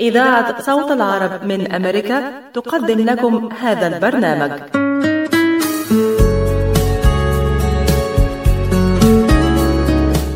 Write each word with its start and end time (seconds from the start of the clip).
إذاعة 0.00 0.62
صوت 0.62 0.90
العرب 0.90 1.44
من 1.44 1.72
أمريكا 1.72 2.22
تقدم 2.54 2.98
لكم 3.04 3.48
هذا 3.62 3.86
البرنامج. 3.86 4.50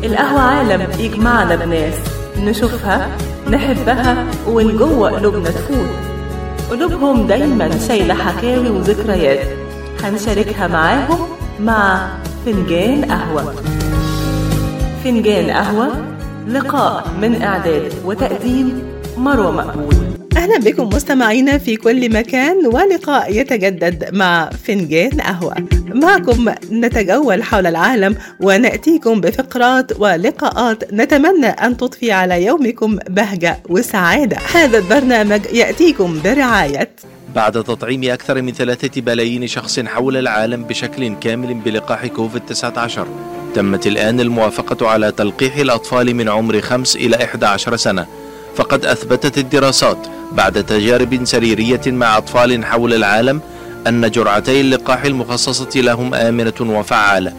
القهوة 0.03 0.41
عالم 0.41 0.87
يجمعنا 0.99 1.55
بناس 1.55 1.93
نشوفها 2.39 3.09
نحبها 3.49 4.25
ومن 4.47 4.77
جوه 4.77 5.11
قلوبنا 5.11 5.49
تفوت. 5.49 5.89
قلوبهم 6.71 7.27
دايما 7.27 7.79
شايلة 7.87 8.13
حكاوي 8.13 8.69
وذكريات. 8.69 9.47
هنشاركها 10.03 10.67
معاهم 10.67 11.19
مع 11.59 12.07
فنجان 12.45 13.05
قهوة. 13.05 13.53
فنجان 15.03 15.51
قهوة 15.51 15.91
لقاء 16.47 17.07
من 17.21 17.41
إعداد 17.41 17.93
وتقديم 18.05 18.94
مروة 19.17 19.51
مقبول. 19.51 19.95
أهلا 20.37 20.57
بكم 20.57 20.89
مستمعينا 20.89 21.57
في 21.57 21.75
كل 21.75 22.13
مكان 22.13 22.65
ولقاء 22.65 23.35
يتجدد 23.35 24.15
مع 24.15 24.49
فنجان 24.49 25.21
قهوة. 25.21 25.55
معكم 25.93 26.49
نتجول 26.71 27.43
حول 27.43 27.67
العالم 27.67 28.15
ونأتيكم 28.39 29.21
بفقرات 29.21 29.99
ولقاءات 29.99 30.93
نتمنى 30.93 31.47
أن 31.47 31.77
تضفي 31.77 32.11
على 32.11 32.45
يومكم 32.45 32.95
بهجة 33.09 33.59
وسعادة. 33.69 34.37
هذا 34.53 34.77
البرنامج 34.77 35.41
يأتيكم 35.53 36.19
برعاية. 36.23 36.89
بعد 37.35 37.63
تطعيم 37.63 38.03
أكثر 38.03 38.41
من 38.41 38.53
ثلاثة 38.53 39.01
بلايين 39.01 39.47
شخص 39.47 39.79
حول 39.79 40.17
العالم 40.17 40.63
بشكل 40.63 41.15
كامل 41.15 41.53
بلقاح 41.53 42.05
كوفيد-19 42.05 42.99
تمت 43.55 43.87
الآن 43.87 44.19
الموافقة 44.19 44.87
على 44.87 45.11
تلقيح 45.11 45.55
الأطفال 45.55 46.15
من 46.15 46.29
عمر 46.29 46.61
5 46.61 46.99
إلى 46.99 47.15
11 47.15 47.75
سنة. 47.75 48.05
فقد 48.55 48.85
أثبتت 48.85 49.37
الدراسات 49.37 49.97
بعد 50.31 50.63
تجارب 50.63 51.25
سريرية 51.25 51.81
مع 51.87 52.17
أطفال 52.17 52.65
حول 52.65 52.93
العالم 52.93 53.41
أن 53.87 54.11
جرعتي 54.11 54.61
اللقاح 54.61 55.03
المخصصة 55.03 55.69
لهم 55.81 56.13
آمنة 56.13 56.53
وفعالة. 56.61 57.33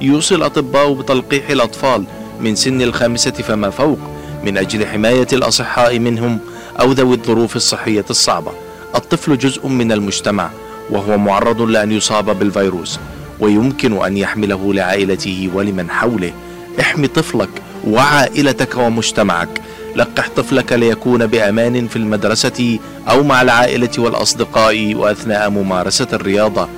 يوصي 0.00 0.34
الأطباء 0.34 0.92
بتلقيح 0.92 1.50
الأطفال 1.50 2.04
من 2.40 2.54
سن 2.54 2.82
الخامسة 2.82 3.30
فما 3.30 3.70
فوق 3.70 3.98
من 4.44 4.58
أجل 4.58 4.86
حماية 4.86 5.26
الأصحاء 5.32 5.98
منهم 5.98 6.38
أو 6.80 6.92
ذوي 6.92 7.14
الظروف 7.14 7.56
الصحية 7.56 8.04
الصعبة. 8.10 8.52
الطفل 8.94 9.38
جزء 9.38 9.68
من 9.68 9.92
المجتمع 9.92 10.50
وهو 10.90 11.18
معرض 11.18 11.60
لأن 11.62 11.92
يصاب 11.92 12.38
بالفيروس 12.38 12.98
ويمكن 13.40 14.04
أن 14.04 14.16
يحمله 14.16 14.74
لعائلته 14.74 15.50
ولمن 15.54 15.90
حوله. 15.90 16.32
احمي 16.80 17.08
طفلك 17.08 17.48
وعائلتك 17.86 18.76
ومجتمعك. 18.76 19.60
لقح 20.00 20.28
طفلك 20.36 20.72
ليكون 20.72 21.26
بأمان 21.26 21.88
في 21.88 21.96
المدرسة 21.96 22.78
أو 23.08 23.22
مع 23.22 23.42
العائلة 23.42 23.90
والأصدقاء 23.98 24.94
وأثناء 24.94 25.50
ممارسة 25.50 26.08
الرياضة. 26.12 26.68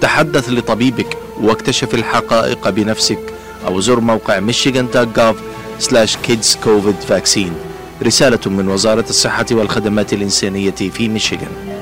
تحدث 0.00 0.50
لطبيبك 0.50 1.16
واكتشف 1.40 1.94
الحقائق 1.94 2.68
بنفسك. 2.68 3.18
أو 3.66 3.80
زر 3.80 4.00
موقع 4.00 4.40
michigan.gov 4.40 5.36
slash 5.84 6.16
kids 6.26 6.56
covid 6.64 6.98
vaccine. 7.12 7.54
رسالة 8.02 8.40
من 8.46 8.68
وزارة 8.68 9.04
الصحة 9.10 9.46
والخدمات 9.52 10.12
الإنسانية 10.12 10.70
في 10.70 11.08
ميشيغان 11.08 11.81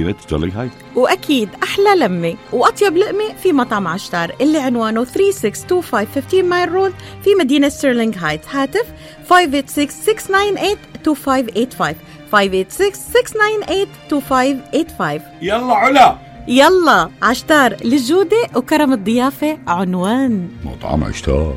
مدينة 0.00 0.14
ستيرلينغ 0.20 0.60
هايت 0.60 0.70
وأكيد 0.96 1.48
أحلى 1.62 1.94
لمة 1.96 2.34
وأطيب 2.52 2.96
لقمة 2.96 3.34
في 3.42 3.52
مطعم 3.52 3.88
عشتار 3.88 4.32
اللي 4.40 4.58
عنوانه 4.58 5.04
3625 5.04 6.06
15 6.06 6.42
مايل 6.42 6.72
رود 6.72 6.92
في 7.24 7.34
مدينة 7.34 7.68
ستيرلينغ 7.68 8.14
هايت 8.16 8.48
هاتف 8.48 8.86
586-698-2585 9.30 9.34
586-698-2585 12.32 15.20
يلا 15.42 15.74
علا. 15.74 16.16
يلا 16.48 17.10
عشتار 17.22 17.76
للجودة 17.84 18.36
وكرم 18.56 18.92
الضيافة 18.92 19.58
عنوان. 19.66 20.48
مطعم 20.64 21.04
أشتار 21.04 21.56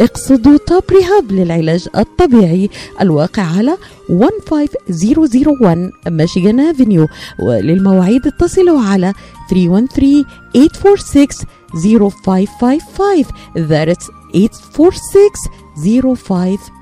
اقصدوا 0.00 0.58
توب 0.66 0.82
ريهاب 0.90 1.32
للعلاج 1.32 1.88
الطبيعي 1.96 2.70
الواقع 3.00 3.42
على 3.42 3.76
15001 4.08 5.90
ميشيغان 6.08 6.60
افنيو 6.60 7.06
وللمواعيد 7.42 8.26
اتصلوا 8.26 8.80
على 8.80 9.12
313 9.50 10.24
846 10.54 11.26
0555 11.74 13.24
That's 13.54 14.06
846 14.32 15.30
0555 15.76 16.77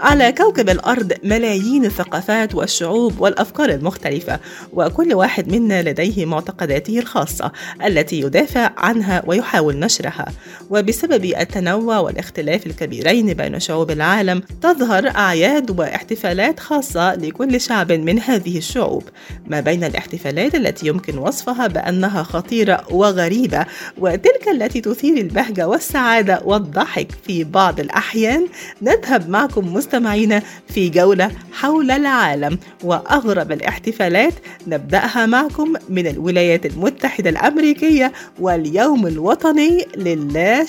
على 0.00 0.32
كوكب 0.32 0.68
الأرض 0.68 1.12
ملايين 1.24 1.84
الثقافات 1.84 2.54
والشعوب 2.54 3.20
والأفكار 3.20 3.70
المختلفة 3.70 4.40
وكل 4.72 5.14
واحد 5.14 5.52
منا 5.52 5.82
لديه 5.82 6.26
معتقداته 6.26 6.98
الخاصة 6.98 7.52
التي 7.86 8.20
يدافع 8.20 8.70
عنها 8.76 9.22
ويحاول 9.26 9.78
نشرها. 9.78 10.26
وبسبب 10.70 11.24
التنوع 11.24 11.98
والاختلاف 11.98 12.66
الكبيرين 12.66 13.34
بين 13.34 13.60
شعوب 13.60 13.90
العالم 13.90 14.42
تظهر 14.62 15.08
أعياد 15.08 15.80
واحتفالات 15.80 16.60
خاصة 16.60 17.14
لكل 17.14 17.60
شعب 17.60 17.92
من 17.92 18.18
هذه 18.18 18.58
الشعوب. 18.58 19.04
ما 19.46 19.60
بين 19.60 19.84
الاحتفالات 19.84 20.54
التي 20.54 20.86
يمكن 20.86 21.18
وصفها 21.18 21.66
بأنها 21.66 22.22
خطيرة 22.22 22.84
وغريبة 22.90 23.66
وتلك 23.98 24.48
التي 24.48 24.80
تثير 24.80 25.16
البهجة 25.16 25.68
والسعادة 25.68 26.40
والضحك 26.44 27.08
في 27.26 27.44
بعض 27.44 27.80
الأحيان 27.80 28.46
نذهب 28.82 29.28
معكم 29.28 29.74
مستمعينا 29.74 30.42
في 30.68 30.88
جولة 30.88 31.30
حول 31.52 31.90
العالم 31.90 32.58
وأغرب 32.84 33.52
الاحتفالات 33.52 34.34
نبدأها 34.66 35.26
معكم 35.26 35.72
من 35.88 36.06
الولايات 36.06 36.66
المتحدة 36.66 37.30
الأمريكية 37.30 38.12
واليوم 38.40 39.06
الوطني 39.06 39.86
للا 39.96 40.64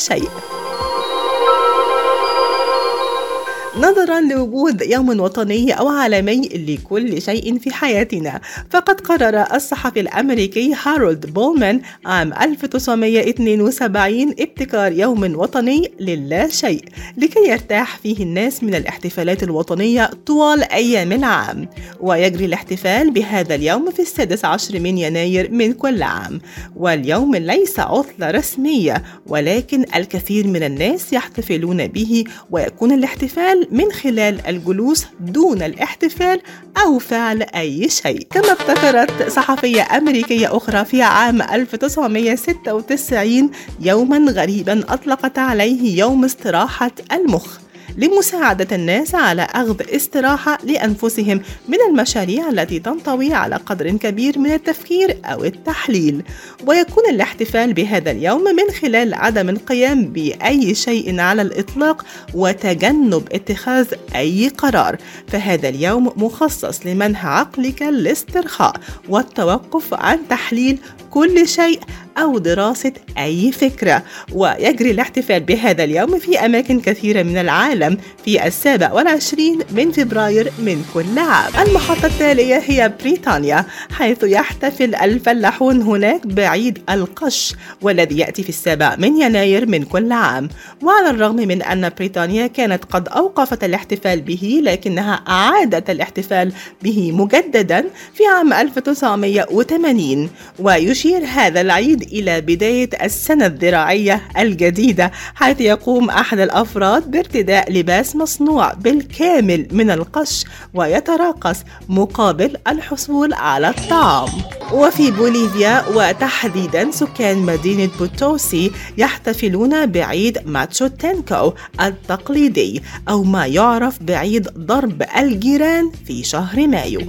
نظرا 3.77 4.21
لوجود 4.21 4.81
يوم 4.81 5.19
وطني 5.19 5.71
أو 5.71 5.87
عالمي 5.87 6.41
لكل 6.41 7.21
شيء 7.21 7.59
في 7.59 7.73
حياتنا. 7.73 8.41
فقد 8.69 9.01
قرر 9.01 9.55
الصحفي 9.55 9.99
الأمريكي 9.99 10.73
هارولد 10.83 11.33
بولمان 11.33 11.81
عام 12.05 12.33
1972 12.33 14.29
ابتكار 14.39 14.91
يوم 14.91 15.39
وطني 15.39 15.91
للا 15.99 16.47
شيء 16.47 16.83
لكي 17.17 17.39
يرتاح 17.49 17.97
فيه 17.97 18.23
الناس 18.23 18.63
من 18.63 18.75
الاحتفالات 18.75 19.43
الوطنية 19.43 20.09
طوال 20.25 20.63
أيام 20.63 21.11
العام. 21.11 21.67
ويجري 21.99 22.45
الاحتفال 22.45 23.11
بهذا 23.11 23.55
اليوم 23.55 23.91
في 23.91 24.01
السادس 24.01 24.45
عشر 24.45 24.79
من 24.79 24.97
يناير 24.97 25.51
من 25.51 25.73
كل 25.73 26.03
عام. 26.03 26.41
واليوم 26.75 27.35
ليس 27.35 27.79
عطلة 27.79 28.31
رسمية 28.31 29.03
ولكن 29.27 29.85
الكثير 29.95 30.47
من 30.47 30.63
الناس 30.63 31.13
يحتفلون 31.13 31.87
به 31.87 32.23
ويكون 32.51 32.91
الاحتفال 32.91 33.62
من 33.71 33.91
خلال 33.91 34.47
الجلوس 34.47 35.05
دون 35.19 35.61
الاحتفال 35.61 36.41
أو 36.85 36.99
فعل 36.99 37.41
أي 37.41 37.89
شيء. 37.89 38.27
كما 38.31 38.51
ابتكرت 38.51 39.29
صحفية 39.31 39.97
أمريكية 39.97 40.57
أخرى 40.57 40.85
في 40.85 41.01
عام 41.01 41.41
1996 41.41 43.51
يوما 43.79 44.31
غريبا 44.31 44.83
أطلقت 44.89 45.39
عليه 45.39 45.99
يوم 45.99 46.25
استراحة 46.25 46.91
المخ. 47.11 47.62
لمساعدة 47.97 48.75
الناس 48.75 49.15
على 49.15 49.41
أخذ 49.41 49.81
استراحة 49.95 50.57
لأنفسهم 50.63 51.41
من 51.67 51.77
المشاريع 51.89 52.49
التي 52.49 52.79
تنطوي 52.79 53.33
على 53.33 53.55
قدر 53.55 53.89
كبير 53.97 54.39
من 54.39 54.51
التفكير 54.51 55.17
أو 55.25 55.43
التحليل. 55.43 56.23
ويكون 56.67 57.03
الاحتفال 57.09 57.73
بهذا 57.73 58.11
اليوم 58.11 58.43
من 58.43 58.73
خلال 58.81 59.13
عدم 59.13 59.49
القيام 59.49 60.05
بأي 60.05 60.75
شيء 60.75 61.19
على 61.19 61.41
الإطلاق 61.41 62.05
وتجنب 62.33 63.27
اتخاذ 63.31 63.93
أي 64.15 64.47
قرار. 64.47 64.97
فهذا 65.27 65.69
اليوم 65.69 66.11
مخصص 66.15 66.85
لمنح 66.85 67.25
عقلك 67.25 67.83
الاسترخاء 67.83 68.75
والتوقف 69.09 69.93
عن 69.93 70.19
تحليل 70.29 70.79
كل 71.11 71.47
شيء 71.47 71.79
أو 72.17 72.37
دراسة 72.37 72.93
أي 73.17 73.51
فكرة. 73.51 74.03
ويجري 74.33 74.91
الاحتفال 74.91 75.39
بهذا 75.39 75.83
اليوم 75.83 76.19
في 76.19 76.39
أماكن 76.39 76.79
كثيرة 76.79 77.23
من 77.23 77.37
العالم 77.37 77.97
في 78.25 78.47
السابع 78.47 78.91
والعشرين 78.93 79.59
من 79.71 79.91
فبراير 79.91 80.51
من 80.59 80.85
كل 80.93 81.19
عام. 81.19 81.67
المحطة 81.67 82.05
التالية 82.05 82.61
هي 82.65 82.93
بريطانيا 83.01 83.65
حيث 83.91 84.23
يحتفل 84.23 84.95
الفلاحون 84.95 85.81
هناك 85.81 86.27
بعيد 86.27 86.79
القش 86.89 87.55
والذي 87.81 88.17
يأتي 88.17 88.43
في 88.43 88.49
السابع 88.49 88.95
من 88.95 89.21
يناير 89.21 89.65
من 89.65 89.83
كل 89.83 90.11
عام. 90.11 90.49
وعلى 90.83 91.09
الرغم 91.09 91.35
من 91.35 91.61
أن 91.61 91.91
بريطانيا 91.97 92.47
كانت 92.47 92.85
قد 92.85 93.07
أوقفت 93.07 93.63
الاحتفال 93.63 94.21
به 94.21 94.59
لكنها 94.63 95.23
أعادت 95.27 95.89
الاحتفال 95.89 96.53
به 96.83 97.11
مجددا 97.11 97.85
في 98.13 98.23
عام 98.25 98.53
1980 98.53 100.29
ويشير 100.59 101.25
هذا 101.25 101.61
العيد 101.61 102.02
إلى 102.03 102.41
بداية 102.41 102.89
السنة 103.03 103.45
الزراعية 103.45 104.21
الجديدة 104.37 105.11
حيث 105.35 105.61
يقوم 105.61 106.09
أحد 106.09 106.39
الأفراد 106.39 107.11
بارتداء 107.11 107.71
لباس 107.71 108.15
مصنوع 108.15 108.73
بالكامل 108.73 109.67
من 109.71 109.91
القش 109.91 110.45
ويتراقص 110.73 111.57
مقابل 111.89 112.57
الحصول 112.67 113.33
على 113.33 113.69
الطعام. 113.69 114.29
وفي 114.73 115.11
بوليفيا 115.11 115.85
وتحديدا 115.95 116.91
سكان 116.91 117.37
مدينة 117.37 117.89
بوتوسي 117.99 118.71
يحتفلون 118.97 119.85
بعيد 119.85 120.37
ماتشو 120.45 120.87
تينكو 120.87 121.53
التقليدي 121.81 122.81
أو 123.09 123.23
ما 123.23 123.45
يعرف 123.45 124.03
بعيد 124.03 124.47
ضرب 124.57 125.03
الجيران 125.17 125.91
في 126.07 126.23
شهر 126.23 126.67
مايو. 126.67 127.01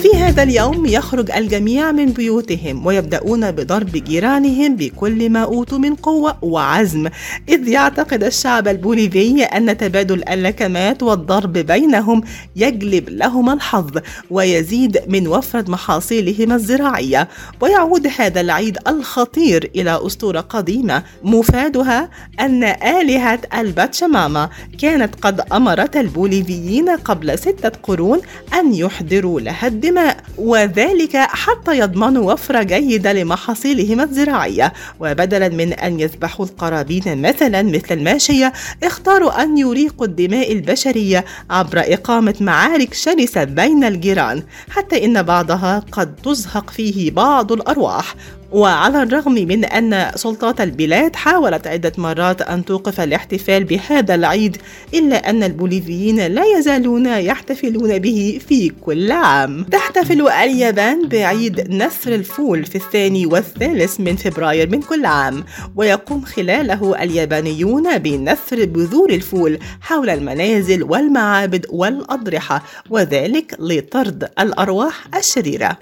في 0.00 0.16
هذا 0.16 0.42
اليوم 0.42 0.86
يخرج 0.86 1.30
الجميع 1.30 1.92
من 1.92 2.06
بيوتهم 2.06 2.86
ويبدأون 2.86 3.50
بضرب 3.50 3.92
جيرانهم 3.92 4.76
بكل 4.76 5.30
ما 5.30 5.42
أوتوا 5.42 5.78
من 5.78 5.94
قوة 5.94 6.36
وعزم. 6.42 7.08
إذ 7.48 7.68
يعتقد 7.68 8.24
الشعب 8.24 8.68
البوليفي 8.68 9.42
أن 9.42 9.76
تبادل 9.76 10.28
اللكمات 10.28 11.02
والضرب 11.02 11.52
بينهم 11.52 12.22
يجلب 12.56 13.08
لهم 13.08 13.50
الحظ 13.50 13.98
ويزيد 14.30 14.98
من 15.08 15.28
وفرة 15.28 15.70
محاصيلهم 15.70 16.52
الزراعية. 16.52 17.28
ويعود 17.60 18.06
هذا 18.18 18.40
العيد 18.40 18.78
الخطير 18.88 19.70
إلى 19.76 20.06
أسطورة 20.06 20.40
قديمة 20.40 21.02
مفادها 21.24 22.10
أن 22.40 22.64
آلهة 22.64 23.40
الباتشماما 23.54 24.48
كانت 24.78 25.14
قد 25.14 25.40
أمرت 25.40 25.96
البوليفيين 25.96 26.88
قبل 26.88 27.38
ستة 27.38 27.72
قرون 27.82 28.20
أن 28.54 28.74
يحضروا 28.74 29.40
لها 29.40 29.66
الدماء 29.90 30.16
وذلك 30.38 31.16
حتى 31.16 31.78
يضمنوا 31.78 32.32
وفرة 32.32 32.62
جيدة 32.62 33.12
لمحاصيلهم 33.12 34.00
الزراعية. 34.00 34.72
وبدلا 35.00 35.48
من 35.48 35.72
أن 35.72 36.00
يذبحوا 36.00 36.46
القرابين 36.46 37.22
مثلا 37.22 37.62
مثل 37.62 37.94
الماشية 37.94 38.52
اختاروا 38.82 39.42
أن 39.42 39.58
يريقوا 39.58 40.06
الدماء 40.06 40.52
البشرية 40.52 41.24
عبر 41.50 41.78
إقامة 41.78 42.34
معارك 42.40 42.94
شرسة 42.94 43.44
بين 43.44 43.84
الجيران 43.84 44.42
حتى 44.70 45.04
إن 45.04 45.22
بعضها 45.22 45.84
قد 45.92 46.16
تزهق 46.16 46.70
فيه 46.70 47.10
بعض 47.10 47.52
الأرواح. 47.52 48.14
وعلى 48.52 49.02
الرغم 49.02 49.32
من 49.32 49.64
أن 49.64 50.10
سلطات 50.14 50.60
البلاد 50.60 51.16
حاولت 51.16 51.66
عدة 51.66 51.92
مرات 51.98 52.42
أن 52.42 52.64
توقف 52.64 53.00
الاحتفال 53.00 53.64
بهذا 53.64 54.14
العيد 54.14 54.56
إلا 54.94 55.30
أن 55.30 55.42
البوليفيين 55.42 56.26
لا 56.26 56.44
يزالون 56.58 57.06
يحتفلون 57.06 57.98
به 57.98 58.40
في 58.48 58.68
كل 58.68 59.12
عام. 59.12 59.64
تحتفل 59.64 60.28
اليابان 60.28 61.08
بعيد 61.08 61.70
نثر 61.70 62.14
الفول 62.14 62.64
في 62.64 62.76
الثاني 62.76 63.26
والثالث 63.26 64.00
من 64.00 64.16
فبراير 64.16 64.70
من 64.70 64.82
كل 64.82 65.04
عام 65.04 65.44
ويقوم 65.76 66.24
خلاله 66.24 67.02
اليابانيون 67.02 67.98
بنثر 67.98 68.64
بذور 68.64 69.10
الفول 69.10 69.58
حول 69.80 70.10
المنازل 70.10 70.82
والمعابد 70.82 71.66
والأضرحة 71.70 72.62
وذلك 72.90 73.56
لطرد 73.58 74.28
الأرواح 74.40 75.06
الشريرة. 75.16 75.78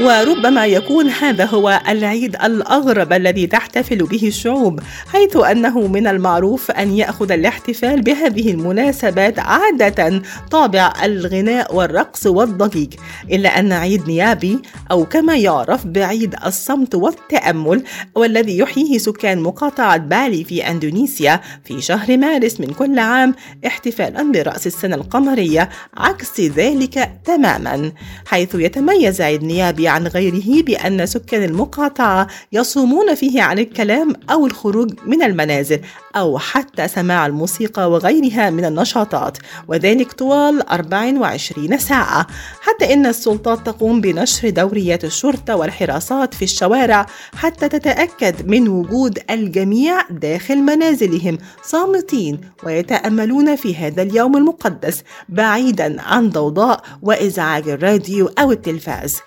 وربما 0.00 0.66
يكون 0.66 1.08
هذا 1.08 1.44
هو 1.44 1.80
العيد 1.88 2.36
الأغرب 2.36 3.12
الذي 3.12 3.46
تحتفل 3.46 3.96
به 3.96 4.28
الشعوب 4.28 4.80
حيث 5.12 5.36
أنه 5.36 5.86
من 5.86 6.06
المعروف 6.06 6.70
أن 6.70 6.96
يأخذ 6.96 7.32
الاحتفال 7.32 8.02
بهذه 8.02 8.50
المناسبات 8.50 9.38
عادة 9.38 10.22
طابع 10.50 10.92
الغناء 11.04 11.74
والرقص 11.74 12.26
والضجيج. 12.26 12.94
إلا 13.30 13.58
أن 13.58 13.72
عيد 13.72 14.08
نيابي 14.08 14.58
أو 14.90 15.04
كما 15.04 15.36
يعرف 15.36 15.86
بعيد 15.86 16.34
الصمت 16.46 16.94
والتأمل 16.94 17.82
والذي 18.14 18.58
يحييه 18.58 18.98
سكان 18.98 19.40
مقاطعة 19.40 19.96
بالي 19.96 20.44
في 20.44 20.70
أندونيسيا 20.70 21.40
في 21.64 21.80
شهر 21.80 22.16
مارس 22.16 22.60
من 22.60 22.66
كل 22.66 22.98
عام 22.98 23.34
احتفالا 23.66 24.32
برأس 24.32 24.66
السنة 24.66 24.96
القمرية 24.96 25.68
عكس 25.96 26.40
ذلك 26.40 27.10
تماما. 27.24 27.92
حيث 28.26 28.54
يتميز 28.54 29.20
عيد 29.20 29.44
نيابي 29.44 29.87
عن 29.88 30.06
غيره 30.06 30.62
بأن 30.62 31.06
سكان 31.06 31.42
المقاطعة 31.42 32.26
يصومون 32.52 33.14
فيه 33.14 33.42
عن 33.42 33.58
الكلام 33.58 34.12
أو 34.30 34.46
الخروج 34.46 34.92
من 35.06 35.22
المنازل 35.22 35.80
أو 36.16 36.38
حتى 36.38 36.88
سماع 36.88 37.26
الموسيقى 37.26 37.90
وغيرها 37.90 38.50
من 38.50 38.64
النشاطات. 38.64 39.38
وذلك 39.68 40.12
طوال 40.12 40.68
24 40.68 41.78
ساعة. 41.78 42.26
حتى 42.60 42.92
إن 42.92 43.06
السلطات 43.06 43.66
تقوم 43.66 44.00
بنشر 44.00 44.50
دوريات 44.50 45.04
الشرطة 45.04 45.56
والحراسات 45.56 46.34
في 46.34 46.42
الشوارع 46.42 47.06
حتى 47.34 47.68
تتأكد 47.68 48.48
من 48.48 48.68
وجود 48.68 49.18
الجميع 49.30 50.02
داخل 50.10 50.56
منازلهم 50.56 51.38
صامتين 51.62 52.40
ويتأملون 52.64 53.56
في 53.56 53.76
هذا 53.76 54.02
اليوم 54.02 54.36
المقدس 54.36 55.02
بعيدا 55.28 56.02
عن 56.02 56.30
ضوضاء 56.30 56.82
وإزعاج 57.02 57.68
الراديو 57.68 58.30
أو 58.38 58.52
التلفاز. 58.52 59.18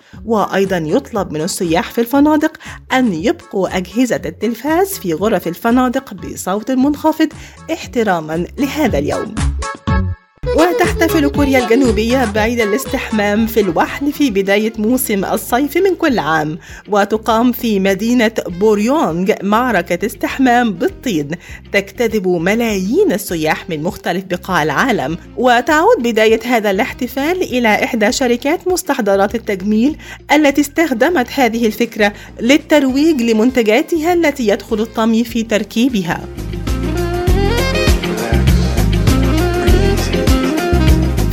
وأيضا 0.52 0.76
يطلب 0.76 1.32
من 1.32 1.40
السياح 1.42 1.90
في 1.90 2.00
الفنادق 2.00 2.52
أن 2.92 3.12
يبقوا 3.12 3.76
أجهزة 3.76 4.20
التلفاز 4.26 4.98
في 4.98 5.14
غرف 5.14 5.48
الفنادق 5.48 6.14
بصوت 6.14 6.70
منخفض 6.70 7.28
احتراما 7.72 8.46
لهذا 8.58 8.98
اليوم. 8.98 9.34
وتحتفل 10.56 11.28
كوريا 11.28 11.64
الجنوبية 11.64 12.32
بعيد 12.32 12.60
الاستحمام 12.60 13.46
في 13.46 13.60
الوحل 13.60 14.12
في 14.12 14.30
بداية 14.30 14.72
موسم 14.78 15.24
الصيف 15.24 15.76
من 15.76 15.94
كل 15.94 16.18
عام 16.18 16.58
وتقام 16.88 17.52
في 17.52 17.80
مدينة 17.80 18.32
بوريونغ 18.46 19.32
معركة 19.42 20.06
استحمام 20.06 20.72
بالطين. 20.72 21.30
تجتذب 21.72 22.28
ملايين 22.28 23.12
السياح 23.12 23.70
من 23.70 23.82
مختلف 23.82 24.24
بقاع 24.24 24.62
العالم 24.62 25.18
وتعود 25.36 25.96
بداية 25.98 26.40
هذا 26.44 26.70
الاحتفال 26.70 27.42
إلى 27.42 27.84
إحدى 27.84 28.12
شركات 28.12 28.68
مستحضرات 28.68 29.34
التجميل 29.34 29.96
التي 30.32 30.60
استخدمت 30.60 31.26
هذه 31.34 31.66
الفكرة 31.66 32.12
للترويج 32.40 33.22
لمنتجاتها 33.22 34.12
التي 34.12 34.48
يدخل 34.48 34.80
الطمي 34.80 35.24
في 35.24 35.42
تركيبها. 35.42 36.20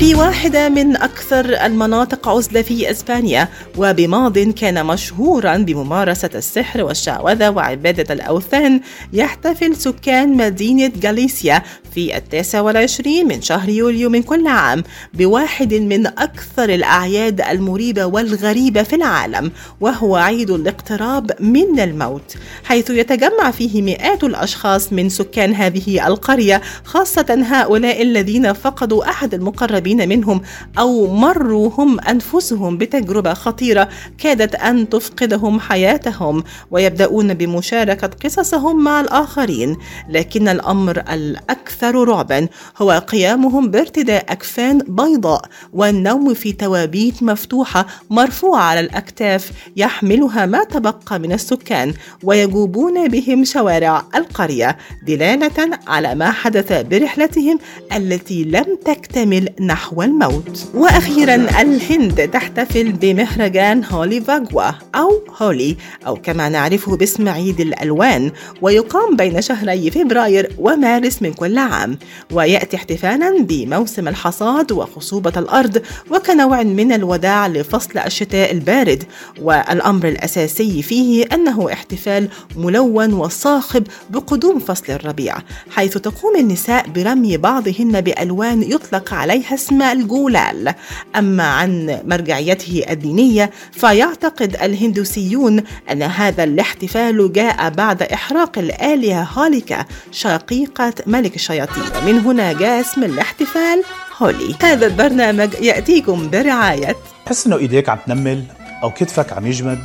واحدة 0.01 0.69
من 0.69 0.95
أكثر 0.95 1.45
المناطق 1.65 2.27
عزلة 2.27 2.61
في 2.61 2.91
إسبانيا 2.91 3.47
وبماض 3.77 4.39
كان 4.39 4.85
مشهورا 4.85 5.57
بممارسة 5.57 6.29
السحر 6.35 6.83
والشعوذة 6.83 7.49
وعبادة 7.49 8.13
الأوثان 8.13 8.81
يحتفل 9.13 9.75
سكان 9.75 10.37
مدينة 10.37 10.91
غاليسيا 11.03 11.63
في 11.95 12.17
التاسع 12.17 12.61
والعشرين 12.61 13.27
من 13.27 13.41
شهر 13.41 13.69
يوليو 13.69 14.09
من 14.09 14.23
كل 14.23 14.47
عام 14.47 14.83
بواحد 15.13 15.73
من 15.73 16.07
أكثر 16.07 16.69
الأعياد 16.69 17.41
المريبة 17.41 18.05
والغريبة 18.05 18.83
في 18.83 18.95
العالم 18.95 19.51
وهو 19.81 20.15
عيد 20.15 20.51
الاقتراب 20.51 21.31
من 21.39 21.79
الموت 21.79 22.35
حيث 22.63 22.89
يتجمع 22.89 23.51
فيه 23.51 23.81
مئات 23.81 24.23
الأشخاص 24.23 24.93
من 24.93 25.09
سكان 25.09 25.53
هذه 25.53 26.07
القرية 26.07 26.61
خاصة 26.83 27.45
هؤلاء 27.49 28.01
الذين 28.01 28.53
فقدوا 28.53 29.09
أحد 29.09 29.33
المقربين 29.33 29.88
منهم 29.97 30.41
أو 30.79 31.13
مروا 31.15 31.69
هم 31.77 31.99
أنفسهم 31.99 32.77
بتجربة 32.77 33.33
خطيرة 33.33 33.89
كادت 34.17 34.55
أن 34.55 34.89
تفقدهم 34.89 35.59
حياتهم 35.59 36.43
ويبدأون 36.71 37.33
بمشاركة 37.33 38.09
قصصهم 38.23 38.83
مع 38.83 39.01
الآخرين. 39.01 39.77
لكن 40.09 40.47
الأمر 40.47 41.03
الأكثر 41.11 42.07
رعبا 42.07 42.47
هو 42.81 42.91
قيامهم 43.07 43.71
بارتداء 43.71 44.25
أكفان 44.29 44.77
بيضاء 44.77 45.41
والنوم 45.73 46.33
في 46.33 46.51
توابيت 46.51 47.23
مفتوحة 47.23 47.85
مرفوعة 48.09 48.61
على 48.61 48.79
الأكتاف 48.79 49.51
يحملها 49.77 50.45
ما 50.45 50.63
تبقى 50.63 51.19
من 51.19 51.31
السكان 51.31 51.93
ويجوبون 52.23 53.07
بهم 53.07 53.45
شوارع 53.45 54.03
القرية 54.15 54.77
دلالة 55.07 55.77
على 55.87 56.15
ما 56.15 56.31
حدث 56.31 56.71
برحلتهم 56.71 57.59
التي 57.95 58.43
لم 58.43 58.77
تكتمل 58.85 59.49
نحو 59.61 59.78
الموت. 59.97 60.67
وأخيرا 60.73 61.35
الهند 61.35 62.29
تحتفل 62.33 62.91
بمهرجان 62.91 63.83
هولي 63.91 64.21
فاغوا 64.21 64.71
أو 64.95 65.21
هولي 65.37 65.77
أو 66.07 66.15
كما 66.15 66.49
نعرفه 66.49 66.95
باسم 66.95 67.29
عيد 67.29 67.59
الألوان 67.59 68.31
ويقام 68.61 69.15
بين 69.15 69.41
شهري 69.41 69.91
فبراير 69.91 70.55
ومارس 70.57 71.21
من 71.21 71.33
كل 71.33 71.57
عام. 71.57 71.97
ويأتي 72.31 72.77
احتفالا 72.77 73.43
بموسم 73.43 74.07
الحصاد 74.07 74.71
وخصوبة 74.71 75.33
الأرض 75.37 75.81
وكنوع 76.11 76.63
من 76.63 76.91
الوداع 76.91 77.47
لفصل 77.47 77.99
الشتاء 77.99 78.51
البارد. 78.51 79.03
والأمر 79.41 80.07
الأساسي 80.07 80.81
فيه 80.81 81.25
أنه 81.33 81.73
احتفال 81.73 82.29
ملون 82.55 83.13
وصاخب 83.13 83.83
بقدوم 84.09 84.59
فصل 84.59 84.93
الربيع 84.93 85.35
حيث 85.71 85.97
تقوم 85.97 86.35
النساء 86.35 86.89
برمي 86.89 87.37
بعضهن 87.37 88.01
بألوان 88.01 88.63
يطلق 88.63 89.13
عليها 89.13 89.53
اسم 89.69 89.81
الجولال. 89.81 90.73
أما 91.15 91.43
عن 91.43 91.99
مرجعيته 92.05 92.83
الدينية 92.89 93.51
فيعتقد 93.71 94.55
الهندوسيون 94.61 95.63
أن 95.91 96.03
هذا 96.03 96.43
الاحتفال 96.43 97.33
جاء 97.33 97.69
بعد 97.69 98.03
إحراق 98.03 98.57
الآلهة 98.57 99.27
هاليكا 99.35 99.85
شقيقة 100.11 100.93
ملك 101.07 101.35
الشياطين. 101.35 101.83
من 102.05 102.19
هنا 102.19 102.53
جاء 102.53 102.81
اسم 102.81 103.03
الاحتفال 103.03 103.83
هولي. 104.17 104.55
هذا 104.61 104.85
البرنامج 104.85 105.53
يأتيكم 105.61 106.29
برعاية. 106.29 106.95
تحس 107.25 107.47
إنه 107.47 107.57
إيديك 107.57 107.89
عم 107.89 107.97
تنمل 108.07 108.43
أو 108.83 108.91
كتفك 108.91 109.33
عم 109.33 109.47
يجمد 109.47 109.79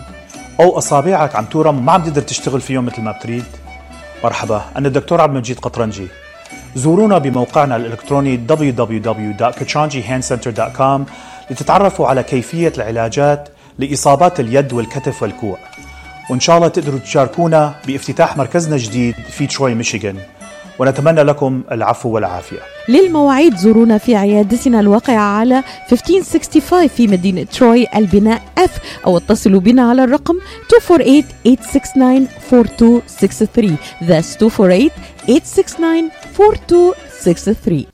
أو 0.61 0.79
أصابعك 0.79 1.37
عم 1.37 1.45
تورم 1.45 1.87
ما 1.87 1.93
عم 1.93 2.03
تقدر 2.03 2.23
تشتغل 2.23 2.61
فيهم 2.61 2.85
مثل 2.85 3.03
ما 3.03 3.13
بتريد. 3.13 3.45
مرحبا 4.25 4.65
أنا 4.77 4.89
الدكتور 4.89 5.21
عبد 5.21 5.33
المجيد 5.33 5.59
قطرنجي. 5.59 6.09
زورونا 6.77 7.19
بموقعنا 7.19 7.77
الإلكتروني 7.77 8.41
www.kachanjihandcenter.com 8.51 11.01
لتتعرفوا 11.51 12.07
على 12.07 12.23
كيفية 12.23 12.73
العلاجات 12.77 13.49
لإصابات 13.79 14.41
اليد 14.41 14.73
والكتف 14.73 15.23
والكوع. 15.23 15.59
وإن 16.31 16.41
شاء 16.41 16.57
الله 16.57 16.69
تقدروا 16.69 16.99
تشاركونا 16.99 17.75
بافتتاح 17.87 18.37
مركزنا 18.37 18.75
الجديد 18.75 19.15
في 19.15 19.47
تروي 19.47 19.75
ميشيغان. 19.75 20.17
ونتمنى 20.79 21.23
لكم 21.23 21.63
العفو 21.73 22.09
والعافية. 22.09 22.59
للمواعيد 22.89 23.57
زورونا 23.57 23.99
في 23.99 24.17
عيادتنا 24.17 24.81
الواقعة 24.81 25.39
على 25.39 25.63
1565 25.93 26.89
في 26.89 27.07
مدينة 27.07 27.43
تروي 27.43 27.87
البناء 27.97 28.43
F 28.59 28.71
أو 29.07 29.17
اتصلوا 29.17 29.61
بنا 29.61 29.91
على 29.91 30.05
الرقم 30.05 30.35
248-869-4263 30.35 30.39
That's 34.09 34.37
248-869-4263 36.35 37.94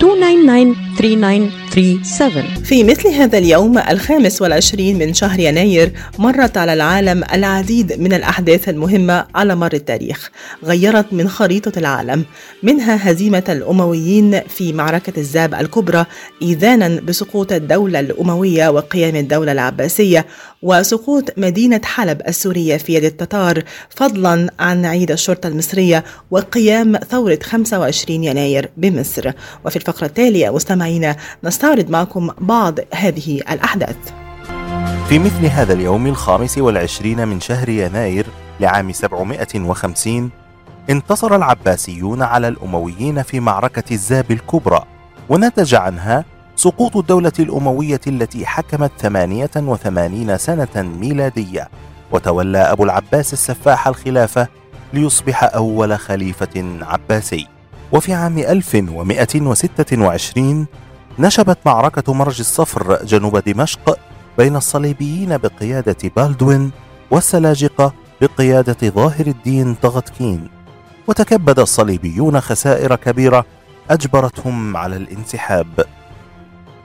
299 0.00 0.76
3937 0.98 2.64
في 2.64 2.84
مثل 2.84 3.08
هذا 3.08 3.38
اليوم 3.38 3.78
الخامس 3.78 4.42
والعشرين 4.42 4.98
من 4.98 5.14
شهر 5.14 5.40
يناير 5.40 5.92
مرت 6.18 6.56
على 6.56 6.72
العالم 6.72 7.24
العديد 7.32 8.00
من 8.00 8.12
الأحداث 8.12 8.68
المهمة 8.68 9.26
على 9.34 9.54
مر 9.54 9.72
التاريخ. 9.72 10.30
غيرت 10.64 11.12
من 11.12 11.28
خريطة 11.28 11.72
العالم. 11.78 12.24
منها 12.62 13.10
هزيمة 13.10 13.44
الأمويين 13.48 14.40
في 14.40 14.72
معركة 14.72 15.12
الزاب 15.16 15.54
الكبرى 15.54 16.06
إذانا 16.42 17.00
بسقوط 17.00 17.52
الدولة 17.52 18.00
الأموية 18.00 18.68
وقيام 18.68 19.16
الدولة 19.16 19.52
العباسية 19.52 20.26
وسقوط 20.62 21.24
مدينة 21.36 21.80
حلب 21.84 22.22
السورية 22.28 22.76
في 22.76 22.94
يد 22.94 23.04
التتار 23.04 23.62
فضلا 23.90 24.50
عن 24.60 24.84
عيد 24.84 25.10
الشرطة 25.10 25.46
المصرية 25.46 26.04
وقيام 26.30 26.96
ثورة 26.96 27.38
25 27.42 28.24
يناير 28.24 28.70
بمصر. 28.76 29.30
وفي 29.64 29.76
الفقرة 29.88 30.06
التالية 30.06 30.50
مستمعينا 30.50 31.16
نستعرض 31.44 31.90
معكم 31.90 32.30
بعض 32.38 32.78
هذه 32.94 33.40
الأحداث. 33.50 33.96
في 35.08 35.18
مثل 35.18 35.46
هذا 35.46 35.72
اليوم 35.72 36.06
الخامس 36.06 36.58
والعشرين 36.58 37.28
من 37.28 37.40
شهر 37.40 37.68
يناير 37.68 38.26
لعام 38.60 38.92
750 38.92 40.30
انتصر 40.90 41.36
العباسيون 41.36 42.22
على 42.22 42.48
الأمويين 42.48 43.22
في 43.22 43.40
معركة 43.40 43.84
الزاب 43.92 44.30
الكبرى 44.30 44.84
ونتج 45.28 45.74
عنها 45.74 46.24
سقوط 46.56 46.96
الدولة 46.96 47.32
الأموية 47.38 48.00
التي 48.06 48.46
حكمت 48.46 48.90
88 48.98 50.38
سنة 50.38 50.82
ميلادية. 51.00 51.68
وتولى 52.12 52.58
أبو 52.58 52.84
العباس 52.84 53.32
السفاح 53.32 53.88
الخلافة 53.88 54.48
ليصبح 54.92 55.44
أول 55.54 55.98
خليفة 55.98 56.78
عباسي. 56.82 57.57
وفي 57.92 58.14
عام 58.14 58.38
1126 58.38 60.66
نشبت 61.18 61.58
معركة 61.66 62.14
مرج 62.14 62.38
الصفر 62.40 63.04
جنوب 63.04 63.38
دمشق 63.38 63.98
بين 64.38 64.56
الصليبيين 64.56 65.36
بقيادة 65.36 65.96
بالدوين 66.16 66.70
والسلاجقة 67.10 67.92
بقيادة 68.20 68.88
ظاهر 68.88 69.26
الدين 69.26 69.74
طغتكين. 69.74 70.48
وتكبد 71.06 71.58
الصليبيون 71.58 72.40
خسائر 72.40 72.96
كبيرة 72.96 73.44
أجبرتهم 73.90 74.76
على 74.76 74.96
الانسحاب. 74.96 75.66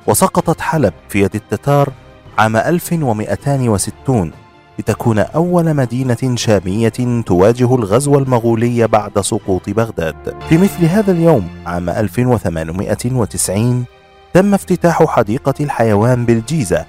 وسقطت 0.07 0.62
حلب 0.62 0.93
في 1.10 1.22
يد 1.22 1.36
التتار 1.36 1.89
عام 2.38 2.57
1260 2.57 4.31
لتكون 4.80 5.20
أول 5.20 5.74
مدينة 5.74 6.36
شامية 6.36 7.24
تواجه 7.25 7.75
الغزو 7.75 8.18
المغولي 8.18 8.88
بعد 8.88 9.22
سقوط 9.22 9.70
بغداد. 9.70 10.36
في 10.50 10.58
مثل 10.58 10.86
هذا 10.86 11.12
اليوم 11.12 11.48
عام 11.65 11.89
1890 11.89 13.86
تم 14.34 14.53
افتتاح 14.53 15.06
حديقة 15.06 15.53
الحيوان 15.60 16.25
بالجيزة، 16.25 16.86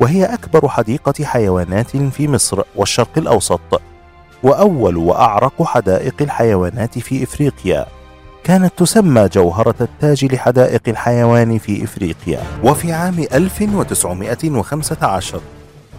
وهي 0.00 0.24
أكبر 0.24 0.68
حديقة 0.68 1.24
حيوانات 1.24 1.96
في 1.96 2.28
مصر 2.28 2.62
والشرق 2.76 3.18
الأوسط، 3.18 3.80
وأول 4.42 4.96
وأعرق 4.96 5.62
حدائق 5.62 6.14
الحيوانات 6.20 6.98
في 6.98 7.22
إفريقيا. 7.22 7.86
كانت 8.44 8.72
تسمى 8.76 9.28
جوهرة 9.28 9.74
التاج 9.80 10.24
لحدائق 10.24 10.82
الحيوان 10.88 11.58
في 11.58 11.84
إفريقيا 11.84 12.40
وفي 12.64 12.92
عام 12.92 13.26
1915 13.34 15.40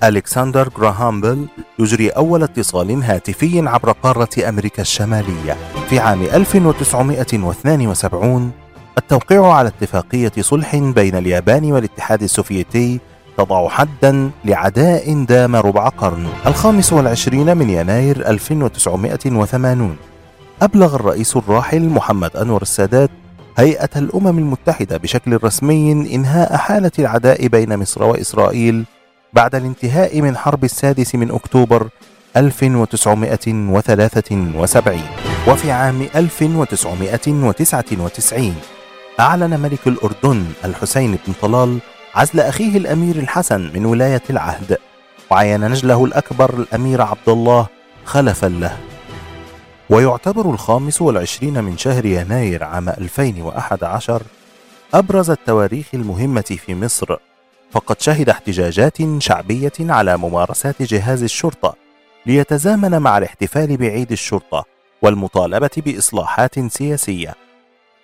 ألكسندر 0.04 0.70
جراهام 0.78 1.22
بيل 1.22 1.48
يجري 1.80 2.10
أول 2.10 2.44
اتصال 2.44 3.04
هاتفي 3.04 3.68
عبر 3.68 3.92
قارة 3.92 4.50
أمريكا 4.50 4.82
الشمالية 4.82 5.58
في 5.90 6.00
عام 6.00 6.22
1972 6.22 8.52
التوقيع 8.98 9.52
على 9.54 9.68
اتفاقية 9.68 10.32
صلح 10.40 10.76
بين 10.76 11.16
اليابان 11.16 11.72
والاتحاد 11.72 12.24
السوفيتي 12.24 13.00
تضع 13.38 13.70
حدا 13.70 14.32
لعداء 14.46 15.24
دام 15.24 15.56
ربع 15.56 15.90
قرن. 15.90 16.28
الخامس 16.48 16.94
والعشرين 16.94 17.58
من 17.58 17.70
يناير 17.70 18.30
1980 18.30 19.96
أبلغ 20.62 20.96
الرئيس 20.96 21.38
الراحل 21.38 21.90
محمد 21.90 22.38
أنور 22.38 22.62
السادات 22.62 23.10
هيئة 23.58 23.90
الأمم 23.96 24.38
المتحدة 24.40 24.98
بشكل 24.98 25.44
رسمي 25.44 25.92
إنهاء 25.92 26.58
حالة 26.58 26.92
العداء 27.00 27.48
بين 27.48 27.80
مصر 27.80 28.04
وإسرائيل 28.04 28.86
بعد 29.34 29.56
الانتهاء 29.56 30.22
من 30.22 30.38
حرب 30.38 30.64
السادس 30.64 31.16
من 31.16 31.32
أكتوبر 31.32 31.90
1973 32.38 34.92
وفي 35.48 35.72
عام 35.72 36.08
1999 36.16 38.56
أعلن 39.20 39.60
ملك 39.60 39.88
الأردن 39.88 40.46
الحسين 40.66 41.18
بن 41.28 41.34
طلال 41.42 41.80
عزل 42.16 42.40
أخيه 42.40 42.78
الأمير 42.78 43.16
الحسن 43.16 43.72
من 43.74 43.86
ولاية 43.86 44.22
العهد 44.30 44.78
وعين 45.32 45.70
نجله 45.70 46.06
الأكبر 46.06 46.54
الأمير 46.54 47.02
عبد 47.02 47.30
الله 47.30 47.68
خلفا 48.06 48.48
له. 48.48 48.78
ويعتبر 49.90 50.50
الخامس 50.50 51.02
والعشرين 51.02 51.64
من 51.64 51.78
شهر 51.78 52.06
يناير 52.06 52.64
عام 52.64 52.90
2011 52.90 54.22
أبرز 54.94 55.30
التواريخ 55.30 55.86
المهمة 55.94 56.58
في 56.66 56.76
مصر. 56.76 57.18
فقد 57.74 58.02
شهد 58.02 58.30
احتجاجات 58.30 58.98
شعبية 59.18 59.72
على 59.80 60.18
ممارسات 60.18 60.82
جهاز 60.82 61.24
الشرطة 61.24 61.76
ليتزامن 62.26 63.02
مع 63.02 63.18
الاحتفال 63.18 63.78
بعيد 63.78 64.12
الشرطة 64.12 64.66
والمطالبة 65.02 65.70
بإصلاحات 65.78 66.60
سياسية. 66.60 67.36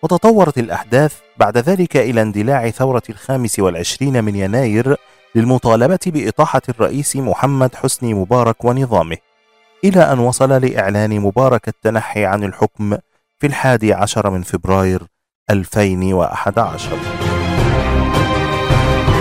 وتطورت 0.03 0.57
الأحداث 0.57 1.13
بعد 1.37 1.57
ذلك 1.57 1.97
إلى 1.97 2.21
اندلاع 2.21 2.69
ثورة 2.69 3.01
الخامس 3.09 3.59
والعشرين 3.59 4.23
من 4.23 4.35
يناير 4.35 4.95
للمطالبة 5.35 5.99
بإطاحة 6.05 6.61
الرئيس 6.69 7.15
محمد 7.15 7.75
حسني 7.75 8.13
مبارك 8.13 8.65
ونظامه 8.65 9.17
إلى 9.83 10.11
أن 10.11 10.19
وصل 10.19 10.49
لإعلان 10.49 11.19
مبارك 11.19 11.67
التنحي 11.67 12.25
عن 12.25 12.43
الحكم 12.43 12.97
في 13.39 13.47
الحادي 13.47 13.93
عشر 13.93 14.29
من 14.29 14.41
فبراير 14.41 15.03
2011 15.49 17.28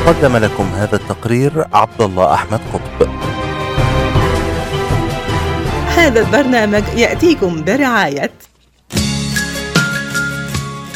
قدم 0.08 0.36
لكم 0.36 0.64
هذا 0.64 0.96
التقرير 0.96 1.64
عبد 1.72 2.02
الله 2.02 2.34
أحمد 2.34 2.60
قطب. 2.72 3.08
هذا 5.96 6.20
البرنامج 6.20 6.82
يأتيكم 6.96 7.64
برعاية 7.64 8.30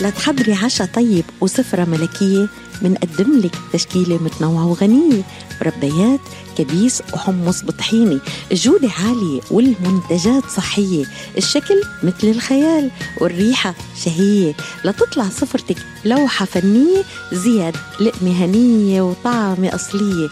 لتحضري 0.00 0.52
عشاء 0.52 0.86
طيب 0.86 1.24
وسفرة 1.40 1.84
ملكية 1.84 2.46
منقدم 2.82 3.40
لك 3.40 3.58
تشكيلة 3.72 4.18
متنوعة 4.22 4.66
وغنية. 4.66 5.22
مربيات 5.60 6.20
كبيس 6.58 7.02
وحمص 7.12 7.64
بطحيني 7.64 8.18
الجودة 8.52 8.90
عالية 8.90 9.40
والمنتجات 9.50 10.44
صحية. 10.56 11.04
الشكل 11.38 11.82
مثل 12.02 12.28
الخيال 12.28 12.90
والريحة 13.20 13.74
شهية. 14.04 14.54
لتطلع 14.84 15.28
سفرتك 15.28 15.76
لوحة 16.04 16.44
فنية 16.44 17.02
زياد 17.32 17.76
لقمة 18.00 18.44
هنية 18.44 19.02
وطعمة 19.02 19.74
أصلية. 19.74 20.28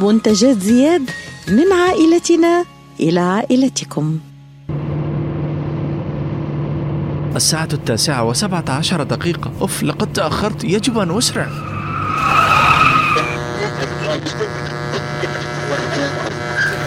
منتجات 0.00 0.62
زياد 0.62 1.10
من 1.48 1.72
عائلتنا 1.72 2.64
إلى 3.00 3.20
عائلتكم. 3.20 4.18
الساعة 7.36 7.68
التاسعة 7.72 8.24
وسبعة 8.24 8.64
عشر 8.68 9.02
دقيقة 9.02 9.50
أوف 9.60 9.82
لقد 9.82 10.12
تأخرت 10.12 10.64
يجب 10.64 10.98
أن 10.98 11.16
أسرع 11.16 11.46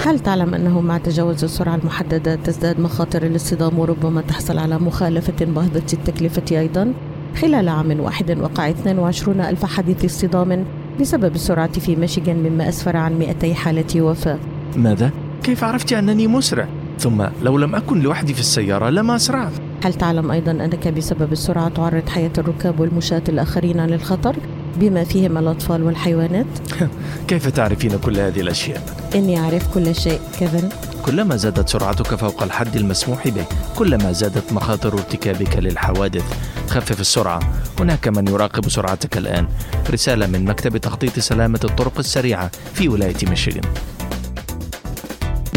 هل 0.06 0.20
تعلم 0.20 0.54
أنه 0.54 0.82
مع 0.82 0.98
تجاوز 0.98 1.44
السرعة 1.44 1.76
المحددة 1.76 2.36
تزداد 2.36 2.80
مخاطر 2.80 3.24
الاصطدام 3.24 3.80
وربما 3.80 4.22
تحصل 4.22 4.58
على 4.58 4.78
مخالفة 4.78 5.46
باهظة 5.46 5.84
التكلفة 5.94 6.60
أيضا؟ 6.60 6.94
خلال 7.42 7.70
عام 7.70 8.00
واحد 8.00 8.38
وقع 8.40 8.70
22 8.70 9.42
ألف 9.42 9.66
حادث 9.66 10.06
اصطدام 10.06 10.66
بسبب 11.02 11.36
السرعة 11.36 11.80
في 11.80 11.96
ميشيغان 11.96 12.36
مما 12.36 12.70
أسفر 12.70 12.98
عن 12.98 13.20
200 13.20 13.54
حالة 13.54 14.02
وفاة 14.02 14.40
ماذا؟ 14.76 15.12
كيف 15.44 15.64
عرفت 15.64 15.94
أنني 15.94 16.28
مسرع؟ 16.28 16.68
ثم 17.00 17.26
لو 17.44 17.58
لم 17.58 17.76
أكن 17.76 18.02
لوحدي 18.02 18.34
في 18.34 18.40
السيارة 18.40 18.90
لما 18.90 19.16
أسرعت 19.16 19.52
هل 19.86 19.93
تعلم 19.93 20.32
أيضا 20.32 20.52
أنك 20.52 20.88
بسبب 20.88 21.32
السرعة 21.32 21.69
تعرض 21.69 22.10
حياة 22.10 22.32
الركاب 22.38 22.80
والمشاة 22.80 23.21
الآخرين 23.30 23.86
للخطر 23.86 24.36
بما 24.76 25.04
فيهم 25.04 25.38
الأطفال 25.38 25.84
والحيوانات؟ 25.84 26.45
كيف 27.28 27.50
تعرفين 27.50 27.98
كل 27.98 28.19
هذه 28.19 28.41
الأشياء؟ 28.41 29.10
إني 29.15 29.39
أعرف 29.39 29.74
كل 29.74 29.95
شيء 29.95 30.19
كيفن؟ 30.39 30.69
كلما 31.06 31.36
زادت 31.36 31.69
سرعتك 31.69 32.15
فوق 32.15 32.43
الحد 32.43 32.76
المسموح 32.76 33.28
به 33.28 33.45
كلما 33.76 34.12
زادت 34.12 34.54
مخاطر 34.54 34.93
ارتكابك 34.93 35.58
للحوادث. 35.58 36.24
خفف 36.69 37.00
السرعة. 37.00 37.39
هناك 37.80 38.08
من 38.08 38.28
يراقب 38.28 38.69
سرعتك 38.69 39.17
الآن. 39.17 39.48
رسالة 39.89 40.28
من 40.28 40.45
مكتب 40.45 40.78
تخطيط 40.78 41.19
سلامة 41.19 41.60
الطرق 41.63 42.00
السريعة 42.00 42.52
في 42.74 42.89
ولاية 42.89 43.30
ميشيغان. 43.30 43.63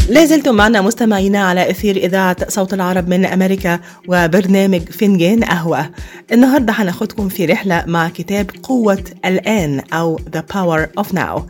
لازلتم 0.08 0.54
معنا 0.54 0.80
مستمعينا 0.80 1.38
على 1.44 1.70
أثير 1.70 1.96
إذاعة 1.96 2.36
صوت 2.48 2.74
العرب 2.74 3.08
من 3.08 3.24
أمريكا 3.24 3.80
وبرنامج 4.08 4.80
فنجان 4.80 5.44
قهوة. 5.44 5.90
النهاردة 6.32 6.72
هناخدكم 6.72 7.28
في 7.28 7.46
رحلة 7.46 7.84
مع 7.86 8.08
كتاب 8.08 8.50
قوة 8.62 9.04
الآن 9.24 9.80
أو 9.92 10.18
The 10.36 10.40
Power 10.54 11.02
of 11.02 11.12
Now 11.14 11.40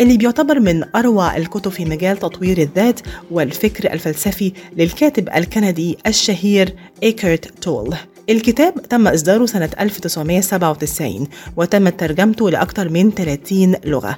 اللي 0.00 0.16
بيعتبر 0.16 0.60
من 0.60 0.84
أروع 0.96 1.36
الكتب 1.36 1.70
في 1.70 1.84
مجال 1.84 2.16
تطوير 2.16 2.58
الذات 2.58 3.00
والفكر 3.30 3.92
الفلسفي 3.92 4.52
للكاتب 4.76 5.28
الكندي 5.28 5.98
الشهير 6.06 6.74
إيكرت 7.02 7.62
تول. 7.62 7.94
الكتاب 8.30 8.82
تم 8.82 9.08
إصداره 9.08 9.46
سنة 9.46 9.70
1997 9.80 11.28
وتمت 11.56 12.00
ترجمته 12.00 12.50
لأكثر 12.50 12.88
من 12.88 13.10
30 13.10 13.74
لغة. 13.84 14.16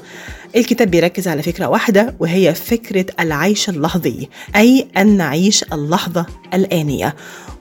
الكتاب 0.56 0.90
بيركز 0.90 1.28
على 1.28 1.42
فكرة 1.42 1.66
واحدة 1.66 2.14
وهي 2.20 2.54
فكرة 2.54 3.06
العيش 3.20 3.68
اللحظي 3.68 4.28
أي 4.56 4.87
أن 4.96 5.16
نعيش 5.16 5.64
اللحظة 5.72 6.26
الآنية. 6.54 7.14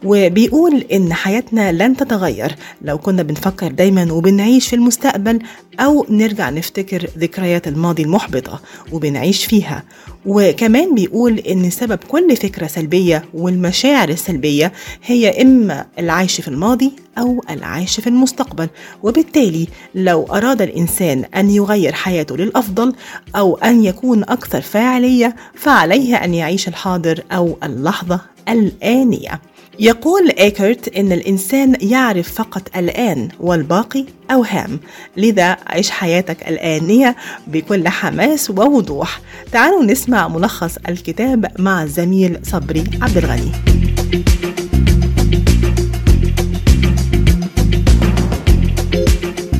وبيقول 0.03 0.85
إن 0.93 1.13
حياتنا 1.13 1.71
لن 1.71 1.97
تتغير. 1.97 2.55
لو 2.81 2.97
كنا 2.97 3.23
بنفكر 3.23 3.71
دايما 3.71 4.11
وبنعيش 4.13 4.67
في 4.67 4.75
المستقبل 4.75 5.39
أو 5.79 6.05
نرجع 6.09 6.49
نفتكر 6.49 7.09
ذكريات 7.17 7.67
الماضي 7.67 8.03
المحبطة 8.03 8.61
وبنعيش 8.91 9.45
فيها. 9.45 9.83
وكمان 10.25 10.95
بيقول 10.95 11.39
إن 11.39 11.69
سبب 11.69 11.99
كل 12.07 12.35
فكرة 12.35 12.67
سلبية 12.67 13.25
والمشاعر 13.33 14.09
السلبية 14.09 14.73
هي 15.05 15.41
إما 15.41 15.85
العيش 15.99 16.41
في 16.41 16.47
الماضي 16.47 16.91
أو 17.17 17.43
العيش 17.49 17.99
في 17.99 18.07
المستقبل. 18.07 18.69
وبالتالي 19.03 19.67
لو 19.95 20.23
أراد 20.23 20.61
الإنسان 20.61 21.25
أن 21.35 21.49
يغير 21.49 21.93
حياته 21.93 22.37
للأفضل 22.37 22.93
أو 23.35 23.55
أن 23.57 23.83
يكون 23.83 24.23
أكثر 24.23 24.61
فاعلية 24.61 25.35
فعليه 25.55 26.15
أن 26.15 26.33
يعيش 26.33 26.67
الحاضر 26.67 27.23
أو 27.31 27.57
اللحظة 27.63 28.21
الآنية. 28.49 29.41
يقول 29.79 30.29
إيكرت 30.39 30.95
إن 30.97 31.11
الإنسان 31.11 31.77
يعرف 31.81 32.31
فقط 32.33 32.77
الآن 32.77 33.29
والباقي 33.39 34.05
أوهام. 34.31 34.79
لذا 35.17 35.57
عيش 35.67 35.89
حياتك 35.89 36.49
الآنية 36.49 37.15
بكل 37.47 37.87
حماس 37.87 38.49
ووضوح. 38.49 39.21
تعالوا 39.51 39.83
نسمع 39.83 40.27
ملخص 40.27 40.77
الكتاب 40.89 41.51
مع 41.59 41.83
الزميل 41.83 42.39
صبري 42.43 42.83
عبد 43.01 43.17
الغني. 43.17 43.51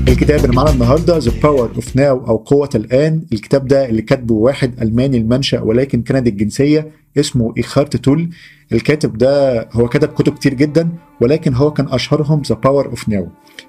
الكتاب 0.08 0.46
اللي 0.46 0.56
معانا 0.56 0.72
النهارده 0.72 1.17
The 1.17 1.32
Power 1.43 1.71
of 1.75 1.95
Now 1.95 2.27
أو 2.28 2.38
قوة 2.38 2.70
الآن. 2.76 3.22
الكتاب 3.34 3.67
ده 3.67 3.86
اللي 3.89 4.02
كاتبه 4.02 4.36
واحد 4.36 4.82
ألماني 4.82 5.17
المنشأ 5.17 5.62
ولكن 5.62 6.02
كندي 6.04 6.30
الجنسية 6.30 6.88
اسمه 7.17 7.54
إيكهارت 7.58 7.95
تول. 7.96 8.30
الكاتب 8.72 9.17
ده 9.17 9.62
هو 9.74 9.88
كتب 9.88 10.08
كتب 10.08 10.34
كتير 10.34 10.54
جدا 10.54 10.89
ولكن 11.22 11.54
هو 11.54 11.74
كان 11.74 11.88
أشهرهم 11.89 12.41
The 12.47 12.56
Power 12.56 12.86
of 12.86 13.10
Now 13.10 13.27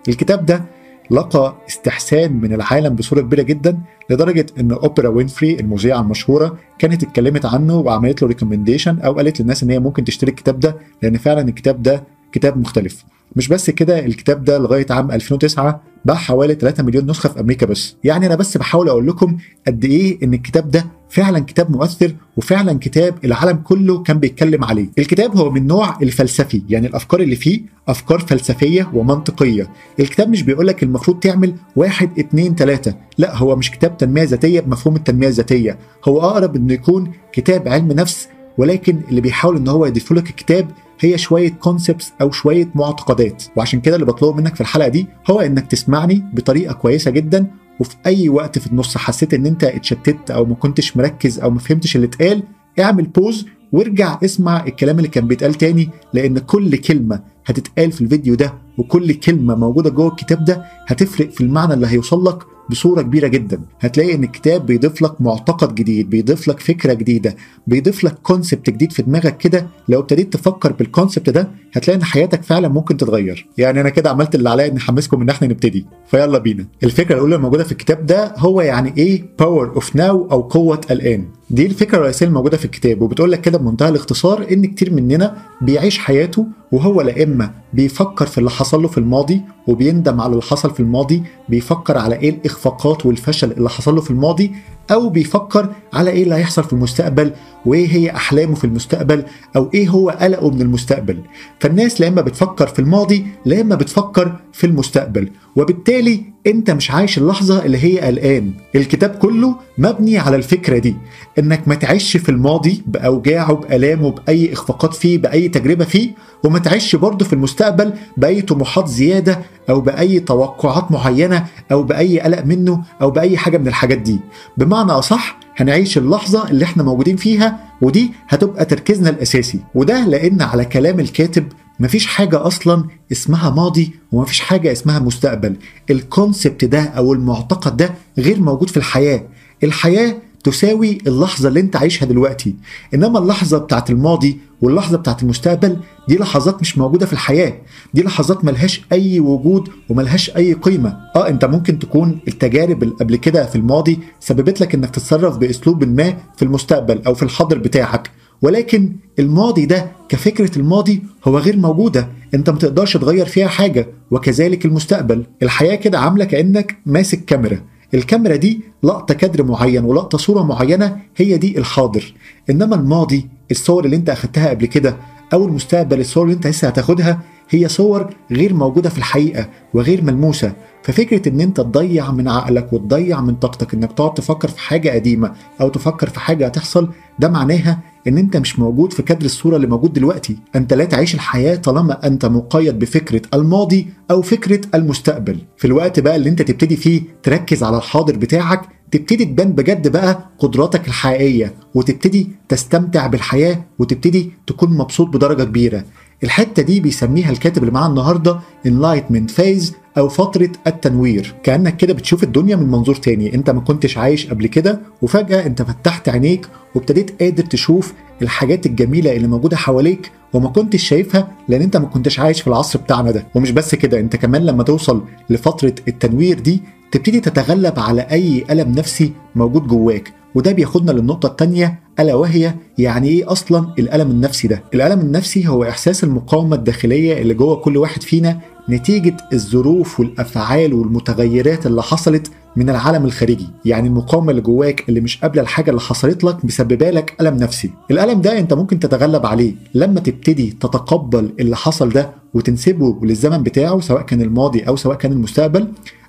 الكتاب 0.09 0.47
ده 0.47 0.65
لقى 1.11 1.57
استحسان 1.69 2.33
من 2.41 2.53
العالم 2.53 2.95
بصورة 2.95 3.21
كبيرة 3.21 3.43
جدا 3.43 3.79
لدرجة 4.11 4.47
إن 4.61 4.73
أوبرا 4.73 5.09
وينفري 5.09 5.55
المذيعة 5.61 6.01
المشهورة 6.01 6.59
كانت 6.79 7.03
اتكلمت 7.03 7.47
عنه 7.47 7.79
وعملت 7.79 8.23
له 8.23 8.29
recommendation 8.29 8.99
أو 9.01 9.13
قالت 9.13 9.41
للناس 9.41 9.63
إن 9.63 9.71
هي 9.71 9.79
ممكن 9.79 10.05
تشتري 10.05 10.31
الكتاب 10.31 10.61
ده 10.61 10.77
لأن 11.03 11.17
فعلا 11.17 11.41
الكتاب 11.49 11.83
ده 11.83 12.05
كتاب 12.33 12.59
مختلف. 12.59 13.05
مش 13.37 13.49
بس 13.49 13.71
كده 13.71 14.07
الكتاب 14.07 14.45
ده 14.45 14.59
لغاية 14.59 14.87
عام 14.91 15.11
2009 15.11 15.81
باع 16.05 16.17
حوالي 16.17 16.55
3 16.55 16.83
مليون 16.83 17.11
نسخة 17.11 17.29
في 17.29 17.41
أمريكا 17.41 17.67
بس. 17.67 17.97
يعني 18.05 18.27
أنا 18.27 18.35
بس 18.35 18.57
بحاول 18.57 18.89
أقول 18.89 19.07
لكم 19.07 19.37
قد 19.67 19.85
إيه 19.85 20.19
إن 20.23 20.35
الكتاب 20.35 20.71
ده 20.71 20.87
فعلا 21.11 21.39
كتاب 21.39 21.71
مؤثر 21.71 22.15
وفعلا 22.37 22.79
كتاب 22.79 23.15
العالم 23.25 23.57
كله 23.57 24.03
كان 24.03 24.19
بيتكلم 24.19 24.65
عليه. 24.65 24.87
الكتاب 24.99 25.37
هو 25.37 25.51
من 25.51 25.67
نوع 25.67 25.99
الفلسفي 26.03 26.63
يعني 26.69 26.87
الأفكار 26.87 27.21
اللي 27.21 27.37
فيه 27.37 27.61
أفكار 27.89 28.19
فلسفية 28.19 28.91
ومنطقية. 28.95 29.69
الكتاب 30.01 30.29
مش 30.29 30.43
بيقول 30.43 30.67
لك 30.67 30.83
المفروض 30.83 31.19
تعمل 31.21 31.55
واحد 31.77 32.19
اتنين 32.19 32.57
تلاتة. 32.57 32.95
لا 33.19 33.37
هو 33.37 33.57
مش 33.57 33.71
كتاب 33.71 33.97
تنمية 33.97 34.23
ذاتية 34.23 34.61
بمفهوم 34.61 34.97
التنمية 34.97 35.29
الذاتية. 35.29 35.79
هو 36.05 36.21
أقرب 36.21 36.57
إنه 36.57 36.73
يكون 36.73 37.13
كتاب 37.33 37.69
علم 37.69 37.93
نفس 37.93 38.29
ولكن 38.59 39.01
اللي 39.09 39.21
بيحاول 39.21 39.57
إن 39.57 39.69
هو 39.69 39.87
يضيف 39.87 40.13
لك 40.13 40.31
الكتاب 40.31 40.71
هي 41.01 41.19
شوية 41.19 41.51
concepts 41.51 42.13
أو 42.21 42.31
شوية 42.31 42.69
معتقدات. 42.75 43.45
وعشان 43.57 43.81
كده 43.81 43.95
اللي 43.95 44.07
بطلبه 44.07 44.37
منك 44.37 44.55
في 44.55 44.61
الحلقة 44.61 44.89
دي 44.89 45.07
هو 45.31 45.41
إنك 45.41 45.67
تسمعني 45.67 46.25
بطريقة 46.33 46.75
كويسة 46.75 47.11
جدا 47.11 47.47
وفي 47.81 47.97
أي 48.07 48.29
وقت 48.29 48.59
في 48.59 48.67
النص 48.67 48.97
حسيت 48.97 49.35
إن 49.35 49.47
أنت 49.47 49.65
اتشتت 49.65 50.31
أو 50.31 50.45
ما 50.45 50.55
كنتش 50.55 50.97
مركز 50.97 51.39
أو 51.41 51.51
ما 51.51 51.59
فهمتش 51.59 51.97
اللي 51.97 52.07
اتقال 52.07 52.43
اعمل 52.81 53.05
pause 53.07 53.47
وارجع 53.73 54.19
اسمع 54.25 54.67
الكلام 54.67 54.97
اللي 54.99 55.09
كان 55.09 55.27
بيتقال 55.29 55.55
تاني 55.55 55.89
لأن 56.13 56.39
كل 56.39 56.77
كلمة 56.77 57.21
هتتقال 57.47 57.93
في 57.93 58.01
الفيديو 58.01 58.35
ده 58.35 58.55
وكل 58.79 59.13
كلمة 59.15 59.55
موجودة 59.55 59.91
جوه 59.91 60.09
الكتاب 60.09 60.45
ده 60.45 60.65
هتفرق 60.87 61.31
في 61.31 61.41
المعنى 61.41 61.75
اللي 61.75 61.87
هيوصل 61.87 62.25
لك 62.25 62.39
بصورة 62.71 63.03
كبيرة 63.03 63.27
جدا. 63.29 63.61
هتلاقي 63.81 64.15
إن 64.15 64.25
الكتاب 64.25 64.67
بيضيف 64.67 65.03
لك 65.03 65.21
معتقد 65.21 65.75
جديد 65.75 66.11
بيضيف 66.11 66.49
لك 66.49 66.61
فكرة 66.61 66.93
جديدة 66.93 67.37
بيضيف 67.67 68.05
لك 68.05 68.15
concept 68.23 68.71
جديد 68.71 68.93
في 68.93 69.03
دماغك 69.03 69.37
كده. 69.37 69.67
لو 69.89 70.01
ابتديت 70.01 70.33
تفكر 70.33 70.73
بال 70.73 70.86
concept 70.86 71.31
ده 71.31 71.49
هتلاقي 71.73 71.99
إن 71.99 72.05
حياتك 72.05 72.43
فعلا 72.43 72.69
ممكن 72.69 72.97
تتغير. 72.97 73.47
يعني 73.59 73.81
أنا 73.81 73.89
كده 73.89 74.11
عملت 74.11 74.35
اللي 74.35 74.51
عليا 74.51 74.67
اني 74.67 74.79
احمسكم 74.79 75.23
إن 75.23 75.29
إحنا 75.29 75.49
نبتدي. 75.49 75.87
فيلا 76.11 76.39
بينا. 76.39 76.67
الفكرة 76.83 77.15
الأولى 77.15 77.37
الموجودة 77.37 77.65
في 77.65 77.73
الكتاب 77.73 78.07
ده 78.07 78.35
هو 78.37 78.61
يعني 78.61 78.95
إيه 78.97 79.25
Power 79.39 79.69
of 79.75 79.97
Now 79.97 80.29
أو 80.31 80.41
قوة 80.41 80.81
الآن. 80.91 81.25
دي 81.51 81.67
الفكرة 81.67 81.99
الرئيسية 81.99 82.27
الموجوده 82.27 82.57
في 82.57 82.65
الكتاب 82.65 83.03
وبتقول 83.03 83.33
لك 83.33 83.41
كده 83.41 83.59
بمنتهى 83.59 83.89
الاختصار 83.89 84.47
إن 84.53 84.67
كتير 84.67 84.93
مننا 84.93 85.37
بيعيش 85.61 85.99
حياته 85.99 86.47
وهو 86.73 87.03
لا 87.03 87.23
إما 87.23 87.51
بيفكر 87.73 88.27
في 88.27 88.39
اللي 88.39 88.51
حصل 88.51 88.83
له 88.83 88.89
في 88.89 88.99
الماضي 88.99 89.41
وبيندم 89.67 90.21
على 90.21 90.31
اللي 90.33 90.43
حصل 90.43 90.75
في 90.75 90.81
الماضي 90.81 91.23
بيفكر 91.49 91.99
على 91.99 92.17
إيه 92.17 92.31
الإخفاقات 92.31 93.07
والفشل 93.07 93.53
اللي 93.53 93.69
حصل 93.71 93.95
له 93.95 94.01
في 94.01 94.11
الماضي 94.11 94.53
أو 94.91 95.09
بيفكر 95.09 95.69
على 95.93 96.11
إيه 96.11 96.23
اللي 96.23 96.35
هيحصل 96.35 96.65
في 96.65 96.73
المستقبل 96.73 97.33
وإيه 97.67 97.89
هي 97.89 98.11
أحلامه 98.11 98.55
في 98.55 98.65
المستقبل 98.65 99.25
أو 99.57 99.71
إيه 99.75 99.89
هو 99.89 100.11
قلقه 100.11 100.51
من 100.51 100.63
المستقبل. 100.63 101.19
فالناس 101.61 102.01
لا 102.01 102.09
إما 102.09 102.21
بتفكر 102.23 102.67
في 102.67 102.79
الماضي 102.79 103.27
لا 103.45 103.61
إما 103.61 103.75
بتفكر 103.75 104.37
في 104.53 104.67
المستقبل 104.67 105.31
وبالتالي 105.57 106.23
انت 106.49 106.71
مش 106.71 106.91
عايش 106.91 107.19
اللحظة 107.19 107.65
اللي 107.65 107.79
هي 107.79 108.09
الان 108.09 108.53
الكتاب 108.75 109.11
كله 109.11 109.57
مبني 109.79 110.19
على 110.19 110.37
الفكرة 110.37 110.79
دي 110.79 110.97
انك 111.39 111.69
ما 111.69 111.75
تعيش 111.75 112.17
في 112.17 112.29
الماضي 112.29 112.83
بأوجاعه 112.87 113.53
بالامه 113.55 114.11
باي 114.11 114.53
اخفاقات 114.53 114.95
فيه 114.95 115.19
بأي 115.19 115.49
تجربة 115.49 115.85
فيه 115.85 116.11
وما 116.45 116.59
تعيش 116.59 116.97
برضه 116.97 117.25
في 117.25 117.33
المستقبل 117.33 117.93
بأي 118.17 118.41
طموحات 118.43 118.89
زيادة 118.89 119.39
أو 119.71 119.81
بأي 119.81 120.21
توقعات 120.21 120.93
معينة 120.93 121.47
أو 121.73 121.83
بأي 121.83 122.21
قلق 122.21 122.45
منه 122.45 122.83
أو 123.03 123.11
بأي 123.11 123.37
حاجة 123.37 123.59
من 123.59 123.69
الحاجات 123.69 123.99
دي. 123.99 124.21
بمعنى 124.57 124.93
أصح 124.93 125.39
هنعيش 125.57 125.99
اللحظة 125.99 126.51
اللي 126.51 126.65
إحنا 126.65 126.83
موجودين 126.83 127.17
فيها 127.17 127.59
ودي 127.83 128.13
هتبقى 128.29 128.65
تركيزنا 128.65 129.11
الأساسي. 129.11 129.61
وده 129.75 130.07
لأن 130.07 130.43
على 130.43 130.65
كلام 130.65 131.01
الكاتب 131.01 131.45
مفيش 131.81 132.07
حاجة 132.07 132.47
أصلا 132.47 132.85
اسمها 133.13 133.51
ماضي 133.51 133.91
ومفيش 134.13 134.41
حاجة 134.41 134.73
اسمها 134.73 134.99
مستقبل. 134.99 135.57
الكونسبت 135.91 136.65
ده 136.65 136.83
أو 136.83 137.13
المعتقد 137.13 137.77
ده 137.77 137.95
غير 138.19 138.41
موجود 138.41 138.71
في 138.71 138.77
الحياة. 138.77 139.23
الحياة 139.65 140.17
تساوي 140.45 140.99
اللحظة 141.07 141.49
اللي 141.49 141.61
أنت 141.61 141.77
عايشها 141.77 142.07
دلوقتي. 142.07 142.55
إنما 142.95 143.19
اللحظة 143.19 143.59
بتاعت 143.59 143.91
الماضي 143.91 144.39
واللحظة 144.63 144.99
بتاعت 144.99 145.23
المستقبل 145.23 145.77
دي 146.09 146.17
لحظات 146.19 146.61
مش 146.61 146.79
موجودة 146.79 147.07
في 147.07 147.13
الحياة. 147.13 147.55
دي 147.95 148.03
لحظات 148.03 148.45
ملهاش 148.45 148.83
أي 148.93 149.21
وجود 149.21 149.69
وملهاش 149.89 150.37
أي 150.37 150.53
قيمة. 150.53 150.97
آه 151.17 151.29
أنت 151.29 151.45
ممكن 151.45 151.79
تكون 151.79 152.19
التجارب 152.29 152.83
اللي 152.83 152.95
قبل 152.95 153.17
كده 153.17 153.47
في 153.47 153.57
الماضي 153.57 153.99
سببت 154.21 154.61
لك 154.61 154.75
إنك 154.75 154.91
تتصرف 154.91 155.37
بأسلوب 155.39 155.85
ما 155.85 156.17
في 156.37 156.43
المستقبل 156.45 157.03
أو 157.07 157.15
في 157.15 157.23
الحاضر 157.23 157.59
بتاعك. 157.59 158.11
ولكن 158.43 158.93
الماضي 159.19 159.67
ده 159.67 159.87
كفكرة 160.09 160.59
الماضي 160.59 161.03
هو 161.25 161.39
غير 161.39 161.57
موجودة. 161.57 162.09
انت 162.35 162.51
ما 162.51 162.59
تقدرش 162.59 162.97
تغير 162.97 163.27
فيها 163.27 163.49
حاجة 163.49 163.87
وكذلك 164.11 164.65
المستقبل. 164.65 165.25
الحياة 165.43 165.75
كده 165.75 165.99
عاملة 165.99 166.25
كأنك 166.25 166.77
ماسك 166.87 167.25
كاميرا. 167.25 167.61
الكاميرا 167.95 168.37
دي 168.37 168.61
لقطة 168.83 169.15
كادر 169.15 169.45
معين 169.45 169.85
ولقطة 169.85 170.19
صورة 170.19 170.43
معينة 170.43 170.97
هي 171.17 171.37
دي 171.37 171.59
الحاضر. 171.59 172.15
إنما 172.51 172.77
الماضي 172.77 173.27
الصور 173.51 173.85
اللي 173.85 173.97
أنت 173.97 174.11
أخدتها 174.11 174.49
قبل 174.51 174.67
كده 174.67 174.97
أو 175.33 175.45
المستقبل 175.47 176.01
الصور 176.01 176.25
اللي 176.25 176.35
أنت 176.35 176.47
لسه 176.47 176.69
هتاخدها 176.69 177.21
هي 177.51 177.69
صور 177.69 178.15
غير 178.33 178.55
موجودة 178.55 178.91
في 178.91 178.99
الحقيقة 178.99 179.49
وغير 179.75 180.05
ملموسة. 180.05 180.53
ففكرة 180.83 181.29
إن 181.29 181.41
أنت 181.41 181.57
تضيع 181.61 182.11
من 182.13 182.29
عقلك 182.29 182.73
وتضيع 182.73 183.21
من 183.21 183.35
طاقتك 183.35 183.75
إنك 183.75 183.93
تقعد 183.93 184.15
تفكر 184.15 184.49
في 184.49 184.61
حاجة 184.61 184.91
قديمة 184.91 185.33
أو 185.61 185.69
تفكر 185.69 186.09
في 186.09 186.21
حاجة 186.21 186.47
هتحصل 186.47 186.89
ده 187.19 187.29
معناها 187.29 187.81
إن 188.09 188.19
أنت 188.19 188.37
مش 188.37 188.59
موجود 188.59 188.93
في 188.93 189.03
كادر 189.03 189.25
الصورة 189.27 189.57
اللي 189.57 189.67
موجود 189.67 189.93
دلوقتي. 189.93 190.37
أنت 190.57 190.75
لا 190.75 190.85
تعيش 190.85 191.15
الحياة 191.15 191.57
طالما 191.57 192.07
أنت 192.07 192.27
مقيد 192.27 192.79
بفكرة 192.79 193.23
الماضي 193.35 193.87
أو 194.11 194.23
فكرة 194.23 194.61
المستقبل. 194.75 195.39
في 195.57 195.67
الوقت 195.67 196.01
بقى 196.01 196.17
اللي 196.17 196.29
أنت 196.31 196.43
تبتدي 196.43 196.77
فيه 196.77 197.03
تركز 197.23 197.63
على 197.63 197.77
الحاضر 197.77 198.17
بتاعك 198.17 198.61
تبتدي 198.91 199.25
تبان 199.25 199.53
بجد 199.53 199.89
بقى 199.89 200.31
قدراتك 200.39 200.89
الحقيقية 200.89 201.55
وتبتدي 201.75 202.29
تستمتع 202.49 203.07
بالحياة 203.07 203.65
وتبتدي 203.79 204.33
تكون 204.47 204.71
مبسوط 204.77 205.07
بدرجة 205.09 205.43
كبيرة. 205.45 205.85
الحتة 206.25 206.63
دي 206.63 206.81
بيسميها 206.81 207.31
الكاتب 207.31 207.63
اللي 207.63 207.73
معانا 207.73 207.89
النهارده 207.89 208.41
enlightenment 208.67 209.31
phase 209.41 209.73
أو 209.99 210.09
فترة 210.09 210.51
التنوير. 210.67 211.35
كأنك 211.43 211.77
كده 211.77 211.95
بتشوف 211.95 212.23
الدنيا 212.23 212.57
من 212.57 212.67
منظور 212.71 212.95
تاني. 212.95 213.35
أنت 213.35 213.51
ما 213.51 213.61
كنتش 213.61 213.99
عايش 213.99 214.27
قبل 214.27 214.47
كده 214.47 214.81
وفجأة 215.03 215.47
أنت 215.47 215.63
فتحت 215.63 216.09
عينيك 216.09 216.49
وابتديت 216.75 217.23
قادر 217.23 217.43
تشوف 217.45 217.93
الحاجات 218.23 218.67
الجميلة 218.67 219.17
اللي 219.17 219.29
موجودة 219.29 219.57
حواليك 219.57 220.11
وما 220.33 220.49
كنتش 220.49 220.83
شايفها 220.83 221.29
لأن 221.49 221.63
أنت 221.63 221.77
ما 221.77 221.87
كنتش 221.87 222.21
عايش 222.21 222.41
في 222.41 222.47
العصر 222.49 222.79
بتاعنا 222.79 223.11
ده 223.11 223.27
ومش 223.35 223.51
بس 223.51 223.75
كده 223.75 224.01
أنت 224.01 224.17
كمان 224.17 224.47
لما 224.47 224.63
توصل 224.63 225.03
لفترة 225.31 225.75
التنوير 225.89 226.39
دي 226.41 226.63
تبتدي 226.93 227.21
تتغلب 227.21 227.79
على 227.79 228.01
أي 228.03 228.45
ألم 228.51 228.73
نفسي 228.73 229.13
موجود 229.35 229.67
جواك 229.67 230.13
وده 230.35 230.53
بياخدنا 230.53 230.93
للنقطة 230.93 231.27
التانية 231.27 231.81
ألا 232.01 232.15
وهي 232.15 232.55
يعني 232.79 233.09
إيه 233.09 233.33
أصلا 233.33 233.75
الألم 233.79 234.11
النفسي 234.11 234.49
ده؟ 234.49 234.63
الألم 234.75 235.01
النفسي 235.01 235.49
هو 235.49 235.65
إحساس 235.65 236.05
المقاومة 236.05 236.57
الداخلية 236.57 237.23
اللي 237.23 237.35
جوه 237.35 237.57
كل 237.57 237.77
واحد 237.77 238.03
فينا 238.03 238.41
نتيجة 238.71 239.17
الظروف 239.33 240.01
والأفعال 240.01 240.75
والمتغيرات 240.75 241.67
اللي 241.67 241.83
حصلت 241.83 242.31
من 242.57 242.71
العالم 242.71 243.05
الخارجي 243.05 243.49
يعني 243.65 243.89
المقاومة 243.89 244.31
اللي 244.31 244.43
جواك 244.43 244.89
اللي 244.89 245.01
مش 245.01 245.19
قابلة 245.19 245.43
الحاجة 245.43 245.71
اللي 245.71 245.81
حصلت 245.81 246.25
لك 246.25 246.45
مسببة 246.45 246.91
لك 246.91 247.15
ألم 247.21 247.37
نفسي. 247.37 247.71
الألم 247.91 248.21
ده 248.21 248.39
أنت 248.39 248.53
ممكن 248.53 248.79
تتغلب 248.79 249.27
عليه 249.27 249.55
لما 249.75 250.01
تبتدي 250.01 250.51
تتقبل 250.51 251.33
اللي 251.41 251.57
حصل 251.57 251.89
ده 251.89 252.11
وتنسبه 252.35 252.99
للزمن 253.03 253.43
بتاعه 253.43 253.81
سواء 253.81 254.03
كان 254.03 254.21
الماضي 254.23 254.61
أو 254.61 254.77
سواء 254.77 254.97
كان 254.97 255.13
المستقبل 255.13 255.69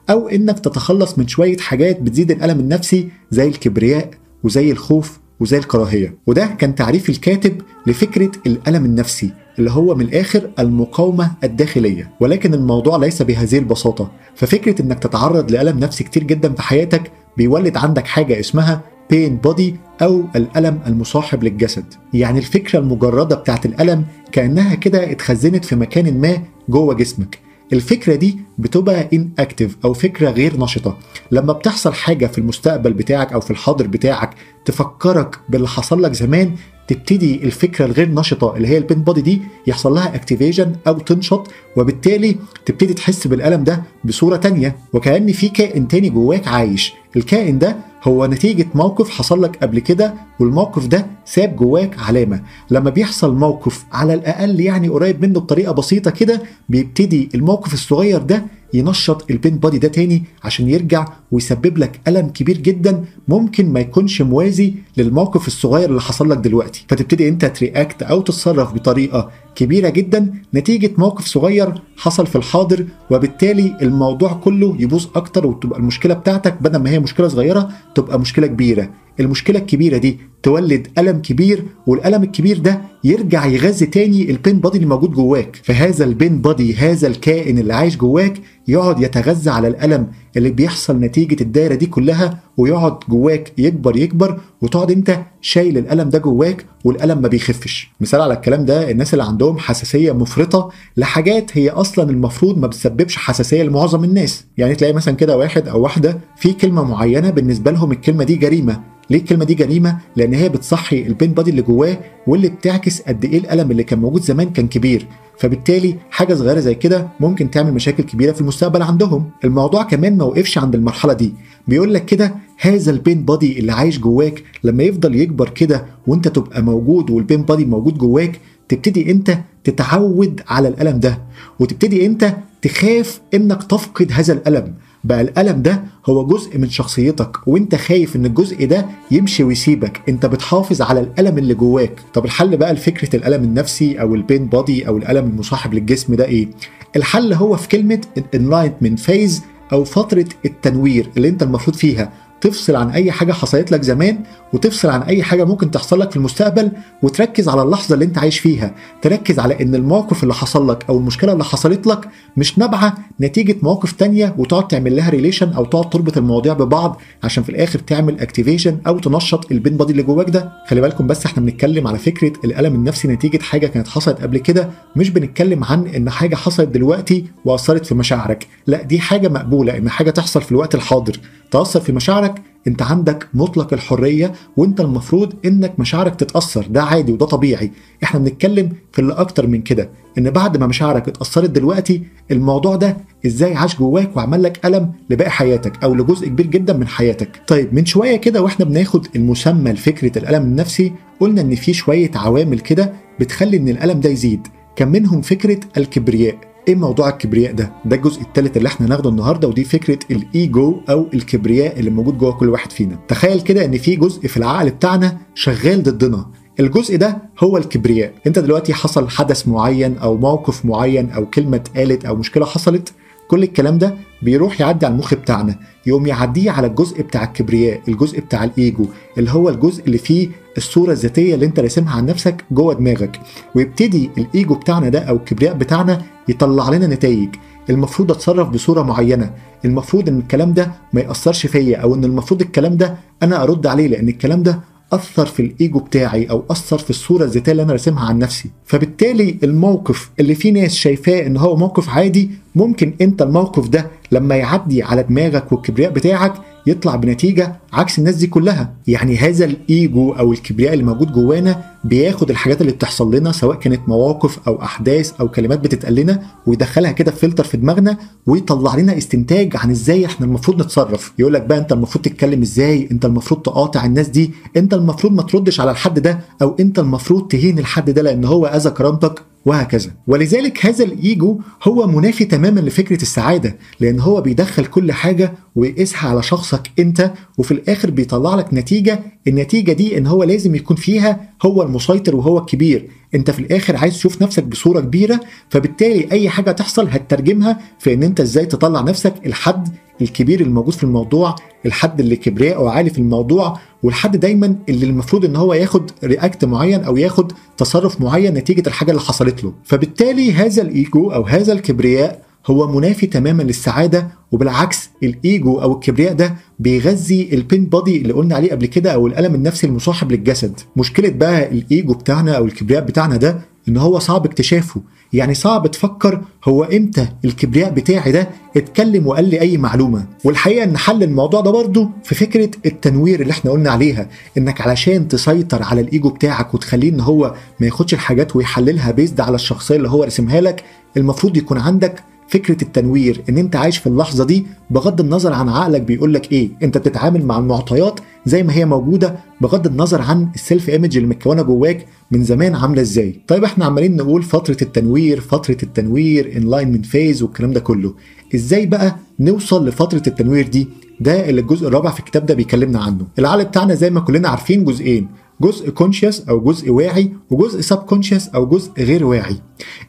أو 0.09 0.27
إنك 0.27 0.59
تتخلص 0.59 1.17
من 1.17 1.27
شوية 1.27 1.57
حاجات 1.57 2.01
بتزيد 2.01 2.31
الألم 2.31 2.59
النفسي 2.59 3.09
زي 3.31 3.47
الكبرياء 3.47 4.09
وزي 4.43 4.71
الخوف 4.71 5.19
وزي 5.39 5.57
الكراهية. 5.57 6.17
وده 6.27 6.45
كان 6.45 6.75
تعريف 6.75 7.09
الكاتب 7.09 7.61
لفكرة 7.87 8.31
الألم 8.47 8.85
النفسي. 8.85 9.31
اللي 9.59 9.71
هو 9.71 9.95
من 9.95 10.01
الآخر 10.01 10.49
المقاومة 10.59 11.31
الداخلية. 11.43 12.11
ولكن 12.19 12.53
الموضوع 12.53 12.97
ليس 12.97 13.21
بهذه 13.21 13.57
البساطة. 13.57 14.11
ففكرة 14.35 14.81
إنك 14.81 14.99
تتعرض 14.99 15.51
لألم 15.51 15.79
نفسي 15.79 16.03
كتير 16.03 16.23
جدا 16.23 16.53
في 16.53 16.61
حياتك 16.61 17.11
بيولد 17.37 17.77
عندك 17.77 18.07
حاجة 18.07 18.39
اسمها 18.39 18.81
بين 19.09 19.35
بودي 19.37 19.75
أو 20.01 20.23
الألم 20.35 20.79
المصاحب 20.87 21.43
للجسد. 21.43 21.85
يعني 22.13 22.39
الفكرة 22.39 22.79
المجردة 22.79 23.35
بتاعت 23.35 23.65
الألم 23.65 24.05
كأنها 24.31 24.75
كده 24.75 25.11
اتخزنت 25.11 25.65
في 25.65 25.75
مكان 25.75 26.21
ما 26.21 26.37
جوه 26.69 26.93
جسمك. 26.93 27.39
الفكرة 27.73 28.15
دي 28.15 28.37
بتبقى 28.57 29.07
inactive 29.13 29.77
أو 29.85 29.93
فكرة 29.93 30.29
غير 30.29 30.59
نشطة. 30.59 30.97
لما 31.31 31.53
بتحصل 31.53 31.93
حاجة 31.93 32.25
في 32.25 32.37
المستقبل 32.37 32.93
بتاعك 32.93 33.33
أو 33.33 33.39
في 33.39 33.51
الحاضر 33.51 33.87
بتاعك 33.87 34.29
تفكرك 34.65 35.39
باللي 35.49 35.67
حصل 35.67 36.03
لك 36.03 36.13
زمان 36.13 36.55
تبتدي 36.89 37.43
الفكرة 37.43 37.85
الغير 37.85 38.09
نشطة 38.11 38.55
اللي 38.55 38.67
هي 38.67 38.77
ال 38.77 38.83
pain 38.83 39.03
body 39.03 39.21
دي 39.21 39.41
يحصل 39.67 39.93
لها 39.93 40.15
activation 40.15 40.75
أو 40.87 40.93
تنشط 40.99 41.47
وبالتالي 41.77 42.35
تبتدي 42.65 42.93
تحس 42.93 43.27
بالألم 43.27 43.63
ده 43.63 43.83
بصورة 44.03 44.35
تانية 44.35 44.75
وكأن 44.93 45.31
في 45.31 45.49
كائن 45.49 45.87
تاني 45.87 46.09
جواك 46.09 46.47
عايش. 46.47 46.93
الكائن 47.15 47.59
ده 47.59 47.75
هو 48.03 48.25
نتيجة 48.25 48.65
موقف 48.75 49.09
حصل 49.09 49.41
لك 49.43 49.55
قبل 49.63 49.79
كده 49.79 50.13
والموقف 50.39 50.87
ده 50.87 51.05
ساب 51.25 51.55
جواك 51.55 51.99
علامة. 51.99 52.41
لما 52.71 52.89
بيحصل 52.89 53.35
موقف 53.35 53.85
على 53.91 54.13
الأقل 54.13 54.59
يعني 54.59 54.87
قريب 54.87 55.21
منه 55.25 55.39
بطريقة 55.39 55.71
بسيطة 55.73 56.11
كده 56.11 56.41
بيبتدي 56.69 57.29
الموقف 57.35 57.73
الصغير 57.73 58.21
ده 58.21 58.45
ينشط 58.73 59.31
ال 59.31 59.37
pain 59.37 59.57
body 59.57 59.77
ده 59.77 59.87
تاني 59.87 60.23
عشان 60.43 60.69
يرجع 60.69 61.05
ويسبب 61.31 61.77
لك 61.77 61.99
ألم 62.07 62.29
كبير 62.29 62.57
جدا 62.57 63.05
ممكن 63.27 63.73
ما 63.73 63.79
يكونش 63.79 64.21
موازي 64.21 64.73
للموقف 64.97 65.47
الصغير 65.47 65.89
اللي 65.89 66.01
حصل 66.01 66.29
لك 66.29 66.37
دلوقتي. 66.37 66.85
فتبتدي 66.89 67.29
انت 67.29 67.45
ت 67.45 67.55
react 67.55 68.03
أو 68.03 68.21
تتصرف 68.21 68.73
بطريقة 68.73 69.31
كبيرة 69.59 69.89
جدا 69.89 70.33
نتيجة 70.53 70.91
موقف 70.97 71.25
صغير 71.25 71.73
حصل 71.97 72.27
في 72.27 72.35
الحاضر 72.35 72.85
وبالتالي 73.11 73.77
الموضوع 73.81 74.33
كله 74.33 74.75
يبوظ 74.79 75.05
أكتر 75.15 75.47
وتبقى 75.47 75.79
المشكلة 75.79 76.13
بتاعتك 76.13 76.61
بدل 76.61 76.79
ما 76.79 76.89
هي 76.89 76.99
مشكلة 76.99 77.27
صغيرة 77.27 77.69
تبقى 77.95 78.19
مشكلة 78.19 78.47
كبيرة. 78.47 78.89
المشكلة 79.19 79.59
الكبيرة 79.59 79.97
دي 79.97 80.17
تولد 80.43 80.87
ألم 80.97 81.21
كبير 81.21 81.65
والألم 81.87 82.23
الكبير 82.23 82.57
ده 82.59 82.81
يرجع 83.03 83.45
يغذي 83.45 83.85
تاني 83.85 84.31
ال 84.31 84.37
pain 84.37 84.59
body 84.59 84.77
اللي 84.77 84.87
موجود 84.89 85.11
جواك. 85.11 85.59
فهذا 85.63 86.05
ال 86.05 86.12
pain 86.12 86.41
body 86.41 86.75
هذا 86.75 87.07
الكائن 87.07 87.57
اللي 87.57 87.73
عايش 87.73 87.97
جواك 87.97 88.41
يقعد 88.67 89.01
يتغذى 89.01 89.49
على 89.49 89.67
الألم 89.67 90.07
اللي 90.37 90.49
بيحصل 90.49 90.99
نتيجة 90.99 91.43
الدايرة 91.43 91.75
دي 91.75 91.85
كلها 91.85 92.39
ويقعد 92.57 92.97
جواك 93.09 93.53
يكبر 93.57 93.97
يكبر 93.97 94.39
وتقعد 94.61 94.91
أنت 94.91 95.19
شايل 95.41 95.77
الألم 95.77 96.09
ده 96.09 96.19
جواك 96.19 96.65
والألم 96.83 97.21
ما 97.21 97.27
بيخفش. 97.27 97.91
مثال 98.01 98.21
على 98.21 98.33
الكلام 98.33 98.65
ده 98.65 98.91
الناس 98.91 99.13
اللي 99.13 99.23
عندهم 99.23 99.48
حساسية 99.57 100.11
مفرطة 100.11 100.71
لحاجات 100.97 101.57
هي 101.57 101.69
أصلا 101.69 102.09
المفروض 102.09 102.57
ما 102.57 102.67
بتسببش 102.67 103.15
حساسية 103.17 103.63
لمعظم 103.63 104.03
الناس. 104.03 104.45
يعني 104.57 104.75
تلاقي 104.75 104.93
مثلا 104.93 105.15
كده 105.15 105.37
واحد 105.37 105.67
أو 105.67 105.81
واحدة 105.81 106.19
في 106.35 106.53
كلمة 106.53 106.83
معينة 106.83 107.29
بالنسبة 107.29 107.71
لهم 107.71 107.91
الكلمة 107.91 108.23
دي 108.23 108.35
جريمة. 108.35 108.79
ليه 109.09 109.17
الكلمة 109.19 109.45
دي 109.45 109.53
جريمة؟ 109.53 109.97
لأن 110.15 110.33
هي 110.33 110.49
بتصحي 110.49 111.07
ال 111.07 111.12
pain 111.12 111.31
body 111.33 111.51
اللي 111.51 111.61
جواه 111.61 111.97
واللي 112.27 112.49
بتعكس 112.49 113.01
قد 113.01 113.25
إيه 113.25 113.37
الألم 113.37 113.71
اللي 113.71 113.83
كان 113.83 113.99
موجود 113.99 114.21
زمان 114.21 114.49
كان 114.49 114.67
كبير. 114.67 115.07
فبالتالي 115.37 115.95
حاجة 116.11 116.33
صغيرة 116.33 116.59
زي 116.59 116.75
كده 116.75 117.07
ممكن 117.19 117.51
تعمل 117.51 117.73
مشاكل 117.73 118.03
كبيرة 118.03 118.31
في 118.31 118.41
المستقبل 118.41 118.81
عندهم. 118.81 119.29
الموضوع 119.43 119.83
كمان 119.83 120.17
ما 120.17 120.23
وقفش 120.23 120.57
عند 120.57 120.75
المرحلة 120.75 121.13
دي. 121.13 121.33
بيقول 121.67 121.93
لك 121.93 122.05
كده 122.05 122.35
هذا 122.61 122.91
ال 122.91 122.98
pain 122.98 123.25
body 123.25 123.59
اللي 123.59 123.71
عايش 123.71 123.99
جواك 123.99 124.43
لما 124.63 124.83
يفضل 124.83 125.15
يكبر 125.15 125.49
كده 125.49 125.85
وانت 126.07 126.27
تبقى 126.27 126.61
موجود 126.61 127.09
وال 127.09 127.20
pain 127.20 127.41
body 127.41 127.65
موجود 127.65 127.97
جواك 127.97 128.39
تبتدي 128.69 129.11
انت 129.11 129.37
تتعود 129.63 130.41
على 130.47 130.67
الألم 130.67 130.99
ده 130.99 131.17
وتبتدي 131.59 132.05
انت 132.05 132.33
تخاف 132.61 133.21
انك 133.33 133.63
تفقد 133.63 134.11
هذا 134.11 134.33
الألم. 134.33 134.73
بقى 135.03 135.21
الألم 135.21 135.61
ده 135.61 135.83
هو 136.05 136.25
جزء 136.27 136.57
من 136.57 136.69
شخصيتك 136.69 137.47
وانت 137.47 137.75
خايف 137.75 138.15
ان 138.15 138.25
الجزء 138.25 138.65
ده 138.67 138.85
يمشي 139.11 139.43
ويسيبك. 139.43 140.01
انت 140.09 140.25
بتحافظ 140.25 140.81
على 140.81 140.99
الألم 140.99 141.37
اللي 141.37 141.53
جواك. 141.53 141.99
طب 142.13 142.25
الحل 142.25 142.57
بقى 142.57 142.73
لفكرة 142.73 143.15
الألم 143.15 143.43
النفسي 143.43 144.01
أو 144.01 144.15
البين 144.15 144.45
بودي 144.45 144.87
أو 144.87 144.97
الألم 144.97 145.25
المصاحب 145.27 145.73
للجسم 145.73 146.15
ده 146.15 146.25
إيه؟ 146.25 146.47
الحل 146.95 147.33
هو 147.33 147.57
في 147.57 147.67
كلمة 147.67 148.01
enlightenment 148.35 148.99
phase 149.09 149.41
أو 149.73 149.83
فترة 149.83 150.25
التنوير 150.45 151.09
اللي 151.17 151.29
انت 151.29 151.43
المفروض 151.43 151.75
فيها. 151.75 152.11
تفصل 152.41 152.75
عن 152.75 152.89
أي 152.89 153.11
حاجة 153.11 153.31
حصلت 153.31 153.71
لك 153.71 153.81
زمان 153.81 154.19
وتفصل 154.53 154.89
عن 154.89 155.01
أي 155.01 155.23
حاجة 155.23 155.43
ممكن 155.43 155.71
تحصل 155.71 155.99
لك 155.99 156.11
في 156.11 156.17
المستقبل 156.17 156.71
وتركز 157.03 157.49
على 157.49 157.61
اللحظة 157.61 157.93
اللي 157.93 158.05
أنت 158.05 158.17
عايش 158.17 158.39
فيها. 158.39 158.75
تركز 159.01 159.39
على 159.39 159.61
إن 159.61 159.75
الموقف 159.75 160.23
اللي 160.23 160.33
حصل 160.33 160.69
لك 160.69 160.85
أو 160.89 160.97
المشكلة 160.97 161.33
اللي 161.33 161.43
حصلت 161.43 161.87
لك 161.87 161.99
مش 162.37 162.57
نابعة 162.59 162.97
نتيجة 163.21 163.55
مواقف 163.63 163.91
تانية 163.91 164.35
وتقعد 164.37 164.67
تعمل 164.67 164.95
لها 164.95 165.09
relation 165.09 165.53
أو 165.53 165.65
تقعد 165.65 165.89
تربط 165.89 166.17
المواضيع 166.17 166.53
ببعض 166.53 167.01
عشان 167.23 167.43
في 167.43 167.49
الآخر 167.49 167.79
تعمل 167.79 168.19
activation 168.19 168.77
أو 168.87 168.99
تنشط 168.99 169.51
ال 169.51 169.57
pain 169.57 169.77
body 169.77 169.91
اللي 169.91 170.03
جواك 170.03 170.29
ده. 170.29 170.51
خلي 170.67 170.81
بالكم 170.81 171.07
بس 171.07 171.25
إحنا 171.25 171.43
بنتكلم 171.43 171.87
على 171.87 171.97
فكرة 171.97 172.33
الألم 172.45 172.75
النفسي 172.75 173.07
نتيجة 173.07 173.41
حاجة 173.41 173.67
كانت 173.67 173.87
حصلت 173.87 174.21
قبل 174.21 174.37
كده 174.37 174.69
مش 174.95 175.09
بنتكلم 175.09 175.63
عن 175.63 175.87
إن 175.87 176.09
حاجة 176.09 176.35
حصلت 176.35 176.67
دلوقتي 176.69 177.25
وأثرت 177.45 177.85
في 177.85 177.95
مشاعرك. 177.95 178.47
لا 178.67 178.81
دي 178.83 178.99
حاجة 178.99 179.27
مقبولة 179.27 179.77
إن 179.77 179.89
حاجة 179.89 180.11
تحصل 180.11 180.41
في 180.41 180.51
الوقت 180.51 180.75
الحاضر. 180.75 181.19
تأثر 181.51 181.79
في 181.79 181.91
مشاعرك 182.29 182.41
انت 182.67 182.81
عندك 182.81 183.27
مطلق 183.33 183.73
الحرية 183.73 184.33
وانت 184.57 184.81
المفروض 184.81 185.33
انك 185.45 185.79
مشاعرك 185.79 186.15
تتأثر. 186.15 186.67
ده 186.69 186.83
عادي 186.83 187.11
وده 187.11 187.25
طبيعي. 187.25 187.71
إحنا 188.03 188.19
بنتكلم 188.19 188.69
في 188.91 188.99
اللي 188.99 189.13
أكتر 189.13 189.47
من 189.47 189.61
كده 189.61 189.89
إن 190.17 190.29
بعد 190.29 190.57
ما 190.57 190.67
مشاعرك 190.67 191.07
اتأثرت 191.07 191.49
دلوقتي 191.49 192.03
الموضوع 192.31 192.75
ده 192.75 192.97
إزاي 193.25 193.55
عاش 193.55 193.77
جواك 193.77 194.17
وعمل 194.17 194.43
لك 194.43 194.65
ألم 194.65 194.91
لباقي 195.09 195.31
حياتك 195.31 195.83
أو 195.83 195.95
لجزء 195.95 196.27
كبير 196.27 196.47
جدا 196.47 196.73
من 196.73 196.87
حياتك. 196.87 197.41
طيب 197.47 197.73
من 197.73 197.85
شوية 197.85 198.15
كده 198.15 198.41
وإحنا 198.41 198.65
بناخد 198.65 199.07
المسمى 199.15 199.71
لفكرة 199.71 200.17
الألم 200.17 200.43
النفسي 200.43 200.91
قلنا 201.19 201.41
إن 201.41 201.55
في 201.55 201.73
شوية 201.73 202.11
عوامل 202.15 202.59
كده 202.59 202.93
بتخلي 203.19 203.57
إن 203.57 203.69
الألم 203.69 203.99
ده 203.99 204.09
يزيد. 204.09 204.47
كان 204.75 204.87
منهم 204.87 205.21
فكرة 205.21 205.59
الكبرياء. 205.77 206.48
إيه 206.67 206.75
موضوع 206.75 207.09
الكبرياء 207.09 207.53
ده؟ 207.53 207.71
ده 207.85 207.95
الجزء 207.95 208.21
الثالث 208.21 208.57
اللي 208.57 208.67
إحنا 208.67 208.87
هناخده 208.87 209.09
النهارده 209.09 209.47
ودي 209.47 209.63
فكرة 209.63 209.99
الإيجو 210.11 210.81
أو 210.89 211.05
الكبرياء 211.13 211.79
اللي 211.79 211.89
موجود 211.89 212.17
جوه 212.17 212.31
كل 212.31 212.49
واحد 212.49 212.71
فينا. 212.71 212.99
تخيل 213.07 213.41
كده 213.41 213.65
إن 213.65 213.77
في 213.77 213.95
جزء 213.95 214.27
في 214.27 214.37
العقل 214.37 214.69
بتاعنا 214.69 215.17
شغال 215.35 215.83
ضدنا. 215.83 216.25
الجزء 216.59 216.97
ده 216.97 217.17
هو 217.39 217.57
الكبرياء، 217.57 218.13
أنت 218.27 218.39
دلوقتي 218.39 218.73
حصل 218.73 219.09
حدث 219.09 219.47
معين 219.47 219.97
أو 219.97 220.17
موقف 220.17 220.65
معين 220.65 221.09
أو 221.09 221.25
كلمة 221.25 221.57
اتقالت 221.57 222.05
أو 222.05 222.15
مشكلة 222.15 222.45
حصلت 222.45 222.93
كل 223.29 223.43
الكلام 223.43 223.77
ده 223.77 223.95
بيروح 224.21 224.61
يعدي 224.61 224.85
على 224.85 224.93
المخ 224.93 225.13
بتاعنا 225.13 225.55
يقوم 225.85 226.05
يعديه 226.05 226.51
على 226.51 226.67
الجزء 226.67 227.01
بتاع 227.01 227.23
الكبرياء 227.23 227.81
الجزء 227.87 228.19
بتاع 228.19 228.43
الإيجو 228.43 228.85
اللي 229.17 229.31
هو 229.31 229.49
الجزء 229.49 229.85
اللي 229.85 229.97
فيه 229.97 230.29
الصورة 230.57 230.91
الذاتية 230.91 231.35
اللي 231.35 231.45
انت 231.45 231.59
راسمها 231.59 231.95
عن 231.97 232.05
نفسك 232.05 232.43
جوه 232.51 232.73
دماغك. 232.73 233.19
ويبتدي 233.55 234.09
الإيجو 234.17 234.55
بتاعنا 234.55 234.89
ده 234.89 234.99
أو 234.99 235.15
الكبرياء 235.15 235.53
بتاعنا 235.53 236.01
يطلع 236.27 236.69
لنا 236.69 236.87
نتائج. 236.87 237.29
المفروض 237.69 238.11
أتصرف 238.11 238.49
بصورة 238.49 238.81
معينة. 238.81 239.31
المفروض 239.65 240.09
إن 240.09 240.19
الكلام 240.19 240.53
ده 240.53 240.71
ما 240.93 241.01
يأثرش 241.01 241.45
فيا 241.45 241.77
أو 241.77 241.95
إن 241.95 242.03
المفروض 242.03 242.41
الكلام 242.41 242.77
ده 242.77 242.95
أنا 243.23 243.43
أرد 243.43 243.67
عليه 243.67 243.87
لأن 243.87 244.09
الكلام 244.09 244.43
ده 244.43 244.59
أثر 244.93 245.25
في 245.25 245.39
الإيجو 245.41 245.79
بتاعي 245.79 246.25
أو 246.29 246.43
أثر 246.51 246.77
في 246.77 246.89
الصورة 246.89 247.23
الذاتية 247.23 247.51
اللي 247.51 247.63
أنا 247.63 247.71
راسمها 247.73 248.05
عن 248.05 248.19
نفسي. 248.19 248.49
فبالتالي 248.65 249.37
الموقف 249.43 250.09
اللي 250.19 250.35
في 250.35 250.51
ناس 250.51 250.75
شايفاه 250.75 251.27
إن 251.27 251.37
هو 251.37 251.55
موقف 251.55 251.89
عادي 251.89 252.29
ممكن 252.55 252.93
أنت 253.01 253.21
الموقف 253.21 253.67
ده 253.67 253.87
لما 254.11 254.35
يعدي 254.35 254.83
على 254.83 255.03
دماغك 255.03 255.51
والكبرياء 255.51 255.91
بتاعك 255.91 256.33
يطلع 256.69 256.95
بنتيجة 256.95 257.55
عكس 257.73 257.99
الناس 257.99 258.15
دي 258.15 258.27
كلها. 258.27 258.73
يعني 258.87 259.17
هذا 259.17 259.45
الإيجو 259.45 260.11
أو 260.11 260.33
الكبرياء 260.33 260.73
اللي 260.73 260.83
موجود 260.83 261.11
جوانا 261.13 261.63
بياخد 261.83 262.29
الحاجات 262.29 262.61
اللي 262.61 262.71
بتحصل 262.71 263.15
لنا 263.15 263.31
سواء 263.31 263.57
كانت 263.57 263.79
مواقف 263.89 264.39
أو 264.47 264.61
أحداث 264.61 265.13
أو 265.21 265.27
كلمات 265.27 265.59
بتتقال 265.59 265.95
لنا 265.95 266.21
ويدخلها 266.47 266.91
كده 266.91 267.11
في 267.11 267.17
فلتر 267.19 267.43
في 267.43 267.57
دماغنا 267.57 267.97
ويطلع 268.27 268.75
لنا 268.75 268.97
استنتاج 268.97 269.55
عن 269.55 269.71
إزاي 269.71 270.05
إحنا 270.05 270.25
المفروض 270.25 270.61
نتصرف. 270.61 271.13
يقول 271.19 271.33
لك 271.33 271.41
بقى 271.41 271.57
أنت 271.57 271.71
المفروض 271.73 272.05
تتكلم 272.05 272.41
إزاي؟ 272.41 272.87
أنت 272.91 273.05
المفروض 273.05 273.41
تقاطع 273.41 273.85
الناس 273.85 274.07
دي؟ 274.07 274.31
أنت 274.57 274.73
المفروض 274.73 275.13
ما 275.13 275.23
تردش 275.23 275.59
على 275.59 275.71
الحد 275.71 275.99
ده 275.99 276.19
أو 276.41 276.55
أنت 276.59 276.79
المفروض 276.79 277.27
تهين 277.27 277.59
الحد 277.59 277.89
ده 277.89 278.01
لأن 278.01 278.25
هو 278.25 278.45
أذى 278.45 278.69
كرامتك؟ 278.69 279.21
وهكذا. 279.45 279.91
ولذلك 280.07 280.65
هذا 280.65 280.85
الإيجو 280.85 281.39
هو 281.63 281.87
منافي 281.87 282.25
تماما 282.25 282.59
لفكرة 282.59 283.01
السعادة 283.01 283.55
لأن 283.79 283.99
هو 283.99 284.21
بيدخل 284.21 284.65
كل 284.65 284.91
حاجة 284.91 285.33
ويقيسها 285.55 286.09
على 286.09 286.23
شخصك 286.23 286.71
أنت 286.79 287.13
وفي 287.37 287.51
الآخر 287.51 287.91
بيطلع 287.91 288.35
لك 288.35 288.53
نتيجة. 288.53 288.99
النتيجة 289.27 289.71
دي 289.71 289.97
إن 289.97 290.07
هو 290.07 290.23
لازم 290.23 290.55
يكون 290.55 290.77
فيها 290.77 291.29
هو 291.41 291.63
المسيطر 291.63 292.15
وهو 292.15 292.37
الكبير. 292.37 292.89
انت 293.15 293.31
في 293.31 293.39
الآخر 293.39 293.75
عايز 293.77 293.93
تشوف 293.93 294.21
نفسك 294.21 294.43
بصورة 294.43 294.79
كبيرة 294.79 295.19
فبالتالي 295.49 296.11
اي 296.11 296.29
حاجة 296.29 296.51
تحصل 296.51 296.87
هتترجمها 296.87 297.59
في 297.79 297.93
ان 297.93 298.03
انت 298.03 298.19
إزاي 298.19 298.45
تطلع 298.45 298.81
نفسك 298.81 299.13
الحد 299.25 299.69
الكبير 300.01 300.41
الموجود 300.41 300.73
في 300.73 300.83
الموضوع 300.83 301.35
الحد 301.65 301.99
اللي 301.99 302.15
كبرياء 302.15 302.65
عالي 302.65 302.89
في 302.89 302.97
الموضوع 302.97 303.59
والحد 303.83 304.17
دايما 304.17 304.55
اللي 304.69 304.85
المفروض 304.85 305.25
ان 305.25 305.35
هو 305.35 305.53
ياخد 305.53 305.91
react 306.03 306.45
معين 306.45 306.83
أو 306.83 306.97
ياخد 306.97 307.31
تصرف 307.57 308.01
معين 308.01 308.33
نتيجة 308.33 308.67
الحاجة 308.67 308.91
اللي 308.91 309.01
حصلت 309.01 309.43
له. 309.43 309.53
فبالتالي 309.63 310.33
هذا 310.33 310.61
الإيجو 310.61 311.11
أو 311.11 311.23
هذا 311.23 311.53
الكبرياء 311.53 312.28
هو 312.47 312.71
منافي 312.71 313.07
تماما 313.07 313.43
للسعادة 313.43 314.07
وبالعكس 314.31 314.89
الإيجو 315.03 315.61
أو 315.61 315.73
الكبرياء 315.73 316.13
ده 316.13 316.35
بيغذي 316.59 317.29
ال 317.33 317.40
pain 317.40 317.65
body 317.65 317.97
اللي 318.01 318.13
قلنا 318.13 318.35
عليه 318.35 318.51
قبل 318.51 318.65
كده 318.65 318.91
أو 318.93 319.07
الألم 319.07 319.35
النفسي 319.35 319.67
المصاحب 319.67 320.11
للجسد. 320.11 320.59
مشكلة 320.77 321.09
بقى 321.09 321.51
الإيجو 321.51 321.93
بتاعنا 321.93 322.37
أو 322.37 322.45
الكبرياء 322.45 322.83
بتاعنا 322.83 323.17
ده 323.17 323.41
إن 323.67 323.77
هو 323.77 323.99
صعب 323.99 324.25
اكتشافه. 324.25 324.81
يعني 325.13 325.33
صعب 325.33 325.67
تفكر 325.71 326.21
هو 326.45 326.63
إمتى 326.63 327.07
الكبرياء 327.25 327.71
بتاعي 327.71 328.11
ده 328.11 328.29
اتكلم 328.57 329.07
وقال 329.07 329.29
لي 329.29 329.41
أي 329.41 329.57
معلومة. 329.57 330.05
والحقيقة 330.25 330.63
إن 330.63 330.77
حل 330.77 331.03
الموضوع 331.03 331.41
ده 331.41 331.51
برضه 331.51 331.89
في 332.03 332.15
فكرة 332.15 332.49
التنوير 332.65 333.21
اللي 333.21 333.31
إحنا 333.31 333.51
قلنا 333.51 333.71
عليها. 333.71 334.07
إنك 334.37 334.61
علشان 334.61 335.07
تسيطر 335.07 335.63
على 335.63 335.81
الإيجو 335.81 336.09
بتاعك 336.09 336.53
وتخليه 336.53 336.89
إن 336.89 336.99
هو 336.99 337.35
ما 337.59 337.65
ياخدش 337.67 337.93
الحاجات 337.93 338.35
ويحللها 338.35 338.91
بيزد 338.91 339.21
على 339.21 339.35
الشخصية 339.35 339.75
اللي 339.75 339.89
هو 339.89 340.03
رسمها 340.03 340.41
لك 340.41 340.63
المفروض 340.97 341.37
يكون 341.37 341.57
عندك 341.57 342.03
فكرة 342.29 342.63
التنوير 342.63 343.21
إن 343.29 343.37
أنت 343.37 343.55
عايش 343.55 343.77
في 343.77 343.87
اللحظة 343.87 344.23
دي 344.25 344.45
بغض 344.69 345.01
النظر 345.01 345.33
عن 345.33 345.49
عقلك 345.49 345.81
بيقول 345.81 346.13
لك 346.13 346.31
إيه 346.31 346.49
أنت 346.63 346.77
بتتعامل 346.77 347.25
مع 347.25 347.37
المعطيات 347.37 347.99
زي 348.25 348.43
ما 348.43 348.53
هي 348.53 348.65
موجودة 348.65 349.15
بغض 349.41 349.67
النظر 349.67 350.01
عن 350.01 350.27
ال 350.35 350.42
self 350.42 350.69
image 350.69 350.97
اللي 350.97 351.09
متكونة 351.09 351.41
جواك 351.41 351.85
من 352.11 352.23
زمان 352.23 352.55
عاملة 352.55 352.81
إزاي. 352.81 353.21
طيب 353.27 353.43
إحنا 353.43 353.65
عمالين 353.65 353.95
نقول 353.95 354.23
فترة 354.23 354.57
التنوير 354.61 355.19
فترة 355.21 355.57
التنوير 355.63 356.37
enlightenment 356.37 356.85
phase 356.85 357.23
والكلام 357.23 357.51
ده 357.53 357.59
كله. 357.59 357.93
إزاي 358.35 358.65
بقى 358.65 358.95
نوصل 359.19 359.67
لفترة 359.67 360.03
التنوير 360.07 360.47
دي؟ 360.47 360.67
ده 360.99 361.29
اللي 361.29 361.41
الجزء 361.41 361.67
الرابع 361.67 361.91
في 361.91 361.99
الكتاب 361.99 362.25
ده 362.25 362.33
بيكلمنا 362.33 362.79
عنه. 362.79 363.07
العقل 363.19 363.45
بتاعنا 363.45 363.73
زي 363.75 363.89
ما 363.89 363.99
كلنا 363.99 364.29
عارفين 364.29 364.63
جزئين. 364.65 365.07
جزء 365.41 365.69
conscious 365.69 366.29
أو 366.29 366.39
جزء 366.39 366.71
واعي 366.71 367.11
وجزء 367.29 367.61
subconscious 367.61 368.27
أو 368.27 368.45
جزء 368.45 368.71
غير 368.77 369.05
واعي. 369.05 369.35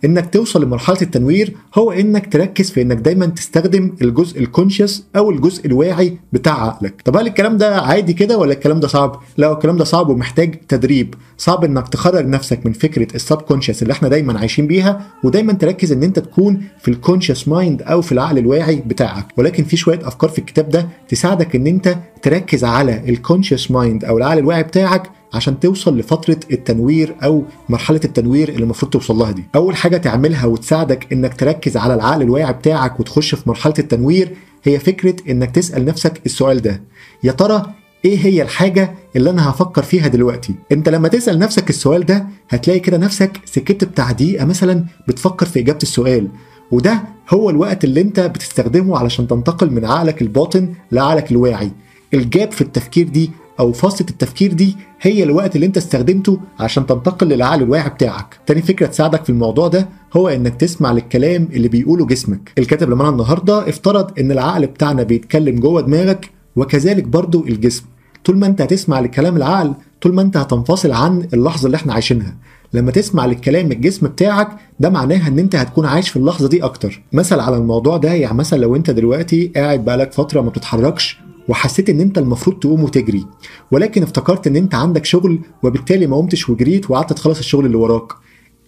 إنك 0.05 0.33
توصل 0.33 0.65
لمرحلة 0.65 0.99
التنوير 1.03 1.57
هو 1.75 1.93
إنك 1.93 2.33
تركز 2.33 2.71
في 2.71 2.83
إنك 2.83 2.97
دايما 2.97 3.27
تستخدم 3.27 3.95
الجزء 4.03 4.41
ال 4.41 4.47
conscious 4.47 5.05
أو 5.17 5.31
الجزء 5.31 5.67
الواعي 5.67 6.19
بتاع 6.33 6.65
عقلك. 6.65 7.03
طب 7.05 7.17
هل 7.17 7.27
الكلام 7.27 7.57
ده 7.57 7.81
عادي 7.81 8.13
كده 8.13 8.39
ولا 8.39 8.53
الكلام 8.53 8.81
ده 8.81 8.89
صعب؟ 8.89 9.21
لا 9.37 9.53
الكلام 9.53 9.77
ده 9.77 9.85
صعب 9.85 10.09
ومحتاج 10.09 10.55
تدريب. 10.69 11.15
صعب 11.39 11.65
إنك 11.65 11.89
تخرج 11.89 12.27
نفسك 12.27 12.67
من 12.67 12.73
فكرة 12.73 13.15
ال 13.15 13.37
subconscious 13.37 13.83
اللي 13.83 13.93
إحنا 13.93 14.09
دايما 14.09 14.39
عايشين 14.39 14.67
بيها 14.67 15.07
ودايما 15.25 15.53
تركز 15.53 15.93
إن 15.93 16.03
أنت 16.03 16.19
تكون 16.19 16.63
في 16.81 16.91
ال 16.91 16.97
conscious 16.97 17.49
mind 17.49 17.83
أو 17.83 18.03
في 18.03 18.13
العقل 18.13 18.39
الواعي 18.39 18.77
بتاعك. 18.77 19.27
ولكن 19.37 19.65
في 19.65 19.77
شوية 19.77 20.09
أفكار 20.09 20.31
في 20.31 20.39
الكتاب 20.39 20.69
ده 20.69 20.89
تساعدك 21.09 21.57
إن 21.57 21.67
أنت 21.67 21.97
تركز 22.23 22.65
على 22.65 23.11
ال 23.11 23.17
conscious 23.17 23.71
mind 23.71 24.05
أو 24.05 24.19
العقل 24.19 24.39
الواعي 24.39 24.63
بتاعك 24.63 25.11
عشان 25.35 25.61
توصل 25.61 25.99
لفترة 25.99 26.37
التنوير 26.53 27.17
أو 27.25 27.45
مرحلة 27.69 28.01
التنوير 28.05 28.49
اللي 28.49 28.63
المفروض 28.63 28.93
توصل 28.93 29.17
لها 29.17 29.31
دي. 29.31 29.45
أول 29.55 29.77
حاجة 29.77 29.97
تعملها 29.97 30.47
وتساعدك 30.47 31.13
إنك 31.13 31.35
تركز 31.35 31.77
على 31.77 31.95
العقل 31.95 32.23
الواعي 32.23 32.53
بتاعك 32.53 33.01
وتخش 33.01 33.35
في 33.35 33.49
مرحلة 33.49 33.75
التنوير 33.79 34.37
هي 34.65 34.79
فكرة 34.79 35.17
إنك 35.31 35.51
تسأل 35.51 35.85
نفسك 35.85 36.21
السؤال 36.27 36.63
ده. 36.63 36.83
يا 37.25 37.33
ترى 37.33 37.67
إيه 38.05 38.19
هي 38.19 38.43
الحاجة 38.43 38.95
اللي 39.17 39.31
أنا 39.31 39.51
هفكر 39.51 39.83
فيها 39.83 40.09
دلوقتي 40.09 40.55
أنت 40.73 40.89
لما 40.89 41.09
تسأل 41.09 41.39
نفسك 41.39 41.71
السؤال 41.71 42.07
ده 42.07 42.27
هتلاقي 42.51 42.81
كده 42.81 42.97
نفسك 42.97 43.31
سكت 43.45 43.85
بتاع 43.85 44.13
دقيقة 44.13 44.45
مثلا 44.45 44.85
بتفكر 45.09 45.47
في 45.47 45.59
إجابة 45.61 45.79
السؤال 45.83 46.29
وده 46.71 47.03
هو 47.31 47.51
الوقت 47.51 47.85
اللي 47.85 48.01
أنت 48.01 48.21
بتستخدمه 48.21 48.99
علشان 48.99 49.29
تنتقل 49.29 49.71
من 49.71 49.85
عقلك 49.85 50.23
الباطن 50.23 50.75
لعقلك 50.93 51.31
الواعي 51.31 51.71
الجاب 52.15 52.53
في 52.53 52.61
التفكير 52.61 53.09
دي 53.09 53.31
أو 53.61 53.73
فاصلة 53.73 54.07
التفكير 54.11 54.53
دي 54.53 54.77
هي 55.01 55.23
الوقت 55.23 55.57
اللي 55.57 55.67
أنت 55.67 55.77
استخدمته 55.77 56.41
عشان 56.61 56.87
تنتقل 56.87 57.27
للعقل 57.29 57.63
الواعي 57.63 57.89
بتاعك. 57.89 58.39
تاني 58.47 58.63
فكرة 58.63 58.87
تساعدك 58.87 59.25
في 59.25 59.31
الموضوع 59.31 59.69
ده 59.69 59.89
هو 60.17 60.29
إنك 60.29 60.55
تسمع 60.61 60.93
للكلام 60.93 61.49
اللي 61.53 61.69
بيقوله 61.69 62.07
جسمك. 62.07 62.53
الكاتب 62.59 62.91
لما 62.91 63.09
النهارده 63.09 63.69
افترض 63.69 64.19
إن 64.21 64.33
العقل 64.33 64.67
بتاعنا 64.67 65.03
بيتكلم 65.03 65.57
جوه 65.61 65.81
دماغك 65.81 66.31
وكذلك 66.57 67.05
برضو 67.05 67.47
الجسم. 67.47 67.85
طول 68.25 68.39
ما 68.39 68.47
أنت 68.47 68.61
هتسمع 68.61 69.01
لكلام 69.01 69.37
العقل 69.37 69.75
طول 70.03 70.15
ما 70.15 70.23
أنت 70.23 70.37
هتنفصل 70.37 70.93
عن 70.93 71.29
اللحظة 71.35 71.67
اللي 71.67 71.77
إحنا 71.77 71.93
عايشينها. 71.93 72.37
لما 72.73 72.91
تسمع 72.91 73.27
للكلام 73.27 73.73
الجسم 73.73 74.07
بتاعك 74.07 74.49
ده 74.81 74.91
معناها 74.91 75.29
إن 75.29 75.39
أنت 75.39 75.57
هتكون 75.57 75.87
عايش 75.87 76.09
في 76.09 76.17
اللحظة 76.17 76.49
دي 76.49 76.65
أكتر. 76.65 77.03
مثل 77.13 77.41
على 77.41 77.57
الموضوع 77.57 77.97
ده 77.97 78.13
يعني 78.13 78.37
مثلا 78.37 78.59
لو 78.59 78.77
أنت 78.77 78.91
دلوقتي 78.91 79.53
قاعد 79.57 79.85
بقالك 79.85 80.13
فترة 80.13 80.41
ما 80.41 80.49
بتتحركش 80.51 81.21
وحسيت 81.49 81.91
إن 81.91 82.01
أنت 82.01 82.19
المفروض 82.19 82.59
تقوم 82.59 82.85
وتجري 82.85 83.27
ولكن 83.71 84.03
افتكرت 84.03 84.47
إن 84.47 84.57
أنت 84.57 84.75
عندك 84.75 85.05
شغل 85.05 85.41
وبالتالي 85.63 86.07
ما 86.07 86.17
قمتش 86.17 86.51
وجريت 86.51 86.91
وقعدت 86.91 87.13
تخلص 87.13 87.39
الشغل 87.39 87.67
اللي 87.67 87.77
وراك. 87.77 88.13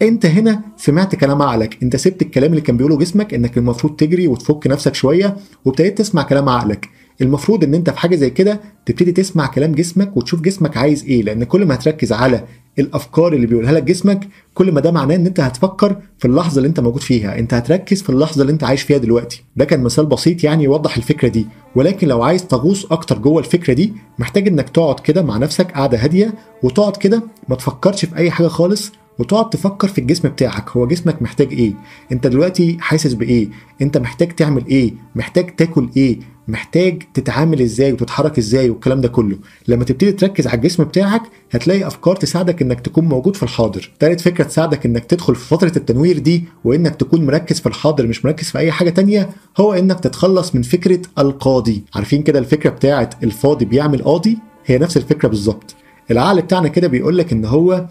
أنت 0.03 0.27
هنا 0.27 0.63
سمعت 0.77 1.15
كلام 1.15 1.43
عقلك 1.43 1.83
أنت 1.83 1.97
سبت 1.97 2.23
الكلام 2.23 2.51
اللي 2.51 2.61
كان 2.61 2.77
بيقوله 2.77 2.99
جسمك 2.99 3.35
إنك 3.35 3.59
المفروض 3.59 3.97
تجري 3.97 4.29
وتفك 4.29 4.67
نفسك 4.67 4.95
شوية 4.95 5.37
وابتديت 5.65 5.99
تسمع 5.99 6.23
كلام 6.23 6.49
عقلك. 6.49 6.89
المفروض 7.21 7.65
إن 7.65 7.75
أنت 7.75 7.91
في 7.91 7.99
حاجة 7.99 8.17
زي 8.17 8.31
كده 8.31 8.61
تبتدي 8.87 9.13
تسمع 9.13 9.47
كلام 9.47 9.73
جسمك 9.73 10.17
وتشوف 10.17 10.41
جسمك 10.41 10.77
عايز 10.77 11.05
إيه 11.05 11.23
لأن 11.23 11.45
كل 11.45 11.65
ما 11.65 11.75
هتركز 11.75 12.13
على 12.13 12.45
الأفكار 12.79 13.33
اللي 13.33 13.47
بيقولها 13.47 13.73
لك 13.73 13.83
جسمك 13.83 14.29
كل 14.55 14.73
ما 14.73 14.81
ده 14.81 14.91
معناه 14.91 15.15
إن 15.17 15.27
أنت 15.27 15.41
هتفكر 15.41 15.97
في 16.19 16.25
اللحظة 16.29 16.57
اللي 16.57 16.69
أنت 16.69 16.81
موجود 16.81 17.03
فيها. 17.03 17.39
أنت 17.39 17.55
هتركز 17.55 18.03
في 18.03 18.11
اللحظة 18.11 18.43
اللي 18.43 18.53
أنت 18.53 18.65
عايش 18.65 18.83
فيها 18.83 18.99
دلوقتي. 18.99 19.45
ده 19.57 19.65
كان 19.65 19.83
مثال 19.83 20.07
بسيط 20.07 20.45
يعني 20.45 20.65
يوضح 20.65 20.97
الفكرة 20.97 21.29
دي. 21.29 21.47
ولكن 21.77 22.09
لو 22.09 22.23
عايز 22.23 22.47
تغوص 22.47 22.87
أكتر 22.93 23.19
جوه 23.19 23.39
الفكرة 23.39 23.73
دي 23.75 23.93
محتاج 24.19 24.49
إنك 24.49 24.69
تقعد 24.69 25.01
كده 25.01 25.23
مع 25.23 25.37
نفسك 25.37 25.73
قاعدة 25.73 25.99
هادية 25.99 26.35
وتقعد 26.63 26.97
كده 26.97 27.23
ما 27.49 27.57
تفكرش 27.57 28.05
في 28.05 28.17
أي 28.17 28.31
حاجة 28.31 28.47
خالص 28.49 28.93
وتقعد 29.19 29.51
تفكر 29.51 29.89
في 29.89 29.99
الجسم 30.01 30.29
بتاعك 30.29 30.71
هو 30.71 30.87
جسمك 30.87 31.23
محتاج 31.23 31.53
إيه؟ 31.53 31.73
أنت 32.13 32.27
دلوقتي 32.27 32.77
حاسس 32.81 33.13
بإيه؟ 33.13 33.49
أنت 33.83 33.99
محتاج 33.99 34.29
تعمل 34.35 34.67
إيه؟ 34.67 34.95
محتاج 35.15 35.57
تاكل 35.57 35.89
إيه؟ 35.97 36.19
محتاج 36.49 37.03
تتعامل 37.15 37.63
إزاي 37.63 37.93
وتتحرك 37.93 38.39
إزاي 38.39 38.71
والكلام 38.71 39.01
ده 39.01 39.09
كله؟ 39.09 39.37
لما 39.69 39.85
تبتدي 39.85 40.13
تركز 40.13 40.47
على 40.47 40.57
الجسم 40.57 40.85
بتاعك 40.85 41.23
هتلاقي 41.51 41.87
أفكار 41.87 42.17
تساعدك 42.17 42.63
إنك 42.63 42.81
تكون 42.81 43.05
موجود 43.05 43.37
في 43.37 43.43
الحاضر. 43.43 43.91
تالت 43.99 44.21
فكرة 44.21 44.45
تساعدك 44.45 44.87
إنك 44.87 45.05
تدخل 45.05 45.35
في 45.35 45.47
فترة 45.49 45.73
التنوير 45.77 46.19
دي 46.19 46.45
وإنك 46.65 46.95
تكون 46.95 47.27
مركز 47.27 47.61
في 47.61 47.67
الحاضر 47.67 48.07
مش 48.07 48.25
مركز 48.25 48.51
في 48.51 48.59
أي 48.59 48.73
حاجة 48.73 48.91
تانية 48.91 49.31
هو 49.61 49.73
إنك 49.73 50.01
تتخلص 50.01 50.55
من 50.55 50.63
فكرة 50.63 51.01
القاضي. 51.19 51.85
عارفين 51.95 52.23
كده 52.23 52.39
الفكرة 52.39 52.71
بتاعت 52.71 53.25
الفاضي 53.25 53.65
بيعمل 53.65 54.03
قاضي؟ 54.03 54.39
هي 54.67 54.79
نفس 54.79 54.97
الفكرة 54.97 55.29
بالظبط. 55.29 55.75
العقل 56.11 56.43
بتاعنا 56.43 56.69
كده 56.69 56.89
بيقول 56.89 57.19
لك 57.19 57.33
إن 57.33 57.45
هو 57.45 57.87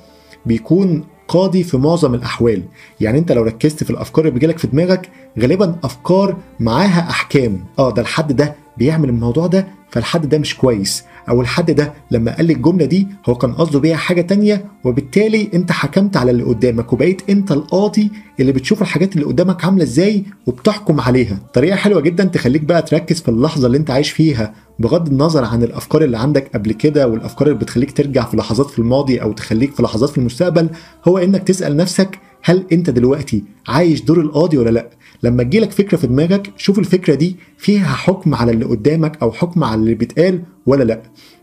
بيكون 0.46 1.04
قاضي 1.32 1.64
في 1.64 1.78
معظم 1.78 2.14
الأحوال. 2.16 2.64
يعني 3.02 3.18
أنت 3.20 3.32
لو 3.32 3.44
ركزت 3.44 3.84
في 3.84 3.90
الأفكار 3.90 4.26
اللي 4.26 4.34
بيجيلك 4.34 4.58
في 4.58 4.68
دماغك 4.68 5.10
غالبا 5.40 5.76
أفكار 5.84 6.38
معاها 6.60 7.10
أحكام. 7.10 7.66
آه 7.80 7.92
ده 7.92 8.02
الحد 8.02 8.36
ده 8.36 8.56
بيعمل 8.78 9.10
الموضوع 9.10 9.48
ده 9.48 9.68
فالحد 9.90 10.30
ده 10.30 10.38
مش 10.38 10.58
كويس. 10.58 11.04
أو 11.30 11.42
الحد 11.42 11.72
ده 11.72 11.94
لما 12.12 12.36
قال 12.36 12.52
الجملة 12.52 12.86
دي 12.86 13.08
هو 13.30 13.36
كان 13.36 13.54
قصده 13.54 13.80
بيها 13.80 13.96
حاجة 13.98 14.22
تانية 14.22 14.66
وبالتالي 14.84 15.50
أنت 15.54 15.72
حكمت 15.72 16.18
على 16.18 16.32
اللي 16.32 16.44
قدامك 16.44 16.94
وبقيت 16.94 17.22
أنت 17.30 17.52
القاضي 17.52 18.12
اللي 18.40 18.52
بتشوف 18.52 18.82
الحاجات 18.82 19.14
اللي 19.16 19.26
قدامك 19.26 19.66
عاملة 19.66 19.84
إزاي 19.84 20.24
وبتحكم 20.48 21.00
عليها. 21.02 21.38
طريقة 21.54 21.76
حلوة 21.76 22.02
جدا 22.02 22.24
تخليك 22.24 22.62
بقى 22.62 22.82
تركز 22.82 23.22
في 23.22 23.30
اللحظة 23.30 23.68
اللي 23.68 23.78
أنت 23.78 23.92
عايش 23.92 24.12
فيها 24.12 24.54
بغض 24.80 25.08
النظر 25.08 25.46
عن 25.46 25.64
الأفكار 25.64 26.04
اللي 26.04 26.18
عندك 26.18 26.50
قبل 26.54 26.72
كده 26.72 27.08
والأفكار 27.08 27.48
اللي 27.48 27.60
بتخليك 27.60 27.92
ترجع 27.92 28.26
في 28.26 28.38
لحظات 28.38 28.70
في 28.70 28.80
الماضي 28.80 29.22
أو 29.22 29.32
تخليك 29.34 29.74
في 29.76 29.84
لحظات 29.84 30.10
في 30.10 30.18
المستقبل 30.18 30.70
هو 31.08 31.18
إنك 31.18 31.44
تسأل 31.44 31.78
نفسك 31.78 32.20
هل 32.44 32.66
انت 32.72 32.90
دلوقتي 32.90 33.44
عايش 33.68 34.02
دور 34.02 34.22
القاضي 34.22 34.58
ولا 34.58 34.70
لا؟ 34.70 34.90
لما 35.24 35.44
تجيلك 35.44 35.72
فكرة 35.72 35.98
في 35.98 36.08
دماغك 36.08 36.52
شوف 36.58 36.80
الفكرة 36.80 37.16
دي 37.16 37.36
فيها 37.58 37.88
حكم 37.94 38.36
على 38.36 38.52
اللي 38.52 38.66
قدامك 38.66 39.18
أو 39.22 39.32
حكم 39.32 39.64
على 39.64 39.76
اللي 39.82 39.94
بيتقال 39.94 40.42
ولا 40.66 40.84
لا. 40.84 41.02